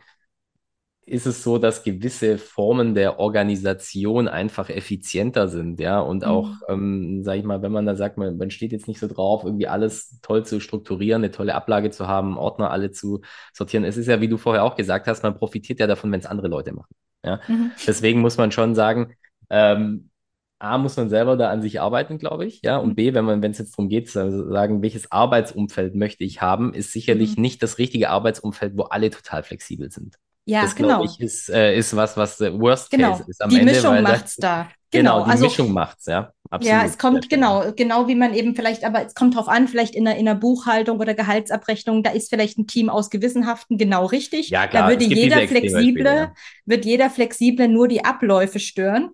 ist 1.06 1.26
es 1.26 1.44
so, 1.44 1.58
dass 1.58 1.84
gewisse 1.84 2.38
Formen 2.38 2.96
der 2.96 3.20
Organisation 3.20 4.28
einfach 4.28 4.70
effizienter 4.70 5.48
sind, 5.50 5.80
ja, 5.80 6.00
und 6.00 6.26
auch, 6.26 6.48
mhm. 6.70 7.20
ähm, 7.20 7.24
sag 7.24 7.38
ich 7.38 7.44
mal, 7.44 7.62
wenn 7.62 7.72
man 7.72 7.86
da 7.86 7.96
sagt, 7.96 8.18
man, 8.18 8.38
man 8.38 8.52
steht 8.52 8.72
jetzt 8.72 8.88
nicht 8.88 9.00
so 9.00 9.08
drauf, 9.08 9.44
irgendwie 9.44 9.68
alles 9.68 10.22
toll 10.22 10.46
zu 10.46 10.62
strukturieren, 10.62 11.24
eine 11.24 11.32
tolle 11.32 11.56
Ablage 11.56 11.90
zu 11.90 12.08
haben, 12.08 12.38
Ordner 12.38 12.72
alle 12.72 12.92
zu 12.92 13.22
sortieren. 13.52 13.84
Es 13.84 13.98
ist 13.98 14.08
ja, 14.08 14.22
wie 14.22 14.30
du 14.30 14.38
vorher 14.38 14.64
auch 14.64 14.76
gesagt 14.76 15.08
hast, 15.08 15.24
man 15.24 15.36
profitiert 15.36 15.80
ja 15.80 15.88
davon, 15.88 16.12
wenn 16.12 16.20
es 16.22 16.28
andere 16.28 16.48
Leute 16.48 16.72
machen, 16.72 16.94
ja. 17.26 17.42
Mhm. 17.48 17.72
Deswegen 17.86 18.22
muss 18.22 18.38
man 18.38 18.52
schon 18.52 18.76
sagen, 18.76 19.16
ähm, 19.50 20.11
A, 20.62 20.78
muss 20.78 20.96
man 20.96 21.10
selber 21.10 21.38
da 21.38 21.50
an 21.50 21.62
sich 21.62 21.82
arbeiten, 21.82 22.20
glaube 22.20 22.46
ich, 22.46 22.62
ja, 22.62 22.78
und 22.78 22.90
mhm. 22.90 22.96
B, 22.96 23.14
wenn 23.14 23.26
man, 23.26 23.42
wenn 23.42 23.52
es 23.52 23.58
jetzt 23.58 23.74
darum 23.74 23.90
geht, 23.90 24.10
zu 24.10 24.50
sagen, 24.50 24.82
welches 24.84 25.12
Arbeitsumfeld 25.12 25.96
möchte 25.96 26.24
ich 26.24 26.42
haben, 26.42 26.74
ist 26.74 26.92
sicherlich 26.92 27.36
mhm. 27.36 27.42
nicht 27.42 27.64
das 27.64 27.80
richtige 27.80 28.10
Arbeitsumfeld, 28.10 28.78
wo 28.78 28.84
alle 28.84 29.10
total 29.10 29.44
flexibel 29.44 29.92
sind. 29.92 30.18
Ja, 30.46 30.62
das, 30.64 30.76
genau. 30.76 31.04
ich, 31.04 31.20
ist, 31.20 31.50
äh, 31.50 31.76
ist 31.76 31.96
was, 31.96 32.18
was 32.18 32.38
der 32.38 32.60
Worst 32.60 32.92
genau. 32.92 33.12
Case 33.12 33.26
ist 33.28 33.42
am 33.42 33.50
die 33.50 33.60
Ende. 33.60 33.72
Die 33.72 33.78
Mischung 33.78 34.02
macht's 34.02 34.36
da. 34.36 34.68
Genau, 34.94 35.20
genau 35.20 35.26
die 35.26 35.32
also, 35.32 35.46
Mischung 35.46 35.72
macht's, 35.72 36.06
ja. 36.06 36.34
Absolut. 36.50 36.78
Ja, 36.78 36.86
es 36.86 36.98
kommt 36.98 37.30
genau, 37.30 37.72
genau 37.78 38.10
wie 38.10 38.16
man 38.16 38.34
eben 38.34 38.58
vielleicht, 38.58 38.84
aber 38.84 39.06
es 39.06 39.16
kommt 39.16 39.38
drauf 39.38 39.48
an, 39.48 39.70
vielleicht 39.70 39.96
in 39.96 40.04
der, 40.04 40.18
in 40.18 40.26
der 40.26 40.36
Buchhaltung 40.36 41.00
oder 41.00 41.14
Gehaltsabrechnung, 41.14 42.04
da 42.04 42.10
ist 42.12 42.30
vielleicht 42.30 42.58
ein 42.58 42.68
Team 42.68 42.90
aus 42.90 43.10
Gewissenhaften 43.10 43.78
genau 43.78 44.06
richtig. 44.08 44.50
Ja, 44.50 44.68
klar. 44.68 44.84
Da 44.84 44.90
würde 44.90 45.06
jeder 45.06 45.48
flexible, 45.48 46.04
ja. 46.04 46.34
wird 46.66 46.84
jeder 46.84 47.10
flexible 47.10 47.70
nur 47.70 47.88
die 47.88 48.04
Abläufe 48.04 48.60
stören. 48.60 49.12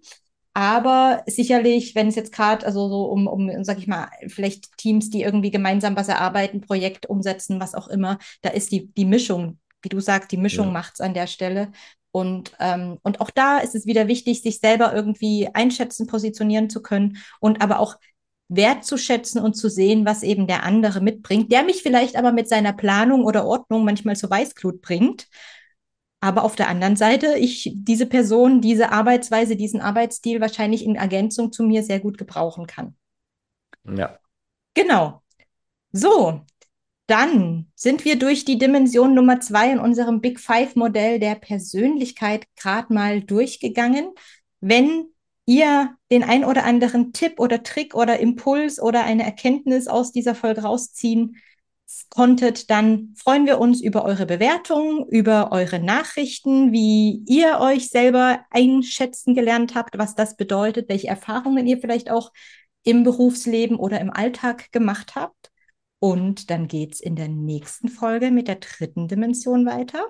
Aber 0.58 1.22
sicherlich, 1.28 1.94
wenn 1.94 2.08
es 2.08 2.16
jetzt 2.16 2.32
gerade, 2.32 2.66
also 2.66 2.90
so 2.90 3.04
um, 3.04 3.28
um, 3.28 3.64
sag 3.64 3.78
ich 3.78 3.86
mal, 3.86 4.08
vielleicht 4.28 4.76
Teams, 4.76 5.12
die 5.12 5.22
irgendwie 5.22 5.52
gemeinsam 5.52 5.96
was 5.96 6.08
erarbeiten, 6.08 6.62
Projekt 6.62 7.06
umsetzen, 7.06 7.60
was 7.60 7.76
auch 7.76 7.88
immer, 7.88 8.18
da 8.42 8.50
ist 8.50 8.72
die, 8.72 8.92
die 8.94 9.06
Mischung 9.06 9.60
wie 9.82 9.90
du 9.90 10.00
sagst, 10.00 10.32
die 10.32 10.38
Mischung 10.38 10.68
ja. 10.68 10.74
macht 10.74 10.96
es 10.96 11.02
an 11.02 11.14
der 11.14 11.28
Stelle. 11.28 11.72
Und, 12.12 12.52
ähm, 12.60 12.98
und 13.04 13.22
auch 13.22 13.30
da 13.30 13.60
ist 13.60 13.76
es 13.76 13.86
wieder 13.86 14.08
wichtig, 14.08 14.42
sich 14.42 14.60
selber 14.60 14.94
irgendwie 14.94 15.50
einschätzen, 15.54 16.08
positionieren 16.08 16.70
zu 16.70 16.82
können 16.82 17.18
und 17.40 17.62
aber 17.62 17.80
auch 17.80 17.96
wertzuschätzen 18.50 19.42
und 19.42 19.56
zu 19.56 19.70
sehen, 19.70 20.06
was 20.06 20.24
eben 20.24 20.48
der 20.48 20.64
andere 20.64 21.02
mitbringt, 21.02 21.52
der 21.52 21.64
mich 21.64 21.84
vielleicht 21.84 22.16
aber 22.16 22.32
mit 22.32 22.48
seiner 22.48 22.74
Planung 22.74 23.24
oder 23.24 23.46
Ordnung 23.46 23.84
manchmal 23.84 24.16
zur 24.16 24.30
Weißglut 24.30 24.82
bringt. 24.82 25.28
Aber 26.20 26.44
auf 26.44 26.56
der 26.56 26.68
anderen 26.68 26.96
Seite, 26.96 27.38
ich 27.38 27.72
diese 27.76 28.08
Person, 28.08 28.62
diese 28.62 28.92
Arbeitsweise, 28.92 29.56
diesen 29.56 29.82
Arbeitsstil 29.82 30.42
wahrscheinlich 30.42 30.84
in 30.84 30.96
Ergänzung 30.96 31.52
zu 31.52 31.64
mir 31.64 31.84
sehr 31.84 32.00
gut 32.00 32.18
gebrauchen 32.18 32.66
kann. 32.66 32.96
Ja. 33.86 34.18
Genau. 34.74 35.22
So, 35.92 36.42
dann 37.08 37.72
sind 37.76 38.04
wir 38.04 38.20
durch 38.20 38.46
die 38.46 38.58
Dimension 38.58 39.14
Nummer 39.14 39.40
zwei 39.40 39.72
in 39.72 39.80
unserem 39.80 40.20
Big 40.20 40.40
Five 40.40 40.76
Modell 40.76 41.20
der 41.20 41.36
Persönlichkeit 41.36 42.46
gerade 42.56 42.94
mal 42.94 43.22
durchgegangen. 43.22 44.12
Wenn 44.60 45.06
ihr 45.46 45.96
den 46.12 46.24
ein 46.24 46.44
oder 46.44 46.66
anderen 46.66 47.14
Tipp 47.14 47.40
oder 47.40 47.64
Trick 47.64 47.96
oder 47.96 48.20
Impuls 48.20 48.82
oder 48.82 49.06
eine 49.06 49.24
Erkenntnis 49.24 49.88
aus 49.88 50.12
dieser 50.12 50.36
Folge 50.36 50.64
rausziehen 50.64 51.38
konntet, 52.10 52.70
dann 52.70 53.14
freuen 53.16 53.46
wir 53.46 53.60
uns 53.60 53.82
über 53.82 54.04
eure 54.04 54.26
Bewertungen, 54.26 55.06
über 55.08 55.52
eure 55.52 55.80
Nachrichten, 55.80 56.72
wie 56.72 57.24
ihr 57.28 57.60
euch 57.60 57.90
selber 57.90 58.42
einschätzen 58.50 59.36
gelernt 59.36 59.76
habt, 59.76 59.98
was 59.98 60.16
das 60.16 60.36
bedeutet, 60.36 60.90
welche 60.90 61.08
Erfahrungen 61.08 61.66
ihr 61.66 61.80
vielleicht 61.80 62.10
auch 62.10 62.32
im 62.84 63.04
Berufsleben 63.04 63.78
oder 63.78 64.00
im 64.00 64.12
Alltag 64.12 64.72
gemacht 64.72 65.16
habt. 65.16 65.52
Und 66.00 66.50
dann 66.50 66.68
geht 66.68 66.94
es 66.96 67.00
in 67.00 67.16
der 67.16 67.28
nächsten 67.28 67.90
Folge 67.90 68.32
mit 68.32 68.48
der 68.48 68.56
dritten 68.56 69.08
Dimension 69.08 69.66
weiter, 69.66 70.06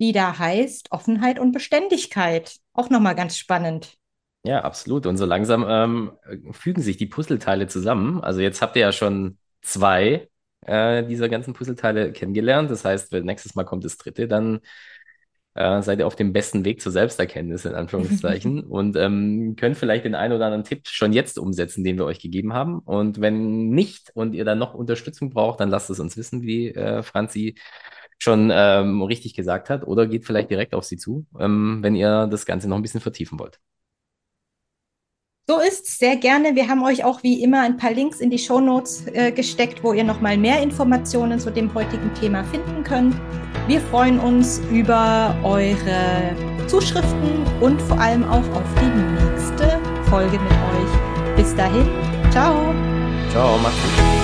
die 0.00 0.12
da 0.12 0.38
heißt 0.38 0.92
Offenheit 0.92 1.38
und 1.38 1.52
Beständigkeit. 1.52 2.56
Auch 2.72 2.90
nochmal 2.90 3.14
ganz 3.14 3.36
spannend. 3.36 3.96
Ja, 4.44 4.62
absolut. 4.62 5.06
Und 5.06 5.16
so 5.16 5.24
langsam 5.24 5.64
ähm, 5.68 6.12
fügen 6.52 6.82
sich 6.82 6.96
die 6.96 7.06
Puzzleteile 7.06 7.66
zusammen. 7.66 8.22
Also 8.22 8.40
jetzt 8.40 8.60
habt 8.60 8.76
ihr 8.76 8.82
ja 8.82 8.92
schon 8.92 9.38
zwei 9.62 10.28
äh, 10.66 11.06
dieser 11.06 11.28
ganzen 11.28 11.54
Puzzleteile 11.54 12.12
kennengelernt. 12.12 12.70
Das 12.70 12.84
heißt, 12.84 13.12
wenn 13.12 13.24
nächstes 13.24 13.54
Mal 13.54 13.64
kommt 13.64 13.84
das 13.84 13.96
dritte, 13.96 14.28
dann 14.28 14.60
äh, 15.54 15.82
seid 15.82 16.00
ihr 16.00 16.06
auf 16.06 16.16
dem 16.16 16.32
besten 16.32 16.64
Weg 16.64 16.80
zur 16.80 16.92
Selbsterkenntnis, 16.92 17.64
in 17.64 17.74
Anführungszeichen, 17.74 18.64
und 18.64 18.96
ähm, 18.96 19.56
könnt 19.56 19.76
vielleicht 19.76 20.04
den 20.04 20.14
einen 20.14 20.34
oder 20.34 20.46
anderen 20.46 20.64
Tipp 20.64 20.88
schon 20.88 21.12
jetzt 21.12 21.38
umsetzen, 21.38 21.84
den 21.84 21.96
wir 21.96 22.04
euch 22.06 22.18
gegeben 22.20 22.52
haben. 22.52 22.80
Und 22.80 23.20
wenn 23.20 23.70
nicht 23.70 24.10
und 24.14 24.34
ihr 24.34 24.44
dann 24.44 24.58
noch 24.58 24.74
Unterstützung 24.74 25.30
braucht, 25.30 25.60
dann 25.60 25.70
lasst 25.70 25.90
es 25.90 26.00
uns 26.00 26.16
wissen, 26.16 26.42
wie 26.42 26.70
äh, 26.70 27.02
Franzi 27.02 27.56
schon 28.18 28.50
ähm, 28.52 29.02
richtig 29.02 29.34
gesagt 29.34 29.70
hat, 29.70 29.86
oder 29.86 30.06
geht 30.06 30.24
vielleicht 30.24 30.50
direkt 30.50 30.74
auf 30.74 30.84
sie 30.84 30.96
zu, 30.96 31.26
ähm, 31.38 31.78
wenn 31.82 31.94
ihr 31.94 32.26
das 32.26 32.46
Ganze 32.46 32.68
noch 32.68 32.76
ein 32.76 32.82
bisschen 32.82 33.00
vertiefen 33.00 33.38
wollt. 33.38 33.60
So 35.46 35.58
ist 35.58 35.98
sehr 35.98 36.16
gerne. 36.16 36.54
Wir 36.54 36.68
haben 36.68 36.82
euch 36.82 37.04
auch 37.04 37.22
wie 37.22 37.42
immer 37.42 37.60
ein 37.60 37.76
paar 37.76 37.92
Links 37.92 38.20
in 38.20 38.30
die 38.30 38.38
Show 38.38 38.60
Notes 38.60 39.04
äh, 39.12 39.30
gesteckt, 39.30 39.84
wo 39.84 39.92
ihr 39.92 40.02
nochmal 40.02 40.38
mehr 40.38 40.62
Informationen 40.62 41.38
zu 41.38 41.50
dem 41.50 41.74
heutigen 41.74 42.14
Thema 42.14 42.44
finden 42.44 42.82
könnt. 42.82 43.14
Wir 43.66 43.80
freuen 43.82 44.18
uns 44.18 44.62
über 44.70 45.36
eure 45.42 46.34
Zuschriften 46.66 47.44
und 47.60 47.80
vor 47.82 48.00
allem 48.00 48.24
auch 48.24 48.38
auf 48.38 48.64
die 48.80 49.34
nächste 49.34 49.78
Folge 50.08 50.38
mit 50.38 50.52
euch. 50.52 51.36
Bis 51.36 51.54
dahin, 51.54 51.90
ciao. 52.30 52.74
Ciao, 53.30 53.58
macht's 53.58 53.82
gut. 53.82 54.23